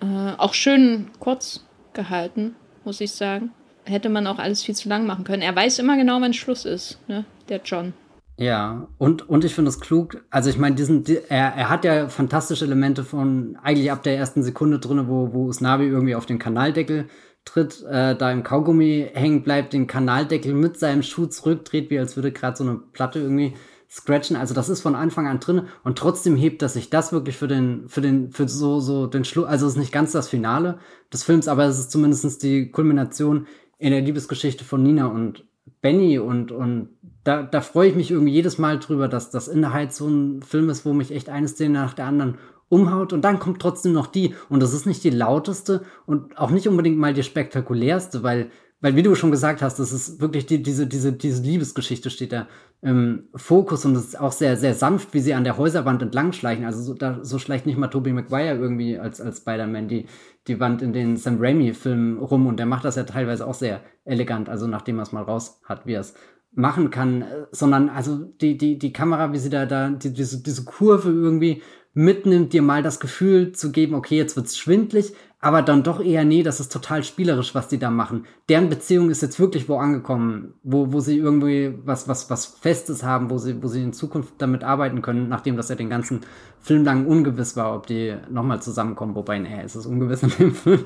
[0.00, 2.54] Äh, auch schön kurz gehalten,
[2.84, 3.52] muss ich sagen.
[3.84, 5.42] Hätte man auch alles viel zu lang machen können.
[5.42, 7.24] Er weiß immer genau, wann Schluss ist, ne?
[7.48, 7.94] der John.
[8.38, 10.22] Ja, und, und ich finde es klug.
[10.30, 14.16] Also ich meine, diesen, die, er, er hat ja fantastische Elemente von eigentlich ab der
[14.18, 17.08] ersten Sekunde drin, wo, wo Usnavi irgendwie auf den Kanaldeckel
[17.46, 22.16] tritt, äh, da im Kaugummi hängen bleibt, den Kanaldeckel mit seinem Schuh zurückdreht, wie als
[22.16, 23.54] würde gerade so eine Platte irgendwie
[23.88, 24.36] scratchen.
[24.36, 27.48] Also das ist von Anfang an drin und trotzdem hebt er sich das wirklich für
[27.48, 29.46] den, für den, für so, so den Schluss.
[29.46, 30.78] Also es ist nicht ganz das Finale
[31.10, 33.46] des Films, aber es ist zumindest die Kulmination
[33.78, 35.44] in der Liebesgeschichte von Nina und
[35.80, 36.90] Benny und, und
[37.24, 40.06] da, da freue ich mich irgendwie jedes Mal drüber, dass das in der Heiz so
[40.06, 42.38] ein Film ist, wo mich echt eine Szene nach der anderen
[42.68, 46.50] umhaut und dann kommt trotzdem noch die und das ist nicht die lauteste und auch
[46.50, 50.46] nicht unbedingt mal die spektakulärste, weil weil wie du schon gesagt hast, das ist wirklich
[50.46, 52.46] die, diese, diese, diese Liebesgeschichte steht da
[52.82, 56.32] im Fokus und es ist auch sehr, sehr sanft, wie sie an der Häuserwand entlang
[56.32, 56.66] schleichen.
[56.66, 60.06] Also so, da, so schleicht nicht mal Tobey Maguire irgendwie als, als Spider-Man die,
[60.48, 63.80] die Wand in den Sam Raimi-Filmen rum und der macht das ja teilweise auch sehr
[64.04, 66.14] elegant, also nachdem er es mal raus hat, wie er es
[66.52, 70.64] machen kann, sondern also die, die, die Kamera, wie sie da, da die, diese, diese
[70.64, 71.62] Kurve irgendwie
[71.92, 75.14] mitnimmt, dir mal das Gefühl zu geben, okay, jetzt wird's schwindlig,
[75.46, 78.26] aber dann doch eher, nee, das ist total spielerisch, was die da machen.
[78.48, 83.04] Deren Beziehung ist jetzt wirklich wo angekommen, wo, wo sie irgendwie was, was, was Festes
[83.04, 86.22] haben, wo sie, wo sie in Zukunft damit arbeiten können, nachdem das ja den ganzen
[86.58, 90.52] Film lang ungewiss war, ob die nochmal zusammenkommen, wobei, nee, es ist ungewiss in dem
[90.52, 90.84] Film.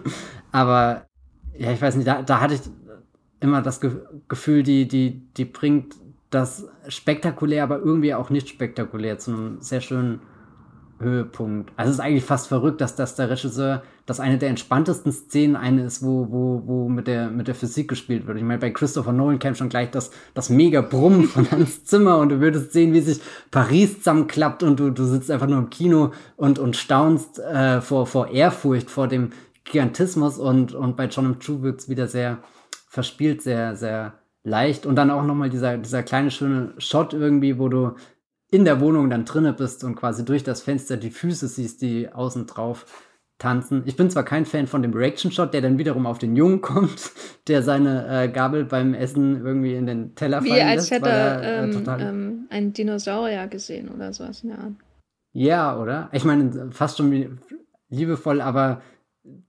[0.53, 1.07] Aber,
[1.57, 2.61] ja, ich weiß nicht, da, da hatte ich
[3.41, 3.93] immer das Ge
[4.28, 5.95] Gefühl, die, die, die bringt
[6.28, 10.20] das spektakulär, aber irgendwie auch nicht spektakulär zu einem sehr schönen
[11.01, 11.73] Höhepunkt.
[11.77, 15.55] Also es ist eigentlich fast verrückt, dass, dass der Regisseur, dass eine der entspanntesten Szenen
[15.55, 18.39] eine ist, wo, wo, wo mit der, mit der Physik gespielt wird.
[18.39, 22.19] Ich meine, bei Christopher Nolan käme schon gleich das, das mega Brummen von Hans Zimmer
[22.19, 23.20] und du würdest sehen, wie sich
[23.53, 28.09] Paris zusammenklappt und du, du sitzt einfach nur im Kino und, und staunst äh, vor,
[28.09, 29.31] vor Ehrfurcht vor dem
[29.62, 31.39] Gigantismus und, und bei John M.
[31.39, 32.39] True wirkt es wieder sehr
[32.89, 34.87] verspielt, sehr, sehr leicht.
[34.87, 37.93] Und dann auch nochmal dieser, dieser kleine schöne Shot irgendwie, wo du
[38.51, 42.12] in der Wohnung dann drinne bist und quasi durch das Fenster die Füße siehst, die
[42.12, 42.87] außen drauf
[43.41, 43.83] tanzen.
[43.87, 47.11] Ich bin zwar kein Fan von dem Reaction-Shot, der dann wiederum auf den Jungen kommt,
[47.49, 51.65] der seine äh, Gabel beim Essen irgendwie in den Teller Wie als hätte er äh,
[51.65, 54.73] ähm, ähm, einen Dinosaurier gesehen oder sowas in der Art.
[55.33, 56.09] Ja, oder?
[56.12, 57.39] Ich meine, fast schon
[57.89, 58.83] liebevoll, aber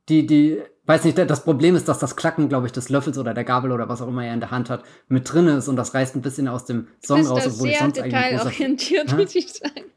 [0.09, 3.33] die, die, weiß nicht, das Problem ist, dass das Klacken, glaube ich, des Löffels oder
[3.33, 5.75] der Gabel oder was auch immer er in der Hand hat, mit drin ist und
[5.75, 9.53] das reißt ein bisschen aus dem Song raus, obwohl ich sonst eigentlich orientiert, muss ich
[9.53, 9.91] sagen.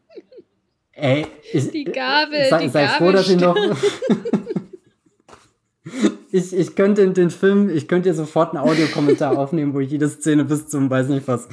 [0.97, 3.57] Ey, ich, die Gabel, sei, die sei Gabel froh, dass ich noch.
[6.31, 10.09] ich, ich könnte den Film, ich könnte hier sofort einen Audiokommentar aufnehmen, wo ich jede
[10.09, 11.49] Szene bis zum weiß nicht was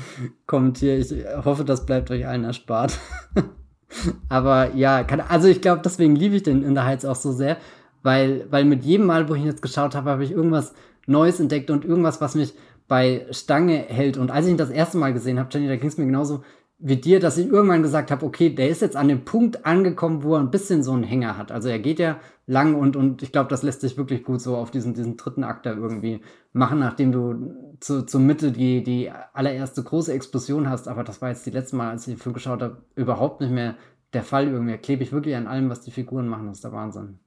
[0.45, 0.97] kommentiere.
[0.97, 1.13] Ich
[1.43, 2.99] hoffe, das bleibt euch allen erspart.
[4.29, 7.31] Aber ja, kann, also ich glaube, deswegen liebe ich den in der Heiz auch so
[7.31, 7.57] sehr,
[8.03, 10.73] weil, weil mit jedem Mal, wo ich ihn jetzt geschaut habe, habe ich irgendwas
[11.07, 12.53] Neues entdeckt und irgendwas, was mich
[12.87, 14.17] bei Stange hält.
[14.17, 16.43] Und als ich ihn das erste Mal gesehen habe, Jenny, da ging es mir genauso
[16.83, 20.23] wie dir, dass ich irgendwann gesagt habe, okay, der ist jetzt an dem Punkt angekommen,
[20.23, 21.51] wo er ein bisschen so einen Hänger hat.
[21.51, 24.57] Also er geht ja lang und, und ich glaube, das lässt sich wirklich gut so
[24.57, 26.21] auf diesen, diesen dritten Akt da irgendwie
[26.53, 30.87] machen, nachdem du zu, zur Mitte die, die allererste große Explosion hast.
[30.87, 33.51] Aber das war jetzt die letzte Mal, als ich den Film geschaut habe, überhaupt nicht
[33.53, 33.75] mehr
[34.13, 34.77] der Fall irgendwie.
[34.77, 36.47] Klebe ich wirklich an allem, was die Figuren machen.
[36.47, 37.19] Das ist der Wahnsinn.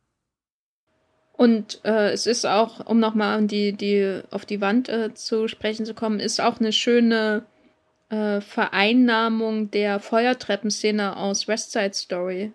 [1.36, 5.86] Und äh, es ist auch, um nochmal die, die, auf die Wand äh, zu sprechen
[5.86, 7.44] zu kommen, ist auch eine schöne
[8.14, 12.52] äh, Vereinnahmung der Feuertreppenszene aus West Side Story,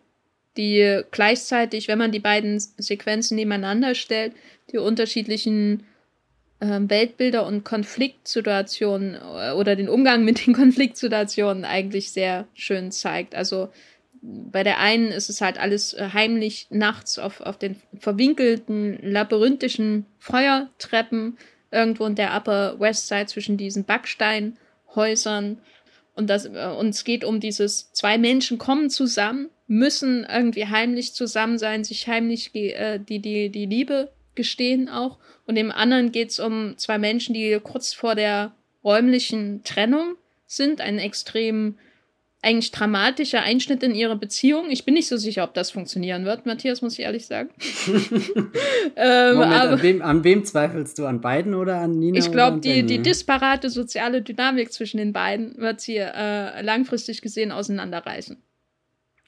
[0.57, 4.34] die gleichzeitig, wenn man die beiden Sequenzen nebeneinander stellt,
[4.72, 5.84] die unterschiedlichen
[6.60, 13.36] äh, Weltbilder und Konfliktsituationen äh, oder den Umgang mit den Konfliktsituationen eigentlich sehr schön zeigt.
[13.36, 13.69] Also
[14.22, 20.06] bei der einen ist es halt alles äh, heimlich nachts auf, auf den verwinkelten, labyrinthischen
[20.19, 21.38] Feuertreppen
[21.72, 24.57] irgendwo in der Upper West Side zwischen diesen Backsteinen
[24.95, 25.59] Häusern.
[26.15, 31.13] Und, das, äh, und es geht um dieses, zwei Menschen kommen zusammen, müssen irgendwie heimlich
[31.13, 35.17] zusammen sein, sich heimlich äh, die, die, die Liebe gestehen auch.
[35.45, 38.53] Und im anderen geht es um zwei Menschen, die kurz vor der
[38.83, 41.77] räumlichen Trennung sind, einen extrem
[42.41, 44.69] eigentlich dramatischer Einschnitt in ihre Beziehung.
[44.69, 47.49] Ich bin nicht so sicher, ob das funktionieren wird, Matthias, muss ich ehrlich sagen.
[48.95, 51.05] ähm, Moment, aber, an, wem, an, wem, zweifelst du?
[51.05, 52.17] An beiden oder an Nina?
[52.17, 57.51] Ich glaube, die, die disparate soziale Dynamik zwischen den beiden wird sie äh, langfristig gesehen
[57.51, 58.41] auseinanderreißen.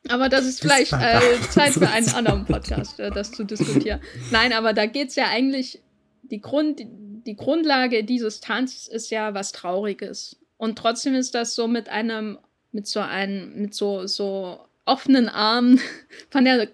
[0.07, 1.19] Aber das ist vielleicht äh,
[1.49, 3.99] Zeit für einen anderen Podcast, äh, das zu diskutieren.
[4.31, 5.81] Nein, aber da geht es ja eigentlich,
[6.23, 10.37] die, Grund, die Grundlage dieses Tanzes ist ja was Trauriges.
[10.55, 12.37] Und trotzdem ist das so mit einem
[12.71, 15.79] mit so einem, mit so, so offenen Armen
[16.29, 16.67] von der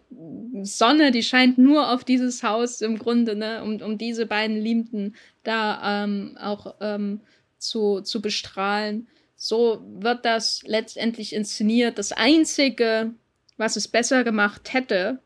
[0.61, 5.15] Sonne, die scheint nur auf dieses Haus im Grunde, ne, um, um diese beiden Liebenden
[5.43, 7.21] da ähm, auch ähm,
[7.57, 9.07] zu, zu bestrahlen.
[9.35, 11.97] So wird das letztendlich inszeniert.
[11.97, 13.11] Das Einzige,
[13.57, 15.19] was es besser gemacht hätte,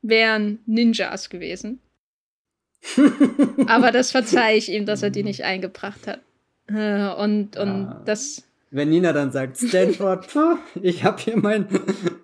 [0.00, 1.80] wären Ninjas gewesen.
[3.66, 6.20] Aber das verzeihe ich ihm, dass er die nicht eingebracht hat.
[6.68, 8.02] Äh, und, und ja.
[8.04, 8.44] das
[8.74, 11.68] wenn Nina dann sagt, Stanford, puh, ich habe hier mein,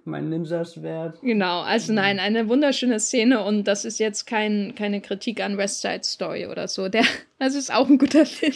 [0.05, 1.21] mein Ninja-Schwert.
[1.23, 5.81] Genau, also nein, eine wunderschöne Szene und das ist jetzt kein, keine Kritik an West
[5.81, 6.89] Side Story oder so.
[6.89, 7.05] Der,
[7.39, 8.55] das ist auch ein guter Film.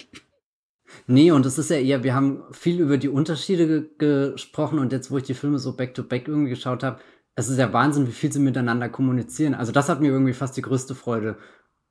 [1.07, 3.67] Nee, und es ist ja eher, wir haben viel über die Unterschiede
[3.99, 7.01] ge gesprochen und jetzt, wo ich die Filme so back-to-back -back irgendwie geschaut habe,
[7.37, 9.55] es ist ja Wahnsinn, wie viel sie miteinander kommunizieren.
[9.55, 11.37] Also das hat mir irgendwie fast die größte Freude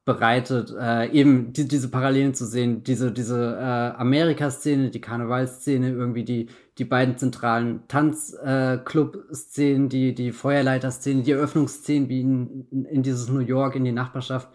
[0.05, 6.25] bereitet, äh, eben die, diese Parallelen zu sehen, diese, diese äh, Amerika-Szene, die Karnevalszene, irgendwie
[6.25, 6.47] die,
[6.77, 13.39] die beiden zentralen Tanzclub-Szenen, äh, die, die Feuerleiter-Szene, die Eröffnungsszenen, wie in, in dieses New
[13.39, 14.49] York, in die Nachbarschaft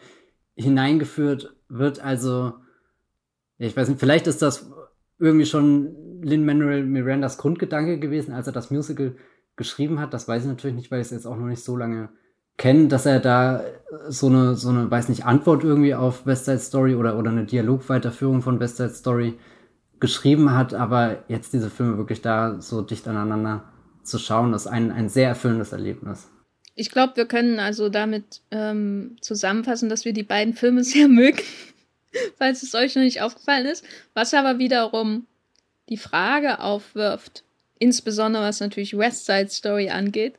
[0.55, 2.01] hineingeführt wird.
[2.01, 2.55] Also,
[3.57, 4.71] ich weiß nicht, vielleicht ist das
[5.19, 9.17] irgendwie schon Lin-Manuel Mirandas Grundgedanke gewesen, als er das Musical
[9.57, 10.13] geschrieben hat.
[10.13, 12.11] Das weiß ich natürlich nicht, weil ich es jetzt auch noch nicht so lange
[12.59, 13.65] kennen, dass er da
[14.09, 17.47] so eine, so eine, weiß nicht, Antwort irgendwie auf West Side Story oder, oder eine
[17.47, 19.39] Dialogweiterführung von West Side Story
[20.01, 23.65] geschrieben hat, aber jetzt diese Filme wirklich da so dicht aneinander
[24.03, 26.29] zu schauen, ist ein, ein sehr erfüllendes Erlebnis.
[26.75, 31.43] Ich glaube, wir können also damit ähm, zusammenfassen, dass wir die beiden Filme sehr mögen,
[32.39, 35.27] falls es euch noch nicht aufgefallen ist, was aber wiederum
[35.89, 37.45] die Frage aufwirft,
[37.79, 40.35] insbesondere was natürlich West Side Story angeht,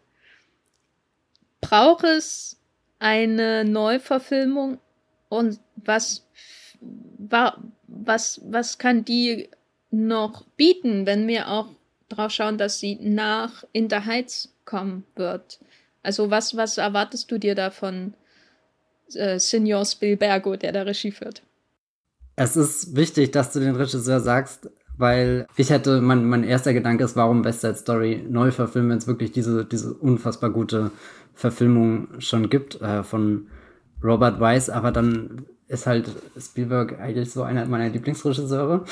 [1.62, 2.58] braucht es
[3.00, 4.80] eine Neuverfilmung
[5.30, 6.28] und was,
[7.88, 9.50] was, was kann die
[9.92, 11.70] noch bieten, wenn wir auch
[12.10, 15.60] drauf schauen, dass sie nach In the Heights kommen wird?
[16.04, 18.14] Also was, was erwartest du dir davon?
[19.16, 21.44] äh, Senior Spielbergo, der da Regie führt.
[22.36, 27.04] Es ist wichtig, dass du den Regisseur sagst, weil ich hätte, mein, mein erster Gedanke
[27.04, 30.92] ist, warum West Side Story neu verfilmen, wenn es wirklich diese, diese unfassbar gute
[31.40, 33.48] Verfilmung schon gibt äh, von
[34.04, 38.84] Robert Weiss, aber dann ist halt Spielberg eigentlich so einer meiner Lieblingsregisseure,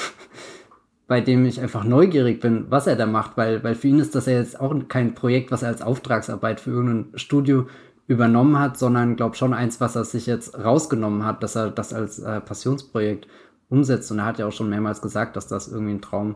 [1.07, 4.15] bei dem ich einfach neugierig bin, was er da macht, weil, weil für ihn ist
[4.15, 7.67] das ja jetzt auch kein Projekt, was er als Auftragsarbeit für irgendein Studio
[8.07, 11.91] übernommen hat, sondern glaube schon eins, was er sich jetzt rausgenommen hat, dass er das
[11.91, 13.27] als äh, Passionsprojekt
[13.67, 14.09] umsetzt.
[14.09, 16.35] Und er hat ja auch schon mehrmals gesagt, dass das irgendwie ein Traum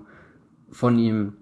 [0.71, 1.37] von ihm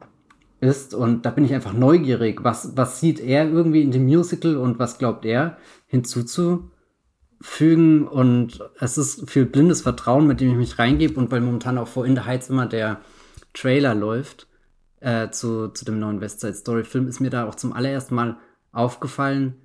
[0.62, 0.94] ist.
[0.94, 2.44] Und da bin ich einfach neugierig.
[2.44, 5.58] Was, was sieht er irgendwie in dem Musical und was glaubt er
[5.88, 8.08] hinzuzufügen?
[8.08, 11.20] Und es ist viel blindes Vertrauen, mit dem ich mich reingebe.
[11.20, 13.02] Und weil momentan auch vor In the Heights immer der
[13.54, 14.48] Trailer läuft
[15.00, 18.16] äh, zu, zu dem neuen West Side Story Film, ist mir da auch zum allerersten
[18.16, 18.38] Mal
[18.72, 19.56] aufgefallen.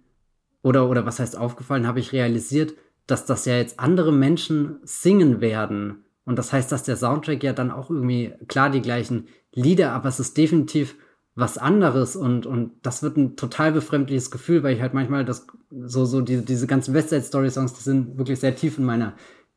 [0.63, 2.75] Oder, oder was heißt aufgefallen, habe ich realisiert,
[3.07, 7.53] dass das ja jetzt andere Menschen singen werden und das heißt, dass der Soundtrack ja
[7.53, 10.97] dann auch irgendwie, klar, die gleichen Lieder, aber es ist definitiv
[11.35, 15.47] was anderes und, und das wird ein total befremdliches Gefühl, weil ich halt manchmal das,
[15.71, 19.15] so, so diese, diese ganzen Westside Story Songs, die sind wirklich sehr tief in meiner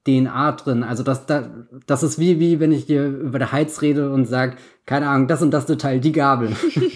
[0.08, 0.84] DNA drin.
[0.84, 1.46] Also das, das,
[1.86, 5.28] das ist wie, wie wenn ich dir über der Heiz rede und sag, keine Ahnung,
[5.28, 6.56] das und das Detail, die Gabel.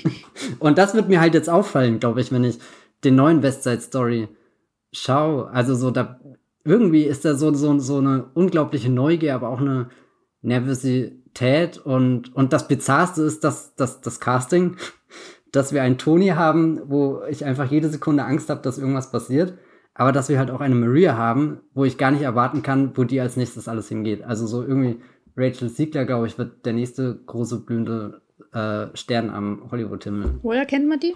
[0.60, 2.57] und das wird mir halt jetzt auffallen, glaube ich, wenn ich
[3.03, 4.30] den neuen Westside Story
[4.91, 5.49] schaue.
[5.52, 6.19] Also so, da
[6.64, 9.90] irgendwie ist da so, so, so eine unglaubliche Neugier, aber auch eine
[10.42, 14.78] Nervosität und, und das Bizarrste ist, dass, dass das Casting,
[15.52, 19.58] dass wir einen Tony haben, wo ich einfach jede Sekunde Angst habe, dass irgendwas passiert,
[19.94, 23.04] aber dass wir halt auch eine Maria haben, wo ich gar nicht erwarten kann, wo
[23.04, 24.24] die als nächstes alles hingeht.
[24.24, 25.02] Also so irgendwie
[25.36, 28.22] Rachel Siegler, glaube ich, wird der nächste große blühende
[28.54, 30.40] äh, Stern am Hollywood-Himmel.
[30.42, 31.14] Woher kennt man die?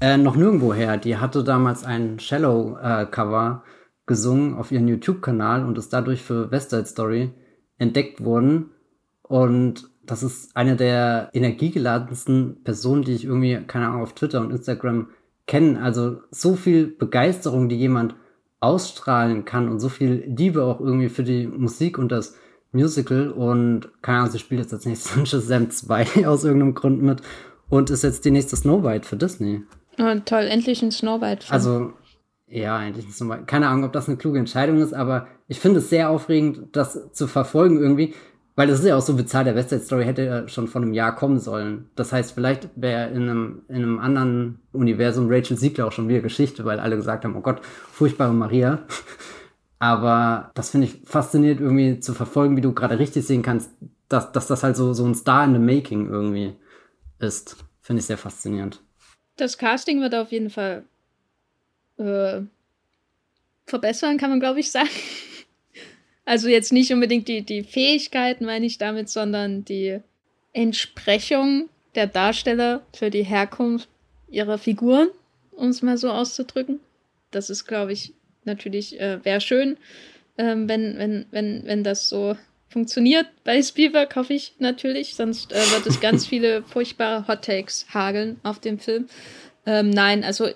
[0.00, 0.96] Äh, noch nirgendwoher.
[0.96, 3.73] Die hatte damals ein Shallow-Cover äh,
[4.06, 7.32] gesungen auf ihren YouTube-Kanal und ist dadurch für West Side Story
[7.78, 8.70] entdeckt worden.
[9.22, 14.50] Und das ist eine der energiegeladensten Personen, die ich irgendwie, keine Ahnung, auf Twitter und
[14.50, 15.08] Instagram
[15.46, 15.80] kenne.
[15.82, 18.14] Also so viel Begeisterung, die jemand
[18.60, 22.36] ausstrahlen kann und so viel Liebe auch irgendwie für die Musik und das
[22.72, 23.30] Musical.
[23.30, 27.22] Und keine Ahnung, sie spielt jetzt als nächstes Sam 2 aus irgendeinem Grund mit
[27.68, 29.62] und ist jetzt die nächste Snow White für Disney.
[29.98, 31.46] Oh, toll, endlich ein Snow White.
[31.46, 31.52] -Film.
[31.52, 31.92] Also
[32.46, 33.44] ja, eigentlich nicht so mal.
[33.44, 37.12] Keine Ahnung, ob das eine kluge Entscheidung ist, aber ich finde es sehr aufregend, das
[37.12, 38.14] zu verfolgen irgendwie.
[38.56, 40.92] Weil das ist ja auch so bezahlt, der Westside Story hätte ja schon vor einem
[40.92, 41.90] Jahr kommen sollen.
[41.96, 46.20] Das heißt, vielleicht wäre in einem, in einem anderen Universum Rachel Siegler auch schon wieder
[46.20, 48.84] Geschichte, weil alle gesagt haben, oh Gott, furchtbare Maria.
[49.80, 53.72] Aber das finde ich faszinierend irgendwie zu verfolgen, wie du gerade richtig sehen kannst,
[54.08, 56.54] dass, dass das halt so, so ein Star in the Making irgendwie
[57.18, 57.56] ist.
[57.80, 58.82] Finde ich sehr faszinierend.
[59.36, 60.84] Das Casting wird auf jeden Fall
[61.98, 62.42] äh,
[63.66, 64.90] verbessern, kann man glaube ich sagen.
[66.26, 70.00] Also jetzt nicht unbedingt die, die Fähigkeiten, meine ich damit, sondern die
[70.52, 73.88] Entsprechung der Darsteller für die Herkunft
[74.28, 75.08] ihrer Figuren,
[75.52, 76.80] um es mal so auszudrücken.
[77.30, 78.14] Das ist, glaube ich,
[78.44, 79.76] natürlich, äh, wäre schön,
[80.38, 82.36] ähm, wenn, wenn, wenn, wenn das so
[82.68, 85.14] funktioniert bei Spielberg, hoffe ich natürlich.
[85.14, 89.06] Sonst äh, wird es ganz viele furchtbare Hot Takes hageln auf dem Film.
[89.66, 90.48] Ähm, nein, also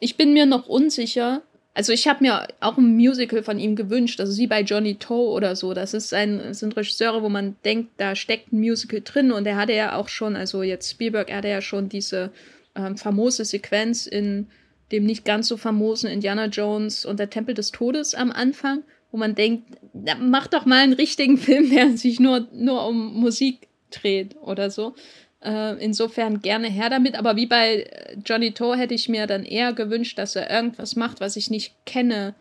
[0.00, 1.42] ich bin mir noch unsicher.
[1.72, 5.30] Also ich habe mir auch ein Musical von ihm gewünscht, also wie bei Johnny Toe
[5.30, 5.72] oder so.
[5.72, 9.46] Das ist ein, das sind Regisseure, wo man denkt, da steckt ein Musical drin und
[9.46, 12.32] er hatte ja auch schon, also jetzt Spielberg, er hatte ja schon diese
[12.74, 14.48] ähm, famose Sequenz in
[14.90, 18.82] dem nicht ganz so famosen Indiana Jones und der Tempel des Todes am Anfang,
[19.12, 19.78] wo man denkt,
[20.20, 24.94] mach doch mal einen richtigen Film, der sich nur, nur um Musik dreht oder so.
[25.42, 27.16] Äh, insofern gerne her damit.
[27.16, 30.96] Aber wie bei äh, Johnny Toe hätte ich mir dann eher gewünscht, dass er irgendwas
[30.96, 32.34] macht, was ich nicht kenne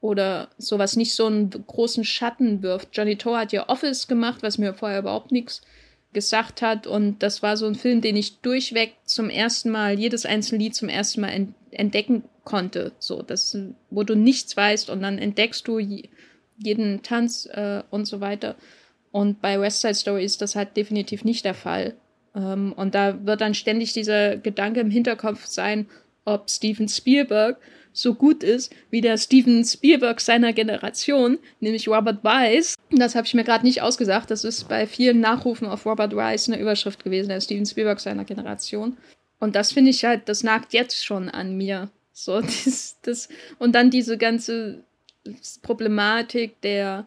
[0.00, 2.90] oder sowas nicht so einen großen Schatten wirft.
[2.92, 5.62] Johnny Toe hat ja Office gemacht, was mir vorher überhaupt nichts
[6.12, 6.86] gesagt hat.
[6.86, 10.74] Und das war so ein Film, den ich durchweg zum ersten Mal, jedes einzelne Lied
[10.74, 12.92] zum ersten Mal entdecken konnte.
[12.98, 13.56] So, das,
[13.90, 18.54] wo du nichts weißt und dann entdeckst du jeden Tanz äh, und so weiter.
[19.10, 21.94] Und bei West Side Story ist das halt definitiv nicht der Fall.
[22.34, 25.86] Ähm, und da wird dann ständig dieser Gedanke im Hinterkopf sein,
[26.24, 27.58] ob Steven Spielberg
[27.92, 32.74] so gut ist wie der Steven Spielberg seiner Generation, nämlich Robert Wise.
[32.90, 34.30] Das habe ich mir gerade nicht ausgesagt.
[34.30, 38.24] Das ist bei vielen Nachrufen auf Robert Wise eine Überschrift gewesen, der Steven Spielberg seiner
[38.24, 38.96] Generation.
[39.38, 41.88] Und das finde ich halt, das nagt jetzt schon an mir.
[42.12, 43.28] So, das, das,
[43.58, 44.82] und dann diese ganze
[45.62, 47.06] Problematik der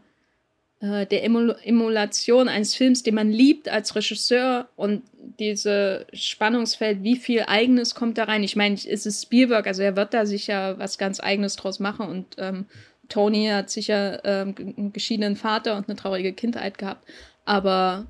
[0.80, 5.04] äh, der Emulation eines Films, den man liebt als Regisseur und
[5.40, 8.44] diese Spannungsfeld, wie viel Eigenes kommt da rein.
[8.44, 12.08] Ich meine, es ist Spielberg, also er wird da sicher was ganz Eigenes draus machen
[12.08, 12.66] und ähm,
[13.10, 17.08] Tony hat sicher ähm, einen geschiedenen Vater und eine traurige Kindheit gehabt.
[17.46, 18.06] Aber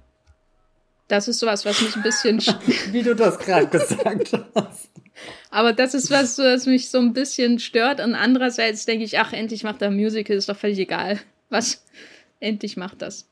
[1.07, 2.39] das ist sowas, was mich ein bisschen.
[2.91, 4.89] wie du das gerade gesagt hast.
[5.49, 8.01] Aber das ist was, was mich so ein bisschen stört.
[8.01, 11.19] Und andererseits denke ich, ach, endlich macht er ein Musical, ist doch völlig egal.
[11.49, 11.83] Was?
[12.39, 13.29] Endlich macht das.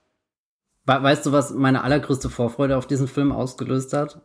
[0.85, 4.21] Weißt du, was meine allergrößte Vorfreude auf diesen Film ausgelöst hat?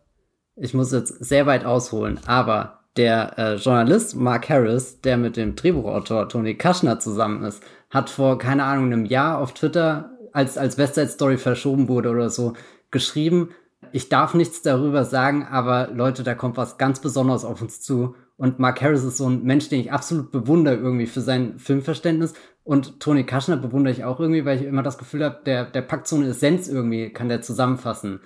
[0.56, 5.56] Ich muss jetzt sehr weit ausholen, aber der äh, Journalist Mark Harris, der mit dem
[5.56, 10.76] Drehbuchautor Tony Kaschner zusammen ist, hat vor, keine Ahnung, einem Jahr auf Twitter, als, als
[10.76, 12.54] Westside Story verschoben wurde oder so,
[12.90, 13.50] geschrieben,
[13.92, 18.14] ich darf nichts darüber sagen, aber Leute, da kommt was ganz Besonderes auf uns zu.
[18.36, 22.34] Und Mark Harris ist so ein Mensch, den ich absolut bewundere irgendwie für sein Filmverständnis.
[22.62, 25.82] Und Tony Kaschner bewundere ich auch irgendwie, weil ich immer das Gefühl habe, der, der
[25.82, 28.20] packt so eine Essenz irgendwie, kann der zusammenfassen.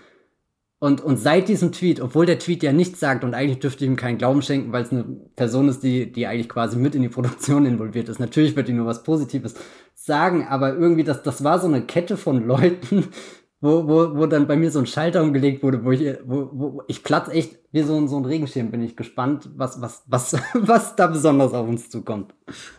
[0.80, 3.90] Und, und seit diesem Tweet, obwohl der Tweet ja nichts sagt und eigentlich dürfte ich
[3.90, 5.04] ihm keinen Glauben schenken, weil es eine
[5.34, 8.20] Person ist, die, die eigentlich quasi mit in die Produktion involviert ist.
[8.20, 9.54] Natürlich wird die nur was Positives
[9.94, 13.04] sagen, aber irgendwie, das, das war so eine Kette von Leuten,
[13.64, 16.82] wo, wo, wo dann bei mir so ein Schalter umgelegt wurde, wo ich, wo, wo
[16.86, 18.70] ich platz echt wie so, ein so ein Regenschirm.
[18.70, 22.34] Bin ich gespannt, was, was, was, was da besonders auf uns zukommt.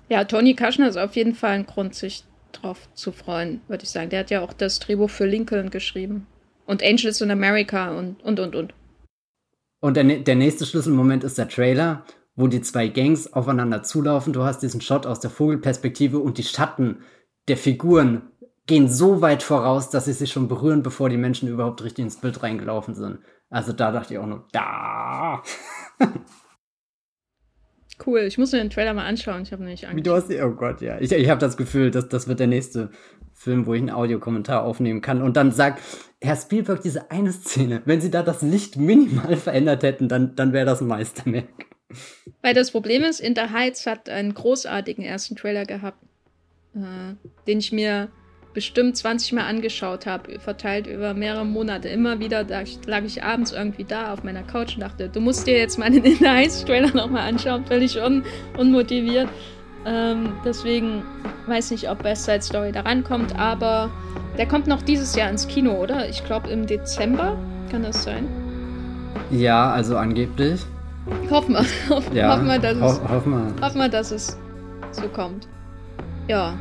[0.10, 3.90] Ja, Tony Kaschner ist auf jeden Fall ein Grund, sich drauf zu freuen, würde ich
[3.90, 4.12] sagen.
[4.12, 6.28] Der hat ja auch das Drehbuch für Lincoln geschrieben.
[6.68, 8.74] Und Angels in America und, und, und, und.
[9.80, 12.06] Und der, der nächste Schlüsselmoment ist der Trailer,
[12.36, 14.34] wo die zwei Gangs aufeinander zulaufen.
[14.34, 16.99] Du hast diesen Shot aus der Vogelperspektive und die Schatten
[17.48, 18.24] der Figuren
[18.68, 22.20] gehen so weit voraus, dass sie sich schon berühren, bevor die Menschen überhaupt richtig ins
[22.20, 23.20] Bild reingelaufen sind.
[23.50, 25.44] Also da dachte ich auch nur, da.
[28.06, 29.44] cool, ich muss mir den Trailer mal anschauen.
[29.44, 29.98] Ich habe nicht angeschaut.
[29.98, 31.00] Wie du hast, oh Gott, ja.
[31.00, 32.90] Ich, ich habe das Gefühl, dass das wird der nächste
[33.34, 35.82] Film, wo ich einen Audiokommentar aufnehmen kann und dann sagt,
[36.22, 40.54] Herr Spielberg, diese eine Szene, wenn Sie da das Licht minimal verändert hätten, dann, dann
[40.54, 41.68] wäre das ein Meisterwerk.
[42.42, 46.04] Weil das Problem ist, In the Heights hat einen großartigen ersten Trailer gehabt,
[46.74, 47.14] äh,
[47.46, 48.10] den ich mir
[48.56, 51.90] bestimmt 20 Mal angeschaut habe, verteilt über mehrere Monate.
[51.90, 55.19] Immer wieder lag ich, lag ich abends irgendwie da auf meiner Couch und dachte, du
[55.19, 58.23] musst dir jetzt meinen In the Heights Trailer nochmal anschauen, völlig un
[58.57, 59.27] unmotiviert.
[59.86, 61.03] Ähm, deswegen
[61.45, 63.91] weiß nicht, ob West Side Story da rankommt, aber
[64.38, 66.10] der kommt noch dieses Jahr ins Kino, oder?
[66.10, 67.38] Ich glaube im Dezember.
[67.69, 68.27] Kann das sein?
[69.30, 70.61] Ja, also angeblich.
[71.30, 73.65] Hoffen wir, hoffen, ja, hoffen wir, dass, ho es, hoffen wir.
[73.65, 74.38] hoffen wir, dass es
[74.91, 75.48] so kommt.
[76.27, 76.56] Ja,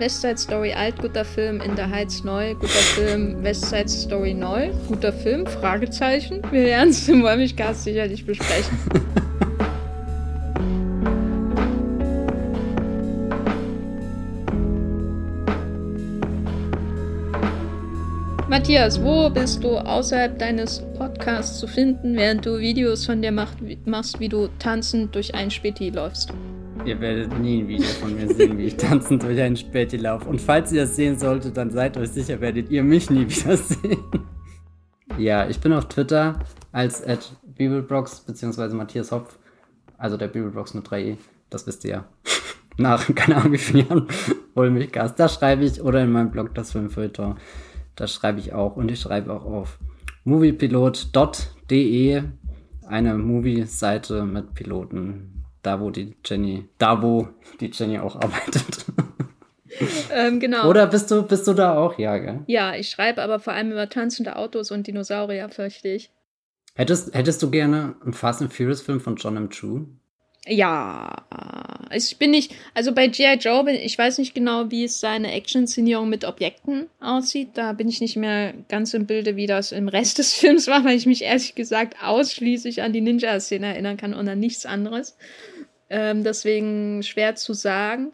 [0.00, 4.32] West Side Story alt, guter Film, In the Heights neu, guter Film, West Side Story
[4.32, 6.40] neu, guter Film, Fragezeichen.
[6.50, 8.78] Wir werden es im Wollmilchcast sicherlich besprechen.
[18.48, 23.58] Matthias, wo bist du außerhalb deines Podcasts zu finden, während du Videos von dir macht,
[23.84, 26.32] machst, wie du tanzend durch ein Späti läufst?
[26.84, 30.28] Ihr werdet nie ein Video von mir sehen, wie ich tanzend durch ein Späti laufe.
[30.28, 33.56] Und falls ihr das sehen solltet, dann seid euch sicher, werdet ihr mich nie wieder
[33.56, 34.02] sehen.
[35.18, 36.38] ja, ich bin auf Twitter
[36.72, 38.74] als at Bibelbrox bzw.
[38.74, 39.38] Matthias Hopf.
[39.98, 41.18] Also der Bibelbrox mit 3e.
[41.50, 42.04] Das wisst ihr ja.
[42.78, 44.06] Nach, keine Ahnung wie vielen Jahren,
[44.56, 45.14] hol mich Gas.
[45.14, 47.36] Da schreibe ich oder in meinem Blog das Filmfilter.
[47.94, 48.76] Das schreibe ich auch.
[48.76, 49.78] Und ich schreibe auch auf
[50.24, 52.22] moviepilot.de
[52.86, 55.39] eine Movie-Seite mit Piloten.
[55.62, 57.28] Da, wo die Jenny, da, wo
[57.60, 58.86] die Jenny auch arbeitet.
[60.12, 60.68] Ähm, genau.
[60.68, 61.98] Oder bist du, bist du da auch?
[61.98, 62.40] Ja, gell?
[62.46, 66.10] Ja, ich schreibe aber vor allem über tanzende Autos und Dinosaurier, fürchte ich.
[66.74, 69.48] Hättest, hättest du gerne einen Fast and Furious Film von John M.
[69.48, 69.86] True?
[70.46, 71.26] Ja,
[71.92, 73.34] ich bin nicht, also bei G.I.
[73.34, 77.50] Joe, bin, ich weiß nicht genau, wie es seine Action-Szenierung mit Objekten aussieht.
[77.54, 80.84] Da bin ich nicht mehr ganz im Bilde, wie das im Rest des Films war,
[80.84, 85.16] weil ich mich ehrlich gesagt ausschließlich an die Ninja-Szene erinnern kann und an nichts anderes.
[85.90, 88.12] Ähm, deswegen schwer zu sagen.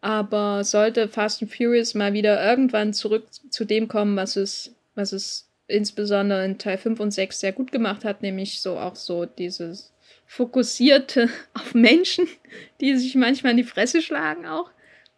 [0.00, 5.12] Aber sollte Fast and Furious mal wieder irgendwann zurück zu dem kommen, was es, was
[5.12, 9.26] es insbesondere in Teil 5 und 6 sehr gut gemacht hat, nämlich so auch so
[9.26, 9.92] dieses
[10.26, 12.26] fokussierte auf Menschen,
[12.80, 14.70] die sich manchmal in die Fresse schlagen auch,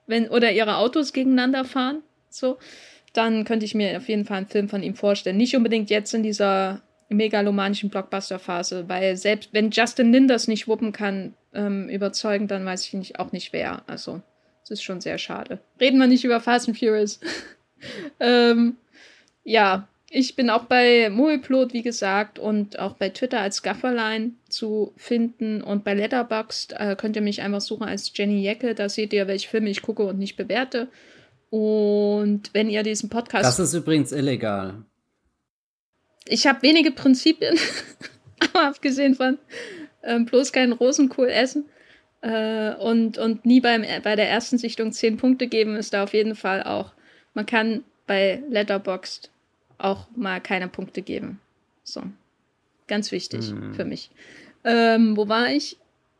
[0.06, 2.58] wenn oder ihre Autos gegeneinander fahren, so,
[3.12, 5.36] dann könnte ich mir auf jeden Fall einen Film von ihm vorstellen.
[5.36, 10.92] Nicht unbedingt jetzt in dieser megalomanischen Blockbuster-Phase, weil selbst wenn Justin Lin das nicht wuppen
[10.92, 13.82] kann, ähm, überzeugend, dann weiß ich nicht, auch nicht wer.
[13.86, 14.22] Also,
[14.64, 15.58] es ist schon sehr schade.
[15.80, 17.20] Reden wir nicht über Fast and Furious.
[18.20, 18.76] ähm,
[19.44, 24.92] ja, ich bin auch bei Moviplot, wie gesagt, und auch bei Twitter als Gafferline zu
[24.96, 25.62] finden.
[25.62, 28.74] Und bei Letterboxd äh, könnt ihr mich einfach suchen als Jenny Jecke.
[28.74, 30.88] Da seht ihr, welche Filme ich gucke und nicht bewerte.
[31.48, 33.44] Und wenn ihr diesen Podcast.
[33.44, 34.84] Das ist übrigens illegal.
[36.26, 37.58] Ich habe wenige Prinzipien,
[38.40, 39.38] aber abgesehen von
[40.02, 41.64] ähm, bloß keinen Rosenkohl essen
[42.20, 46.14] äh, und, und nie beim, bei der ersten Sichtung zehn Punkte geben, ist da auf
[46.14, 46.92] jeden Fall auch.
[47.34, 49.30] Man kann bei Letterboxd
[49.78, 51.40] auch mal keine Punkte geben.
[51.84, 52.02] So.
[52.86, 53.74] Ganz wichtig mhm.
[53.74, 54.10] für mich.
[54.64, 55.76] Ähm, wo war ich?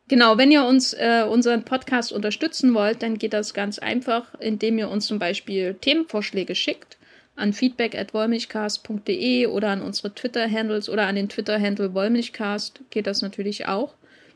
[0.08, 4.78] Genau, wenn ihr uns äh, unseren Podcast unterstützen wollt, dann geht das ganz einfach, indem
[4.78, 6.98] ihr uns zum Beispiel Themenvorschläge schickt
[7.36, 13.94] an feedback@wollmilchcast.de oder an unsere Twitter-Handles oder an den Twitter-Handle Wollmilchcast geht das natürlich auch.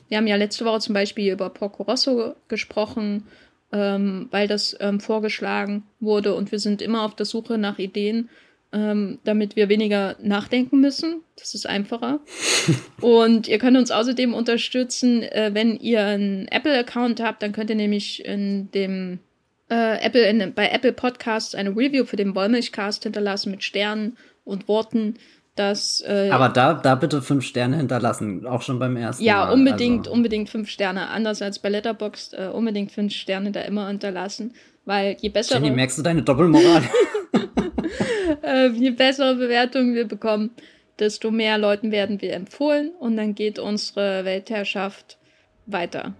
[0.08, 3.24] Wir haben ja letzte Woche zum Beispiel über Porco Rosso gesprochen,
[3.72, 8.30] ähm, weil das ähm, vorgeschlagen wurde und wir sind immer auf der Suche nach Ideen,
[8.72, 11.22] ähm, damit wir weniger nachdenken müssen.
[11.36, 12.20] Das ist einfacher.
[13.00, 17.76] und ihr könnt uns außerdem unterstützen, äh, wenn ihr einen Apple-Account habt, dann könnt ihr
[17.76, 19.18] nämlich in dem
[19.68, 24.68] äh, Apple in, bei Apple Podcasts eine Review für den Wollmilchcast hinterlassen mit Sternen und
[24.68, 25.14] Worten.
[25.56, 29.46] Dass, äh, Aber da, da bitte fünf Sterne hinterlassen, auch schon beim ersten ja, Mal.
[29.46, 30.12] Ja, unbedingt, also.
[30.12, 31.08] unbedingt fünf Sterne.
[31.08, 34.52] Anders als bei Letterboxd, äh, unbedingt fünf Sterne da immer hinterlassen.
[34.84, 35.54] Weil je besser.
[35.54, 36.82] Jenny, merkst du deine Doppelmoral?
[38.42, 40.50] äh, je bessere Bewertungen wir bekommen,
[40.98, 45.18] desto mehr Leuten werden wir empfohlen und dann geht unsere Weltherrschaft
[45.66, 46.14] weiter.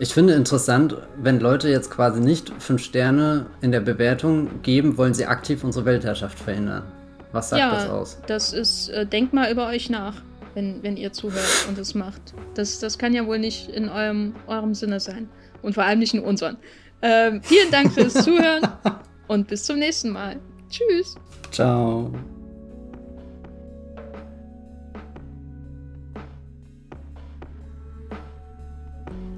[0.00, 5.12] Ich finde interessant, wenn Leute jetzt quasi nicht fünf Sterne in der Bewertung geben, wollen
[5.12, 6.84] sie aktiv unsere Weltherrschaft verhindern.
[7.32, 8.18] Was sagt ja, das aus?
[8.26, 10.22] Das ist, äh, denkt mal über euch nach,
[10.54, 12.32] wenn, wenn ihr zuhört und es macht.
[12.54, 15.28] Das, das kann ja wohl nicht in eurem, eurem Sinne sein.
[15.62, 16.58] Und vor allem nicht in unseren.
[17.02, 18.68] Ähm, vielen Dank fürs Zuhören
[19.26, 20.36] und bis zum nächsten Mal.
[20.70, 21.16] Tschüss.
[21.50, 22.12] Ciao.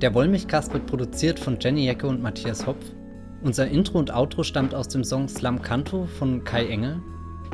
[0.00, 2.82] Der Wollmilchcast wird produziert von Jenny Jecke und Matthias Hopf.
[3.42, 7.02] Unser Intro und Outro stammt aus dem Song Slam Canto von Kai Engel.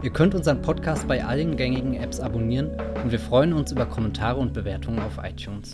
[0.04, 2.70] Ihr könnt unseren Podcast bei allen gängigen Apps abonnieren
[3.02, 5.72] und wir freuen uns über Kommentare und Bewertungen auf iTunes.